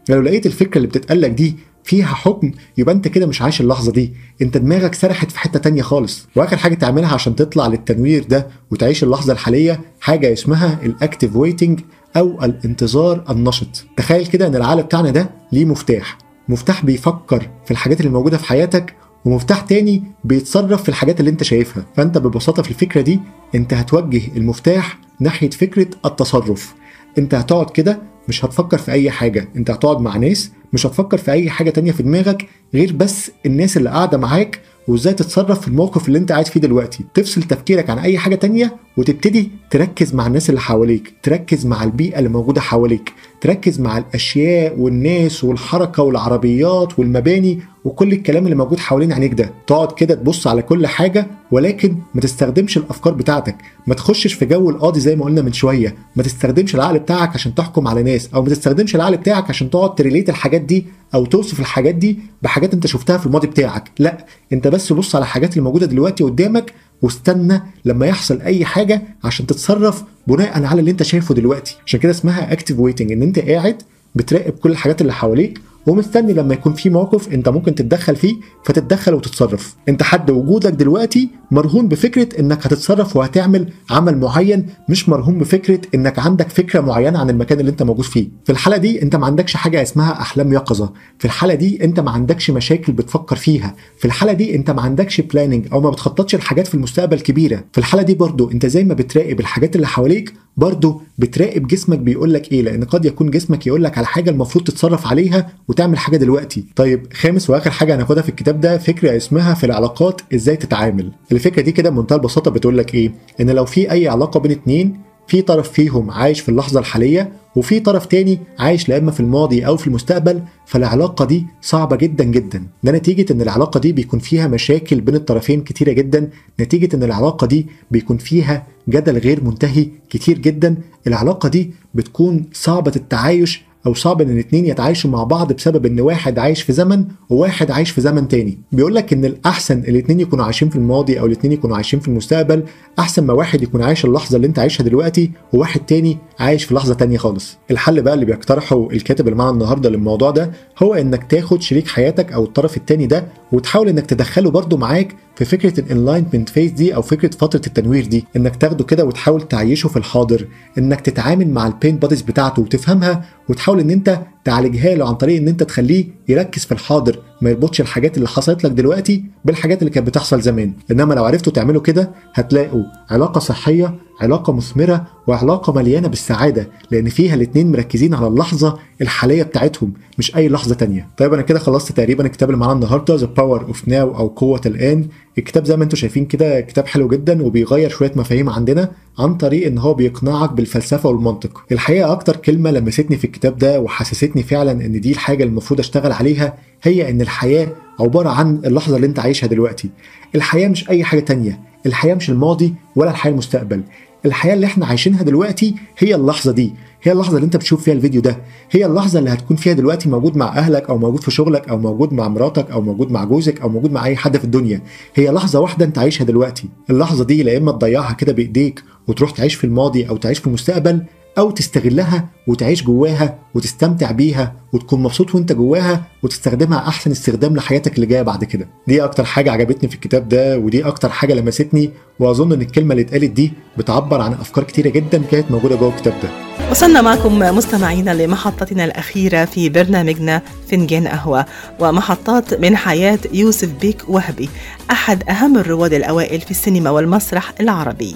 لو 0.08 0.20
لقيت 0.20 0.46
الفكرة 0.46 0.76
اللي 0.76 0.88
بتتقالك 0.88 1.30
دي 1.30 1.56
فيها 1.84 2.06
حكم 2.06 2.50
يبقى 2.78 2.94
انت 2.94 3.08
كده 3.08 3.26
مش 3.26 3.42
عايش 3.42 3.60
اللحظة 3.60 3.92
دي. 3.92 4.12
انت 4.42 4.56
دماغك 4.56 4.94
سرحت 4.94 5.30
في 5.30 5.38
حتة 5.38 5.58
تانية 5.58 5.82
خالص. 5.82 6.28
وآخر 6.36 6.56
حاجة 6.56 6.74
تعملها 6.74 7.14
عشان 7.14 7.36
تطلع 7.36 7.66
للتنوير 7.66 8.24
ده 8.24 8.46
وتعيش 8.70 9.04
اللحظة 9.04 9.32
الحالية 9.32 9.80
حاجة 10.00 10.32
اسمها 10.32 10.78
ال 10.82 10.90
active 10.90 11.36
waiting 11.36 11.80
أو 12.16 12.44
الانتظار 12.44 13.24
النشط. 13.30 13.84
تخيل 13.96 14.26
كده 14.26 14.46
إن 14.46 14.56
العقل 14.56 14.82
بتاعنا 14.82 15.10
ده 15.10 15.30
ليه 15.52 15.64
مفتاح. 15.64 16.18
مفتاح 16.48 16.84
بيفكر 16.84 17.50
في 17.64 17.70
الحاجات 17.70 18.00
اللي 18.00 18.10
موجودة 18.10 18.36
في 18.38 18.44
حياتك 18.44 18.94
ومفتاح 19.24 19.60
تاني 19.60 20.02
بيتصرف 20.24 20.82
في 20.82 20.88
الحاجات 20.88 21.20
اللي 21.20 21.30
انت 21.30 21.42
شايفها. 21.42 21.84
فانت 21.96 22.18
ببساطة 22.18 22.62
في 22.62 22.70
الفكرة 22.70 23.00
دي 23.00 23.20
انت 23.54 23.74
هتوجه 23.74 24.22
المفتاح 24.36 24.98
ناحية 25.20 25.50
فكرة 25.50 25.86
التصرف. 26.06 26.74
انت 27.18 27.34
هتقعد 27.34 27.70
كده 27.70 27.98
مش 28.28 28.44
هتفكر 28.44 28.78
في 28.78 28.92
أي 28.92 29.10
حاجة. 29.10 29.48
انت 29.56 29.70
هتقعد 29.70 30.00
مع 30.00 30.16
ناس 30.16 30.50
مش 30.72 30.86
هتفكر 30.86 31.18
في 31.18 31.32
أي 31.32 31.50
حاجة 31.50 31.70
تانية 31.70 31.92
في 31.92 32.02
دماغك 32.02 32.48
غير 32.74 32.92
بس 32.92 33.30
الناس 33.46 33.76
اللي 33.76 33.90
قاعدة 33.90 34.18
معاك 34.18 34.60
وازاي 34.88 35.14
تتصرف 35.14 35.60
في 35.60 35.68
الموقف 35.68 36.08
اللي 36.08 36.18
انت 36.18 36.32
قاعد 36.32 36.46
فيه 36.46 36.60
دلوقتي. 36.60 37.04
تفصل 37.14 37.42
تفكيرك 37.42 37.90
عن 37.90 37.98
أي 37.98 38.18
حاجة 38.18 38.34
تانية 38.34 38.76
وتبتدي 38.96 39.50
تركز 39.70 40.14
مع 40.14 40.26
الناس 40.26 40.50
اللي 40.50 40.60
حواليك. 40.60 41.14
تركز 41.22 41.66
مع 41.66 41.84
البيئة 41.84 42.18
اللي 42.18 42.28
موجودة 42.28 42.60
حواليك. 42.60 43.12
تركز 43.40 43.80
مع 43.80 43.98
الأشياء 43.98 44.78
والناس 44.78 45.44
والحركة 45.44 46.02
والعربيات 46.02 46.98
والمباني 46.98 47.60
وكل 47.84 48.12
الكلام 48.12 48.44
اللي 48.44 48.54
موجود 48.56 48.78
حوالين 48.78 49.12
عينيك 49.12 49.34
ده. 49.34 49.50
تقعد 49.66 49.92
كده 49.92 50.14
تبص 50.14 50.46
على 50.46 50.62
كل 50.62 50.86
حاجة 50.86 51.26
ولكن 51.50 51.96
ما 52.14 52.20
تستخدمش 52.20 52.76
الأفكار 52.76 53.12
بتاعتك. 53.12 53.56
ما 53.86 53.94
تخشش 53.94 54.32
في 54.32 54.46
جو 54.46 54.70
القاضي 54.70 55.00
زي 55.00 55.16
ما 55.16 55.24
قلنا 55.24 55.42
من 55.42 55.52
شوية. 55.52 55.94
ما 56.16 56.22
تستخدمش 56.22 56.74
العقل 56.74 56.98
بتاعك 56.98 57.34
عشان 57.34 57.54
تحكم 57.54 57.88
على 57.88 58.02
ناس 58.02 58.28
أو 58.34 58.42
ما 58.42 58.48
تستخدمش 58.48 58.94
العقل 58.96 59.16
بتاعك 59.16 59.50
عشان 59.50 59.70
تقعد 59.70 59.94
ت 59.94 59.99
relate 59.99 60.28
الحاجات 60.28 60.60
دي 60.60 60.86
أو 61.14 61.26
توصف 61.26 61.60
الحاجات 61.60 61.94
دي 61.94 62.18
بحاجات 62.42 62.74
أنت 62.74 62.86
شفتها 62.86 63.18
في 63.18 63.26
الماضي 63.26 63.46
بتاعك. 63.46 63.90
لأ 63.98 64.26
أنت 64.52 64.68
بس 64.68 64.92
بص 64.92 65.14
على 65.14 65.22
الحاجات 65.22 65.52
اللي 65.52 65.64
موجودة 65.64 65.86
دلوقتي 65.86 66.24
قدامك 66.24 66.72
واستنى 67.02 67.62
لما 67.84 68.06
يحصل 68.06 68.40
أي 68.40 68.64
حاجة 68.64 69.02
عشان 69.24 69.46
تتصرف 69.46 70.02
بناء 70.26 70.64
على 70.64 70.80
اللي 70.80 70.90
أنت 70.90 71.02
شايفه 71.02 71.34
دلوقتي. 71.34 71.76
عشان 71.86 72.00
كده 72.00 72.12
اسمها 72.12 72.52
active 72.52 72.78
waiting 72.78 73.12
إن 73.12 73.22
أنت 73.22 73.38
قاعد 73.38 73.82
بتراقب 74.14 74.52
كل 74.52 74.70
الحاجات 74.70 75.00
اللي 75.00 75.12
حواليك 75.12 75.60
ومستني 75.86 76.32
لما 76.32 76.54
يكون 76.54 76.72
في 76.74 76.90
موقف 76.90 77.32
انت 77.32 77.48
ممكن 77.48 77.74
تتدخل 77.74 78.16
فيه 78.16 78.36
فتتدخل 78.64 79.14
وتتصرف. 79.14 79.76
انت 79.88 80.02
حد 80.02 80.30
وجودك 80.30 80.72
دلوقتي 80.72 81.28
مرهون 81.50 81.88
بفكرة 81.88 82.40
انك 82.40 82.66
هتتصرف 82.66 83.16
وهتعمل 83.16 83.72
عمل 83.90 84.18
معين 84.18 84.66
مش 84.88 85.08
مرهون 85.08 85.38
بفكرة 85.38 85.80
انك 85.94 86.18
عندك 86.18 86.48
فكرة 86.48 86.80
معينة 86.80 87.18
عن 87.18 87.30
المكان 87.30 87.60
اللي 87.60 87.70
انت 87.70 87.82
موجود 87.82 88.04
فيه. 88.04 88.28
في 88.44 88.52
الحالة 88.52 88.76
دي 88.76 89.02
انت 89.02 89.16
ما 89.16 89.26
عندكش 89.26 89.56
حاجة 89.56 89.82
اسمها 89.82 90.20
أحلام 90.20 90.52
يقظة. 90.52 90.92
في 91.18 91.24
الحالة 91.24 91.54
دي 91.54 91.84
انت 91.84 92.00
ما 92.00 92.10
عندكش 92.10 92.50
مشاكل 92.50 92.92
بتفكر 92.92 93.36
فيها. 93.36 93.74
في 93.98 94.04
الحالة 94.04 94.32
دي 94.32 94.54
انت 94.54 94.70
ما 94.70 94.82
عندكش 94.82 95.20
planning 95.20 95.66
أو 95.72 95.80
ما 95.80 95.90
بتخططش 95.90 96.34
الحاجات 96.34 96.66
في 96.66 96.74
المستقبل 96.74 97.20
كبيرة. 97.20 97.64
في 97.72 97.78
الحالة 97.78 98.02
دي 98.02 98.14
برضو 98.14 98.50
انت 98.50 98.66
زي 98.66 98.84
ما 98.84 98.94
بتراقب 98.94 99.40
الحاجات 99.40 99.76
اللي 99.76 99.86
حواليك 99.86 100.32
برضو 100.56 101.02
بتراقب 101.18 101.66
جسمك 101.66 101.98
بيقول 101.98 102.34
لك 102.34 102.52
إيه 102.52 102.62
لأن 102.62 102.84
قد 102.84 103.04
يكون 103.04 103.30
جسمك 103.30 103.66
يقول 103.66 103.84
لك 103.84 103.98
على 103.98 104.06
حاجة 104.06 104.30
المفروض 104.30 104.64
تتصرف 104.64 105.06
عليها 105.06 105.48
وتعمل 105.68 105.98
حاجة 105.98 106.16
دلوقتي. 106.16 106.64
طيب 106.76 107.06
خامس 107.12 107.50
وآخر 107.50 107.70
حاجة 107.70 107.94
هناخدها 107.94 108.22
في 108.22 108.28
الكتاب 108.28 108.60
ده 108.60 108.78
فكرة 108.78 109.16
اسمها 109.16 109.54
في 109.54 109.64
العلاقات 109.64 110.20
إزاي 110.34 110.56
تتعامل. 110.56 111.12
الفكرة 111.32 111.62
دي 111.62 111.72
كده 111.72 111.90
بمنتهى 111.90 112.16
البساطة 112.16 112.50
بتقول 112.50 112.78
لك 112.78 112.94
إيه؟ 112.94 113.12
إن 113.40 113.50
لو 113.50 113.64
في 113.64 113.90
أي 113.90 114.08
علاقة 114.08 114.40
بين 114.40 114.50
اتنين 114.52 115.00
في 115.28 115.42
طرف 115.42 115.72
فيهم 115.72 116.10
عايش 116.10 116.40
في 116.40 116.48
اللحظة 116.48 116.80
الحالية 116.80 117.32
وفي 117.56 117.80
طرف 117.80 118.06
تاني 118.06 118.38
عايش 118.58 118.88
لا 118.88 118.98
إما 118.98 119.10
في 119.10 119.20
الماضي 119.20 119.66
أو 119.66 119.76
في 119.76 119.86
المستقبل 119.86 120.42
فالعلاقة 120.66 121.24
دي 121.24 121.46
صعبة 121.62 121.96
جدا 121.96 122.24
جدا. 122.24 122.66
ده 122.84 122.92
نتيجة 122.92 123.32
إن 123.32 123.40
العلاقة 123.40 123.80
دي 123.80 123.92
بيكون 123.92 124.20
فيها 124.20 124.46
مشاكل 124.46 125.00
بين 125.00 125.14
الطرفين 125.14 125.60
كتيرة 125.62 125.92
جدا. 125.92 126.30
نتيجة 126.60 126.96
إن 126.96 127.02
العلاقة 127.02 127.46
دي 127.46 127.66
بيكون 127.90 128.16
فيها 128.18 128.66
جدل 128.88 129.18
غير 129.18 129.44
منتهي 129.44 129.88
كتير 130.10 130.38
جدا. 130.38 130.76
العلاقة 131.06 131.48
دي 131.48 131.70
بتكون 131.94 132.44
صعبة 132.52 132.92
التعايش 132.96 133.64
أو 133.88 133.94
صعب 133.94 134.22
إن 134.22 134.30
الاثنين 134.30 134.66
يتعايشوا 134.66 135.10
مع 135.10 135.24
بعض 135.24 135.52
بسبب 135.52 135.86
إن 135.86 136.00
واحد 136.00 136.38
عايش 136.38 136.62
في 136.62 136.72
زمن 136.72 137.04
وواحد 137.30 137.70
عايش 137.70 137.90
في 137.90 138.00
زمن 138.00 138.28
تاني. 138.28 138.58
بيقول 138.72 138.94
لك 138.94 139.12
إن 139.12 139.24
الأحسن 139.24 139.78
الاثنين 139.78 140.20
يكونوا 140.20 140.44
عايشين 140.44 140.68
في 140.68 140.76
الماضي 140.76 141.20
أو 141.20 141.26
الاثنين 141.26 141.52
يكونوا 141.52 141.76
عايشين 141.76 142.00
في 142.00 142.08
المستقبل 142.08 142.62
أحسن 142.98 143.24
ما 143.26 143.32
واحد 143.32 143.62
يكون 143.62 143.82
عايش 143.82 144.04
اللحظة 144.04 144.36
اللي 144.36 144.46
أنت 144.46 144.58
عايشها 144.58 144.84
دلوقتي 144.84 145.30
وواحد 145.52 145.80
تاني 145.80 146.18
عايش 146.38 146.64
في 146.64 146.74
لحظة 146.74 146.94
تانية 146.94 147.18
خالص. 147.18 147.56
الحل 147.70 148.02
بقى 148.02 148.14
اللي 148.14 148.24
بيقترحه 148.24 148.88
الكاتب 148.92 149.26
اللي 149.28 149.38
معانا 149.38 149.52
النهارده 149.52 149.90
للموضوع 149.90 150.30
ده 150.30 150.50
هو 150.82 150.94
إنك 150.94 151.24
تاخد 151.30 151.62
شريك 151.62 151.88
حياتك 151.88 152.32
أو 152.32 152.44
الطرف 152.44 152.76
التاني 152.76 153.06
ده 153.06 153.24
وتحاول 153.52 153.88
إنك 153.88 154.06
تدخله 154.06 154.50
برضه 154.50 154.76
معاك 154.76 155.14
في 155.36 155.44
فكرة 155.44 155.80
ال 155.80 155.85
enlightenment 155.85 156.48
phase 156.48 156.70
دي 156.70 156.94
أو 156.94 157.02
فكرة 157.02 157.30
فترة 157.30 157.60
التنوير 157.66 158.06
دي. 158.06 158.24
إنك 158.36 158.56
تاخده 158.56 158.84
كده 158.84 159.04
وتحاول 159.04 159.42
تعيشه 159.48 159.88
في 159.88 159.96
الحاضر. 159.96 160.46
إنك 160.78 161.00
تتعامل 161.00 161.50
مع 161.50 161.66
ال 161.66 161.72
pain 161.72 161.96
bodies 161.96 162.22
بتاعته 162.22 162.62
وتفهمها 162.62 163.24
وتحاول 163.48 163.77
ان 163.80 163.90
انت 163.90 164.18
تعالجها 164.48 164.94
له 164.94 165.08
عن 165.08 165.14
طريق 165.14 165.36
إن 165.36 165.48
أنت 165.48 165.62
تخليه 165.62 166.06
يركز 166.28 166.64
في 166.64 166.72
الحاضر 166.72 167.18
ما 167.42 167.50
يربطش 167.50 167.80
الحاجات 167.80 168.16
اللي 168.16 168.28
حصلت 168.28 168.64
لك 168.64 168.70
دلوقتي 168.70 169.24
بالحاجات 169.44 169.78
اللي 169.78 169.90
كانت 169.90 170.06
بتحصل 170.06 170.40
زمان. 170.40 170.72
إنما 170.90 171.14
لو 171.14 171.24
عرفتوا 171.24 171.52
تعملوا 171.52 171.82
كده 171.82 172.10
هتلاقوا 172.34 172.82
علاقة 173.10 173.38
صحية 173.38 173.94
علاقة 174.20 174.52
مثمرة 174.52 175.06
وعلاقة 175.26 175.72
مليانة 175.72 176.08
بالسعادة 176.08 176.68
لأن 176.90 177.08
فيها 177.08 177.34
الاتنين 177.34 177.72
مركزين 177.72 178.14
على 178.14 178.26
اللحظة 178.26 178.78
الحالية 179.00 179.42
بتاعتهم 179.42 179.92
مش 180.18 180.36
أي 180.36 180.48
لحظة 180.48 180.74
تانية. 180.74 181.08
طيب 181.16 181.32
أنا 181.32 181.42
كده 181.42 181.58
خلصت 181.58 181.92
تقريبا 181.92 182.26
الكتاب 182.26 182.48
اللي 182.50 182.60
معانا 182.60 182.72
النهارده 182.74 183.14
The 183.16 183.26
Power 183.26 183.62
of 183.62 183.88
Now 183.88 184.16
أو 184.16 184.26
قوة 184.28 184.60
الآن. 184.66 185.08
الكتاب 185.38 185.64
زي 185.64 185.76
ما 185.76 185.84
أنتم 185.84 185.96
شايفين 185.96 186.24
كده 186.24 186.60
كتاب 186.60 186.86
حلو 186.86 187.08
جدا 187.08 187.42
وبيغير 187.42 187.90
شوية 187.90 188.12
مفاهيم 188.16 188.48
عندنا 188.50 188.90
عن 189.18 189.34
طريق 189.34 189.66
إن 189.66 189.78
هو 189.78 189.94
بيقنعك 189.94 190.52
بالفلسفة 190.52 191.08
والمنطق. 191.08 191.64
الحقيقة 191.72 192.12
أكتر 192.12 192.36
كلمة 192.36 192.70
لمستني 192.70 193.16
في 193.16 193.24
الكتاب 193.24 193.58
ده 193.58 193.80
وحسستني 193.80 194.37
فعلا 194.42 194.72
إن 194.72 195.00
دي 195.00 195.12
الحاجة 195.12 195.42
اللي 195.42 195.50
المفروض 195.50 195.80
أشتغل 195.80 196.12
عليها 196.12 196.54
هي 196.82 197.10
إن 197.10 197.20
الحياة 197.20 197.68
عبارة 198.00 198.28
عن 198.28 198.60
اللحظة 198.64 198.96
اللي 198.96 199.06
أنت 199.06 199.18
عايشها 199.18 199.46
دلوقتي. 199.46 199.90
الحياة 200.34 200.68
مش 200.68 200.90
أي 200.90 201.04
حاجة 201.04 201.20
تانية. 201.20 201.60
الحياة 201.86 202.14
مش 202.14 202.30
الماضي 202.30 202.74
ولا 202.96 203.10
الحياة 203.10 203.32
المستقبل. 203.32 203.82
الحياة 204.26 204.54
اللي 204.54 204.66
إحنا 204.66 204.86
عايشينها 204.86 205.22
دلوقتي 205.22 205.74
هي 205.98 206.14
اللحظة 206.14 206.52
دي. 206.52 206.72
هي 207.02 207.12
اللحظة 207.12 207.36
اللي 207.36 207.44
أنت 207.44 207.56
بتشوف 207.56 207.82
فيها 207.84 207.94
الفيديو 207.94 208.20
ده. 208.20 208.38
هي 208.70 208.86
اللحظة 208.86 209.18
اللي 209.18 209.30
هتكون 209.30 209.56
فيها 209.56 209.72
دلوقتي 209.72 210.08
موجود 210.08 210.36
مع 210.36 210.46
أهلك 210.58 210.88
أو 210.90 210.98
موجود 210.98 211.22
في 211.22 211.30
شغلك 211.30 211.68
أو 211.68 211.78
موجود 211.78 212.12
مع 212.12 212.28
مراتك 212.28 212.70
أو 212.70 212.80
موجود 212.80 213.10
مع 213.12 213.24
جوزك 213.24 213.60
أو 213.60 213.68
موجود 213.68 213.92
مع 213.92 214.04
أي 214.04 214.16
حد 214.16 214.36
في 214.36 214.44
الدنيا. 214.44 214.80
هي 215.14 215.30
لحظة 215.30 215.60
واحدة 215.60 215.84
أنت 215.84 215.98
عايشها 215.98 216.24
دلوقتي. 216.24 216.68
اللحظة 216.90 217.24
دي 217.24 217.42
لا 217.42 217.56
إما 217.56 217.72
تضيعها 217.72 218.12
كده 218.12 218.32
بإيديك 218.32 218.82
وتروح 219.08 219.30
تعيش 219.30 219.54
في 219.54 219.64
الماضي 219.64 220.08
أو 220.08 220.16
تعيش 220.16 220.38
في 220.38 220.46
المستقبل 220.46 221.02
أو 221.38 221.50
تستغلها 221.50 222.28
وتعيش 222.46 222.82
جواها 222.84 223.38
وتستمتع 223.54 224.10
بيها 224.10 224.52
وتكون 224.72 225.02
مبسوط 225.02 225.34
وأنت 225.34 225.52
جواها 225.52 226.02
وتستخدمها 226.22 226.88
أحسن 226.88 227.10
استخدام 227.10 227.56
لحياتك 227.56 227.94
اللي 227.94 228.06
جاية 228.06 228.22
بعد 228.22 228.44
كده. 228.44 228.68
دي 228.88 229.04
أكتر 229.04 229.24
حاجة 229.24 229.50
عجبتني 229.52 229.88
في 229.88 229.94
الكتاب 229.94 230.28
ده 230.28 230.58
ودي 230.58 230.84
أكتر 230.84 231.08
حاجة 231.08 231.34
لمستني 231.34 231.90
وأظن 232.20 232.52
إن 232.52 232.60
الكلمة 232.60 232.92
اللي 232.92 233.02
اتقالت 233.02 233.30
دي 233.30 233.52
بتعبر 233.78 234.20
عن 234.20 234.32
أفكار 234.32 234.64
كتيرة 234.64 234.88
جدا 234.88 235.22
كانت 235.30 235.50
موجودة 235.50 235.76
جوه 235.76 235.88
الكتاب 235.88 236.14
ده. 236.22 236.28
وصلنا 236.70 237.02
معكم 237.02 237.38
مستمعينا 237.38 238.10
لمحطتنا 238.14 238.84
الأخيرة 238.84 239.44
في 239.44 239.68
برنامجنا 239.68 240.42
فنجان 240.70 241.08
قهوة 241.08 241.46
ومحطات 241.80 242.54
من 242.54 242.76
حياة 242.76 243.18
يوسف 243.32 243.68
بيك 243.80 244.02
وهبي 244.08 244.48
أحد 244.90 245.28
أهم 245.28 245.58
الرواد 245.58 245.92
الأوائل 245.92 246.40
في 246.40 246.50
السينما 246.50 246.90
والمسرح 246.90 247.52
العربي. 247.60 248.14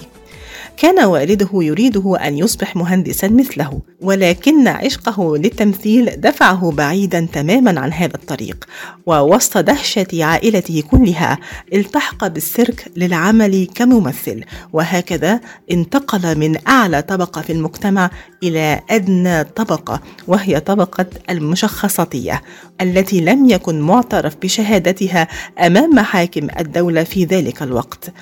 كان 0.77 1.05
والده 1.05 1.49
يريده 1.53 2.17
أن 2.27 2.37
يصبح 2.37 2.75
مهندسا 2.75 3.27
مثله 3.27 3.81
ولكن 4.01 4.67
عشقه 4.67 5.37
للتمثيل 5.37 6.21
دفعه 6.21 6.71
بعيدا 6.71 7.27
تماما 7.33 7.79
عن 7.79 7.93
هذا 7.93 8.15
الطريق 8.15 8.65
ووسط 9.05 9.57
دهشة 9.57 10.07
عائلته 10.13 10.83
كلها 10.91 11.37
التحق 11.73 12.27
بالسيرك 12.27 12.91
للعمل 12.95 13.67
كممثل 13.75 14.43
وهكذا 14.73 15.39
انتقل 15.71 16.37
من 16.39 16.67
أعلى 16.67 17.01
طبقة 17.01 17.41
في 17.41 17.53
المجتمع 17.53 18.09
إلى 18.43 18.81
أدنى 18.89 19.43
طبقة 19.43 20.01
وهي 20.27 20.59
طبقة 20.59 21.05
المشخصاتية 21.29 22.41
التي 22.81 23.21
لم 23.21 23.49
يكن 23.49 23.81
معترف 23.81 24.35
بشهادتها 24.41 25.27
أمام 25.59 25.89
محاكم 25.89 26.47
الدولة 26.59 27.03
في 27.03 27.25
ذلك 27.25 27.63
الوقت. 27.63 28.13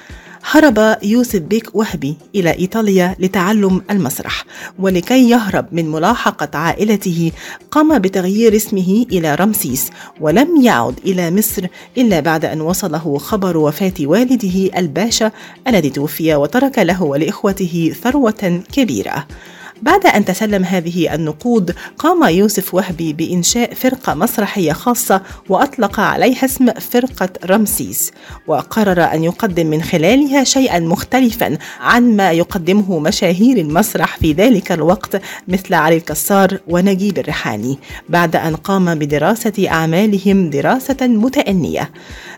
هرب 0.44 0.98
يوسف 1.04 1.40
بيك 1.40 1.76
وهبي 1.76 2.16
إلى 2.36 2.60
إيطاليا 2.60 3.16
لتعلم 3.20 3.82
المسرح 3.92 4.46
ولكي 4.80 5.30
يهرب 5.30 5.66
من 5.72 5.92
ملاحقة 5.92 6.58
عائلته 6.58 7.32
قام 7.72 8.00
بتغيير 8.00 8.56
اسمه 8.56 9.06
إلى 9.12 9.36
رمسيس 9.36 9.90
ولم 10.22 10.62
يعد 10.62 11.00
إلى 11.06 11.32
مصر 11.32 11.68
إلا 11.98 12.20
بعد 12.20 12.46
أن 12.46 12.62
وصله 12.62 13.18
خبر 13.18 13.58
وفاة 13.58 13.94
والده 14.00 14.80
الباشا 14.80 15.32
الذي 15.68 15.90
توفي 15.90 16.36
وترك 16.36 16.80
له 16.80 17.04
ولإخوته 17.04 17.94
ثروة 18.04 18.62
كبيرة. 18.74 19.28
بعد 19.82 20.06
أن 20.06 20.26
تسلم 20.26 20.64
هذه 20.64 21.16
النقود 21.16 21.76
قام 21.98 22.24
يوسف 22.24 22.74
وهبي 22.74 23.14
بإنشاء 23.14 23.74
فرقة 23.74 24.14
مسرحية 24.14 24.74
خاصة 24.74 25.22
وأطلق 25.50 26.00
عليها 26.00 26.46
اسم 26.46 26.72
فرقة 26.74 27.30
رمسيس. 27.46 28.12
وقرر 28.48 29.04
أن 29.04 29.24
يقدم 29.24 29.68
من 29.68 29.82
خلالها 29.82 30.44
شيئا 30.44 30.80
مختلفا 30.80 31.58
عن 31.80 32.16
ما 32.16 32.32
يقدمه 32.32 33.00
مشاهير 33.00 33.58
المسرح 33.58 34.18
في 34.18 34.34
ذلك 34.34 34.72
الوقت 34.72 35.22
مثل 35.48 35.74
علي 35.74 35.98
الكسار 35.98 36.58
ونجيب 36.68 37.18
الريحاني 37.20 37.80
بعد 38.10 38.36
أن 38.36 38.56
قام 38.56 38.96
بدراسة 38.96 39.68
أعمالهم 39.68 40.50
دراسة 40.50 40.98
متأنية. 41.02 41.90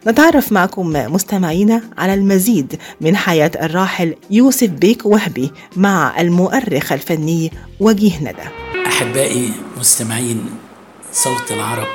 نتعرف 0.07 0.51
معكم 0.51 0.89
مستمعينا 1.13 1.81
على 1.97 2.13
المزيد 2.13 2.75
من 3.01 3.15
حياة 3.15 3.51
الراحل 3.61 4.15
يوسف 4.31 4.69
بيك 4.69 5.05
وهبي 5.05 5.51
مع 5.75 6.21
المؤرخ 6.21 6.91
الفني 6.91 7.32
وجيه 7.79 8.19
ندى. 8.19 8.47
أحبائي 8.87 9.51
مستمعين 9.77 10.49
صوت 11.13 11.51
العرب 11.51 11.87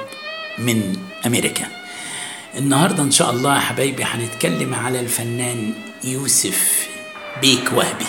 من 0.58 0.96
أمريكا. 1.26 1.66
النهاردة 2.58 3.02
إن 3.02 3.10
شاء 3.10 3.30
الله 3.30 3.54
يا 3.54 3.60
حبايبي 3.60 4.04
هنتكلم 4.04 4.74
على 4.74 5.00
الفنان 5.00 5.74
يوسف 6.04 6.88
بيك 7.40 7.72
وهبي. 7.74 8.06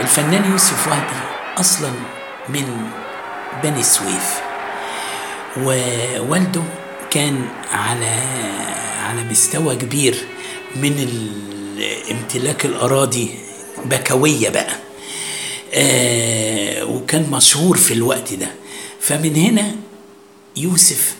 الفنان 0.00 0.52
يوسف 0.52 0.88
وهبي 0.88 1.20
أصلا 1.60 1.90
من 2.48 2.90
بني 3.62 3.82
سويف. 3.82 4.40
ووالده 5.56 6.62
كان 7.10 7.48
على 7.72 8.14
على 9.06 9.24
مستوى 9.30 9.76
كبير 9.76 10.16
من 10.76 10.94
امتلاك 12.10 12.64
الأراضي 12.64 13.30
بكوية 13.84 14.48
بقى. 14.48 14.83
وكان 16.84 17.30
مشهور 17.30 17.76
في 17.76 17.94
الوقت 17.94 18.32
ده. 18.34 18.48
فمن 19.00 19.36
هنا 19.36 19.74
يوسف 20.56 21.14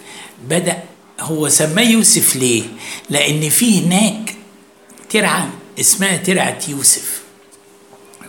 بدأ 0.48 0.82
هو 1.20 1.48
سماه 1.48 1.82
يوسف 1.82 2.36
ليه؟ 2.36 2.62
لأن 3.10 3.48
في 3.48 3.80
هناك 3.84 4.34
ترعة 5.10 5.50
اسمها 5.80 6.16
ترعة 6.16 6.58
يوسف. 6.68 7.22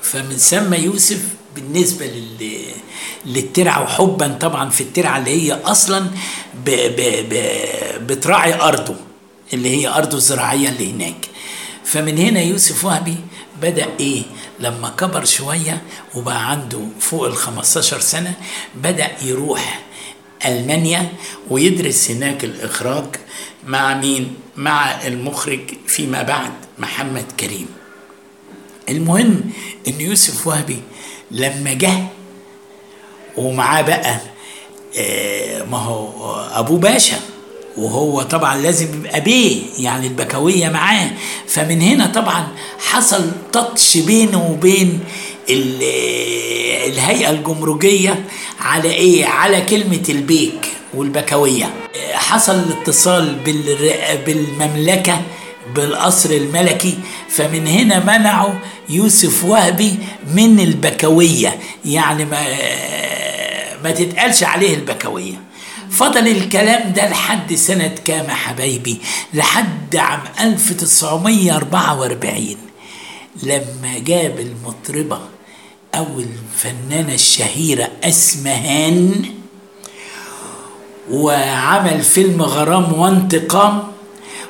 فمن 0.01 0.37
سمى 0.37 0.77
يوسف 0.77 1.19
بالنسبة 1.55 2.05
لل... 2.05 2.61
للترعة 3.25 3.83
وحبا 3.83 4.27
طبعا 4.27 4.69
في 4.69 4.81
الترعة 4.81 5.17
اللي 5.17 5.31
هي 5.31 5.53
أصلا 5.53 5.99
ب... 6.65 6.69
ب... 6.69 7.01
ب... 7.29 8.07
بتراعي 8.07 8.53
أرضه 8.53 8.95
اللي 9.53 9.69
هي 9.69 9.87
أرضه 9.87 10.17
الزراعية 10.17 10.69
اللي 10.69 10.91
هناك. 10.91 11.27
فمن 11.85 12.17
هنا 12.17 12.41
يوسف 12.41 12.85
وهبي 12.85 13.15
بدأ 13.61 13.85
إيه 13.99 14.23
لما 14.59 14.89
كبر 14.89 15.25
شوية 15.25 15.81
وبقى 16.15 16.49
عنده 16.51 16.79
فوق 16.99 17.25
ال 17.25 17.35
15 17.37 17.99
سنة 17.99 18.33
بدأ 18.75 19.07
يروح 19.21 19.81
ألمانيا 20.45 21.09
ويدرس 21.49 22.11
هناك 22.11 22.43
الإخراج 22.43 23.05
مع 23.67 23.93
مين؟ 23.93 24.35
مع 24.55 25.05
المخرج 25.07 25.59
فيما 25.87 26.21
بعد 26.23 26.51
محمد 26.79 27.25
كريم 27.39 27.67
المهم 28.89 29.41
إن 29.87 30.01
يوسف 30.01 30.47
وهبي 30.47 30.79
لما 31.31 31.73
جه 31.73 32.03
ومعاه 33.37 33.81
بقى 33.81 34.19
آه 34.97 35.63
ما 35.63 35.77
هو 35.77 36.35
أبو 36.53 36.77
باشا 36.77 37.19
وهو 37.77 38.21
طبعا 38.21 38.57
لازم 38.57 38.87
يبقى 38.93 39.21
بيه 39.21 39.61
يعني 39.79 40.07
البكوية 40.07 40.69
معاه. 40.69 41.11
فمن 41.47 41.81
هنا 41.81 42.05
طبعا 42.05 42.47
حصل 42.79 43.31
تاتش 43.53 43.97
بينه 43.97 44.51
وبين 44.51 44.99
الهيئة 46.87 47.29
الجمركية 47.29 48.25
على 48.59 48.91
إيه؟ 48.91 49.25
على 49.25 49.61
كلمة 49.61 50.03
البيك 50.09 50.67
والبكوية. 50.93 51.69
حصل 52.13 52.55
الاتصال 52.59 53.35
بالمملكة 54.25 55.21
بالقصر 55.75 56.29
الملكي. 56.29 56.97
فمن 57.29 57.67
هنا 57.67 57.99
منعوا 58.17 58.53
يوسف 58.89 59.43
وهبي 59.43 59.95
من 60.33 60.59
البكوية. 60.59 61.59
يعني 61.85 62.25
ما 62.25 62.43
ما 63.83 63.91
تتقالش 63.91 64.43
عليه 64.43 64.75
البكوية. 64.75 65.44
فضل 65.95 66.27
الكلام 66.27 66.93
ده 66.93 67.09
لحد 67.09 67.53
سنة 67.53 67.87
كام 68.05 68.25
يا 68.29 68.33
حبايبي؟ 68.33 68.97
لحد 69.33 69.95
عام 69.95 70.19
1944 70.39 72.55
لما 73.43 73.99
جاب 73.99 74.39
المطربة 74.39 75.19
أو 75.95 76.05
الفنانة 76.19 77.13
الشهيرة 77.13 77.89
أسمهان 78.03 79.25
وعمل 81.11 82.01
فيلم 82.01 82.41
غرام 82.41 82.93
وانتقام 82.99 83.83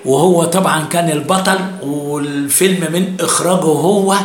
وهو 0.06 0.44
طبعا 0.46 0.84
كان 0.86 1.10
البطل 1.12 1.60
والفيلم 1.84 2.92
من 2.94 3.16
إخراجه 3.20 3.66
هو 3.66 4.16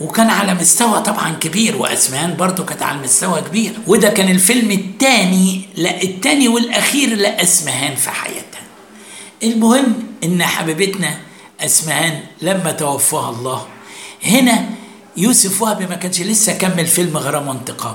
وكان 0.00 0.30
على 0.30 0.54
مستوى 0.54 1.00
طبعا 1.00 1.32
كبير 1.40 1.76
واسمان 1.76 2.36
برضو 2.36 2.64
كانت 2.64 2.82
على 2.82 2.98
مستوى 2.98 3.40
كبير. 3.40 3.72
وده 3.86 4.08
كان 4.08 4.28
الفيلم 4.28 4.70
الثاني 4.70 5.62
لا 5.74 6.02
الثاني 6.02 6.48
والأخير 6.48 7.16
لاسمهان 7.16 7.94
في 7.96 8.10
حياتها. 8.10 8.60
المهم 9.42 9.94
إن 10.24 10.42
حبيبتنا 10.42 11.18
اسمهان 11.60 12.20
لما 12.42 12.72
توفاها 12.72 13.30
الله 13.30 13.66
هنا 14.24 14.64
يوسف 15.16 15.62
وهبي 15.62 15.86
ما 15.86 15.94
كانش 15.94 16.20
لسه 16.20 16.52
كمل 16.52 16.86
فيلم 16.86 17.16
غرام 17.16 17.48
وانتقام. 17.48 17.94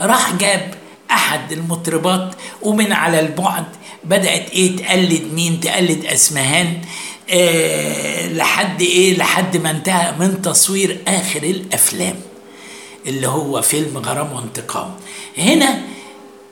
راح 0.00 0.32
جاب 0.34 0.74
أحد 1.10 1.52
المطربات 1.52 2.34
ومن 2.62 2.92
على 2.92 3.20
البعد 3.20 3.64
بدأت 4.04 4.50
إيه 4.50 4.76
تقلد 4.76 5.22
مين؟ 5.34 5.60
تقلد 5.60 6.04
اسمهان 6.06 6.80
آه 7.30 8.28
لحد 8.32 8.82
إيه؟ 8.82 9.16
لحد 9.18 9.56
ما 9.56 9.70
انتهى 9.70 10.12
من 10.18 10.42
تصوير 10.42 11.00
آخر 11.08 11.42
الأفلام 11.42 12.14
اللي 13.06 13.28
هو 13.28 13.62
فيلم 13.62 13.98
غرام 13.98 14.32
وانتقام. 14.32 14.90
هنا 15.38 15.80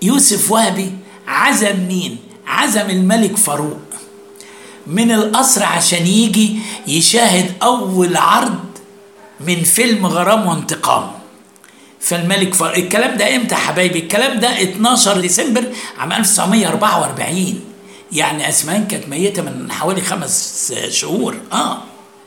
يوسف 0.03 0.51
وهبي 0.51 0.93
عزم 1.29 1.81
مين؟ 1.89 2.17
عزم 2.47 2.91
الملك 2.91 3.37
فاروق. 3.37 3.79
من 4.87 5.11
القصر 5.13 5.63
عشان 5.65 6.07
يجي 6.07 6.57
يشاهد 6.89 7.53
أول 7.63 8.17
عرض 8.17 8.65
من 9.41 9.63
فيلم 9.63 10.07
غرام 10.07 10.47
وانتقام. 10.47 11.11
فالملك 12.01 12.55
فاروق 12.55 12.77
الكلام 12.77 13.17
ده 13.17 13.37
إمتى 13.37 13.55
حبايبي؟ 13.55 13.99
الكلام 13.99 14.41
ده 14.41 14.63
12 14.63 15.21
ديسمبر 15.21 15.65
عام 15.99 16.13
1944 16.13 17.61
يعني 18.13 18.49
اسمان 18.49 18.87
كانت 18.87 19.09
ميتة 19.09 19.43
من 19.43 19.73
حوالي 19.73 20.01
خمس 20.03 20.73
شهور. 20.89 21.37
آه. 21.53 21.79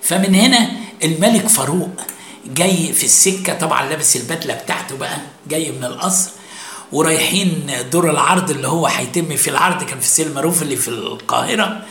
فمن 0.01 0.35
هنا 0.35 0.69
الملك 1.03 1.47
فاروق 1.47 1.89
جاي 2.45 2.93
في 2.93 3.03
السكة 3.03 3.53
طبعا 3.53 3.89
لابس 3.89 4.15
البدلة 4.15 4.53
بتاعته 4.53 4.97
بقى 4.97 5.17
جاي 5.47 5.71
من 5.71 5.83
القصر 5.83 6.29
ورايحين 6.91 7.71
دور 7.91 8.09
العرض 8.09 8.49
اللي 8.49 8.67
هو 8.67 8.87
هيتم 8.87 9.35
في 9.35 9.49
العرض 9.49 9.83
كان 9.83 9.99
في 9.99 10.07
سيل 10.07 10.33
معروف 10.33 10.61
اللي 10.61 10.75
في 10.75 10.87
القاهرة. 10.87 11.85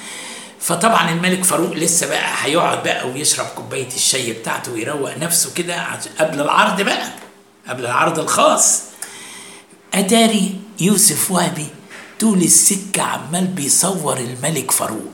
فطبعا 0.60 1.10
الملك 1.10 1.44
فاروق 1.44 1.72
لسه 1.72 2.06
بقى 2.08 2.30
هيقعد 2.42 2.82
بقى 2.82 3.08
ويشرب 3.08 3.46
كوباية 3.46 3.88
الشاي 3.96 4.32
بتاعته 4.32 4.72
ويروق 4.72 5.18
نفسه 5.18 5.54
كده 5.54 5.86
قبل 6.20 6.40
العرض 6.40 6.80
بقى 6.82 7.08
قبل 7.68 7.84
العرض 7.84 8.18
الخاص. 8.18 8.80
اتاري 9.94 10.54
يوسف 10.80 11.30
وهبي 11.30 11.66
طول 12.20 12.42
السكة 12.42 13.02
عمال 13.02 13.46
بيصور 13.46 14.16
الملك 14.18 14.70
فاروق. 14.70 15.12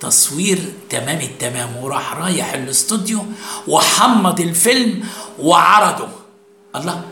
تصوير 0.00 0.72
تمام 0.90 1.20
التمام 1.20 1.76
وراح 1.76 2.14
رايح 2.16 2.52
الاستوديو 2.54 3.24
وحمض 3.68 4.40
الفيلم 4.40 5.04
وعرضه. 5.38 6.08
الله 6.76 7.02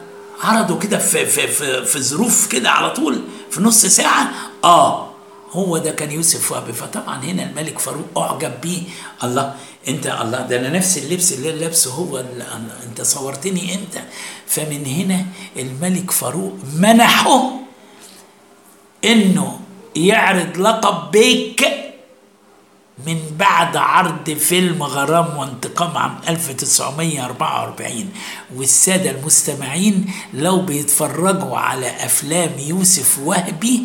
عرضه 0.43 0.79
كده 0.79 0.99
في 0.99 1.27
في 1.27 1.47
في, 1.49 1.85
في 1.85 2.01
ظروف 2.03 2.47
كده 2.47 2.71
على 2.71 2.91
طول 2.91 3.21
في 3.51 3.61
نص 3.63 3.87
ساعة. 3.87 4.33
آه 4.65 5.11
هو 5.53 5.79
ده 5.79 5.91
كان 5.91 6.11
يوسف 6.13 6.53
وهبي 6.53 6.73
فطبعا 6.73 7.25
هنا 7.25 7.43
الملك 7.43 7.79
فاروق 7.79 8.19
أعجب 8.19 8.61
بيه. 8.61 8.83
الله 9.25 9.55
أنت 9.89 10.07
الله 10.07 10.41
ده 10.41 10.57
أنا 10.61 10.69
نفس 10.69 10.99
اللبس 10.99 11.33
اللي 11.33 11.53
لابسه 11.53 11.91
هو 11.93 12.25
أنت 12.89 13.03
صورتني 13.03 13.75
انت 13.75 14.03
فمن 14.47 14.87
هنا 14.87 15.27
الملك 15.57 16.11
فاروق 16.11 16.55
منحه 16.77 17.51
إنه 19.05 19.61
يعرض 19.97 20.59
لقب 20.59 21.11
بيك 21.11 21.67
من 23.07 23.19
بعد 23.39 23.77
عرض 23.77 24.31
فيلم 24.31 24.83
غرام 24.83 25.37
وانتقام 25.37 25.97
عام 25.97 26.19
1944 26.29 28.09
والسادة 28.55 29.11
المستمعين 29.11 30.13
لو 30.35 30.61
بيتفرجوا 30.61 31.59
على 31.59 31.87
أفلام 31.87 32.51
يوسف 32.59 33.19
وهبي 33.19 33.83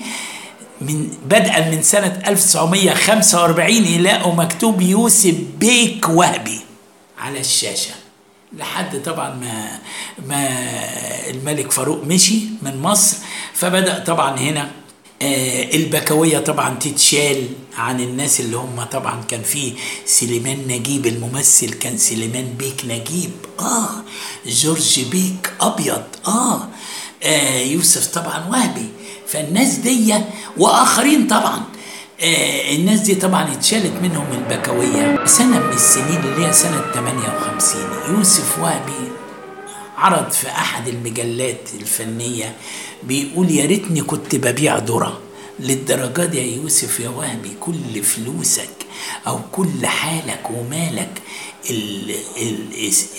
من 0.81 1.17
بدءا 1.25 1.69
من 1.69 1.81
سنة 1.83 2.21
1945 2.27 3.69
يلاقوا 3.71 4.33
مكتوب 4.33 4.81
يوسف 4.81 5.35
بيك 5.57 6.09
وهبي 6.09 6.59
على 7.19 7.39
الشاشة. 7.39 7.93
لحد 8.53 9.01
طبعا 9.03 9.29
ما 9.29 9.79
ما 10.27 10.47
الملك 11.29 11.71
فاروق 11.71 12.03
مشي 12.03 12.39
من 12.61 12.81
مصر 12.81 13.17
فبدأ 13.53 13.99
طبعا 13.99 14.39
هنا 14.39 14.71
البكوية 15.21 16.39
طبعا 16.39 16.75
تتشال 16.79 17.47
عن 17.77 17.99
الناس 17.99 18.39
اللي 18.39 18.57
هم 18.57 18.83
طبعا 18.91 19.21
كان 19.27 19.41
في 19.43 19.73
سليمان 20.05 20.57
نجيب 20.67 21.05
الممثل 21.07 21.69
كان 21.73 21.97
سليمان 21.97 22.53
بيك 22.59 22.85
نجيب. 22.85 23.31
آه 23.59 23.89
جورج 24.45 24.99
بيك 25.11 25.51
أبيض. 25.61 26.03
آه, 26.27 26.67
آه 27.23 27.59
يوسف 27.59 28.07
طبعا 28.07 28.47
وهبي. 28.49 28.89
فالناس 29.27 29.73
دي 29.75 30.15
وآخرين 30.57 31.27
طبعا. 31.27 31.61
آه 32.21 32.75
الناس 32.75 32.99
دي 32.99 33.15
طبعا 33.15 33.53
اتشالت 33.53 33.93
منهم 34.01 34.27
البكوية. 34.31 35.25
سنة 35.25 35.59
من 35.59 35.73
السنين 35.73 36.19
اللي 36.23 36.45
هي 36.47 36.53
سنة 36.53 36.81
58 36.93 37.81
يوسف 38.17 38.59
وهبي 38.59 39.04
عرض 39.97 40.31
في 40.31 40.47
أحد 40.47 40.87
المجلات 40.87 41.69
الفنية 41.81 42.55
بيقول 43.03 43.51
يا 43.51 43.65
ريتني 43.65 44.01
كنت 44.01 44.35
ببيع 44.35 44.77
ذرة. 44.77 45.19
للدرجة 45.59 46.25
دي 46.25 46.37
يا 46.37 46.55
يوسف 46.55 46.99
يا 46.99 47.09
وهبي 47.09 47.51
كل 47.59 48.03
فلوسك 48.03 48.69
أو 49.27 49.39
كل 49.51 49.85
حالك 49.85 50.49
ومالك 50.49 51.21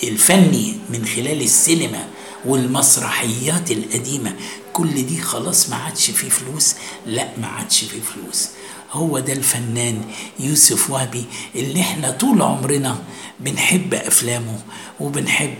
الفني 0.03 0.75
من 0.89 1.05
خلال 1.15 1.41
السينما 1.41 2.07
والمسرحيات 2.45 3.71
القديمة 3.71 4.35
كل 4.73 5.05
دي 5.05 5.21
خلاص 5.21 5.69
ما 5.69 5.75
عادش 5.75 6.11
فيه 6.11 6.29
فلوس. 6.29 6.75
لا 7.05 7.27
ما 7.41 7.47
عادش 7.47 7.79
فيه 7.83 7.99
فلوس. 8.01 8.47
هو 8.91 9.19
ده 9.19 9.33
الفنان 9.33 10.01
يوسف 10.39 10.89
وهبي 10.89 11.25
اللي 11.55 11.81
إحنا 11.81 12.11
طول 12.11 12.41
عمرنا 12.41 13.03
بنحب 13.39 13.93
أفلامه 13.93 14.59
وبنحب 14.99 15.53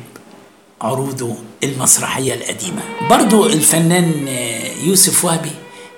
عروضه 0.81 1.35
المسرحية 1.63 2.33
القديمة. 2.33 2.81
برضو 3.09 3.45
الفنان 3.45 4.27
يوسف 4.83 5.25
وهبي 5.25 5.51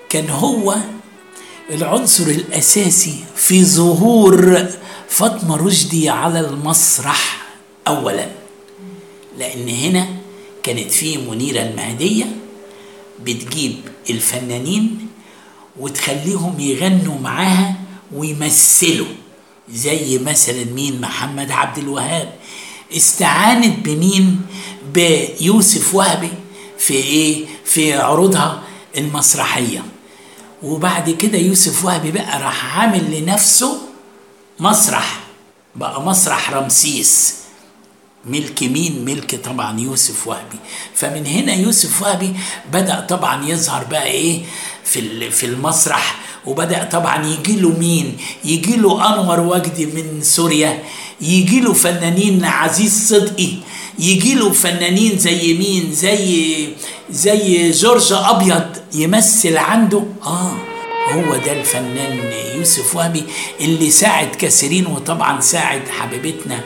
كان 0.08 0.30
هو 0.30 0.76
العنصر 1.70 2.26
الأساسي 2.26 3.14
في 3.36 3.64
ظهور 3.64 4.66
فاطمة 5.08 5.56
رشدي 5.56 6.08
على 6.08 6.40
المسرح 6.40 7.46
أولا. 7.88 8.28
لأن 9.38 9.68
هنا 9.68 10.08
كانت 10.62 10.90
في 10.90 11.18
منيرة 11.18 11.62
المهدية 11.62 12.24
بتجيب 13.24 13.74
الفنانين 14.10 15.06
وتخليهم 15.80 16.60
يغنوا 16.60 17.18
معاها 17.18 17.74
ويمثلوا 18.14 19.06
زي 19.72 20.18
مثلا 20.18 20.64
مين؟ 20.64 21.00
محمد 21.00 21.50
عبد 21.50 21.78
الوهاب. 21.78 22.32
استعانت 22.96 23.86
بمين؟ 23.86 24.40
بيوسف 24.94 25.94
وهبي 25.94 26.30
في 26.78 26.94
إيه؟ 26.94 27.46
في 27.64 27.94
عروضها 27.94 28.62
المسرحية. 28.96 29.84
وبعد 30.62 31.10
كده 31.10 31.38
يوسف 31.38 31.84
وهبي 31.84 32.10
بقى 32.10 32.40
راح 32.42 32.78
عامل 32.78 33.20
لنفسه 33.20 33.78
مسرح 34.60 35.20
بقى 35.76 36.02
مسرح 36.02 36.50
رمسيس. 36.50 37.34
ملك 38.24 38.62
مين؟ 38.62 39.04
ملك 39.04 39.34
طبعا 39.44 39.80
يوسف 39.80 40.26
وهبي. 40.26 40.58
فمن 40.94 41.26
هنا 41.26 41.54
يوسف 41.54 42.02
وهبي 42.02 42.34
بدأ 42.72 43.00
طبعا 43.00 43.44
يظهر 43.48 43.84
بقى 43.84 44.04
إيه؟ 44.06 44.42
في 44.84 45.30
في 45.30 45.46
المسرح. 45.46 46.16
وبدأ 46.46 46.84
طبعا 46.84 47.26
يجي 47.26 47.60
له 47.60 47.68
مين؟ 47.68 48.16
يجي 48.44 48.76
له 48.76 49.14
أنور 49.14 49.40
وجدي 49.40 49.86
من 49.86 50.22
سوريا. 50.22 50.82
يجي 51.22 51.60
له 51.60 51.72
فنانين 51.72 52.44
عزيز 52.44 53.08
صدقي 53.08 53.48
يجي 53.98 54.34
له 54.34 54.50
فنانين 54.50 55.18
زي 55.18 55.54
مين؟ 55.54 55.92
زي 55.92 56.68
زي 57.10 57.70
جورج 57.70 58.12
أبيض 58.12 58.66
يمثل 58.94 59.56
عنده. 59.56 60.04
آه 60.26 60.52
هو 61.12 61.36
ده 61.36 61.52
الفنان 61.52 62.18
يوسف 62.56 62.96
وهبي 62.96 63.24
اللي 63.60 63.90
ساعد 63.90 64.28
كثيرين 64.38 64.86
وطبعا 64.86 65.40
ساعد 65.40 65.82
حبيبتنا 66.00 66.60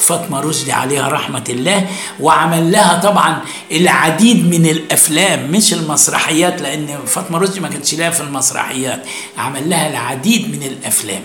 فاطمة 0.00 0.40
رشدي 0.40 0.72
عليها 0.72 1.08
رحمة 1.08 1.44
الله 1.48 1.86
وعمل 2.20 2.72
لها 2.72 3.00
طبعا 3.00 3.40
العديد 3.72 4.46
من 4.54 4.66
الأفلام 4.66 5.50
مش 5.50 5.72
المسرحيات 5.72 6.62
لأن 6.62 6.98
فاطمة 7.06 7.38
رشدي 7.38 7.60
ما 7.60 7.68
كانتش 7.68 7.94
لها 7.94 8.10
في 8.10 8.20
المسرحيات 8.20 9.02
عمل 9.38 9.70
لها 9.70 9.90
العديد 9.90 10.50
من 10.56 10.62
الأفلام 10.62 11.22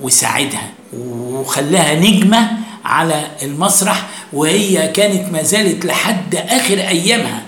وساعدها. 0.00 0.72
وخلاها 0.98 2.00
نجمة 2.00 2.50
على 2.84 3.26
المسرح 3.42 4.08
وهي 4.32 4.88
كانت 4.88 5.32
ما 5.32 5.42
زالت 5.42 5.84
لحد 5.84 6.34
آخر 6.36 6.78
أيامها. 6.78 7.42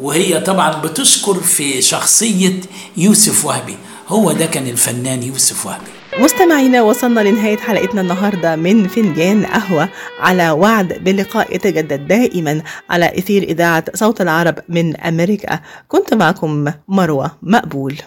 وهي 0.00 0.40
طبعا 0.40 0.80
بتشكر 0.80 1.34
في 1.34 1.82
شخصية 1.82 2.60
يوسف 2.96 3.44
وهبي. 3.44 3.76
هو 4.08 4.32
ده 4.32 4.46
كان 4.46 4.66
الفنان 4.66 5.22
يوسف 5.22 5.66
وهبي. 5.66 5.84
مستمعينا 6.18 6.82
وصلنا 6.82 7.20
لنهاية 7.20 7.56
حلقتنا 7.56 8.00
النهاردة 8.00 8.56
من 8.56 8.88
فنجان 8.88 9.46
قهوة. 9.46 9.88
على 10.20 10.50
وعد 10.50 10.92
بلقاء 10.92 11.54
يتجدد 11.54 12.08
دائما 12.08 12.62
على 12.90 13.18
إثير 13.18 13.42
إذاعة 13.42 13.84
صوت 13.94 14.20
العرب 14.20 14.58
من 14.68 14.96
أمريكا. 14.96 15.60
كنت 15.88 16.14
معكم 16.14 16.72
مروة 16.88 17.30
مقبول. 17.42 17.98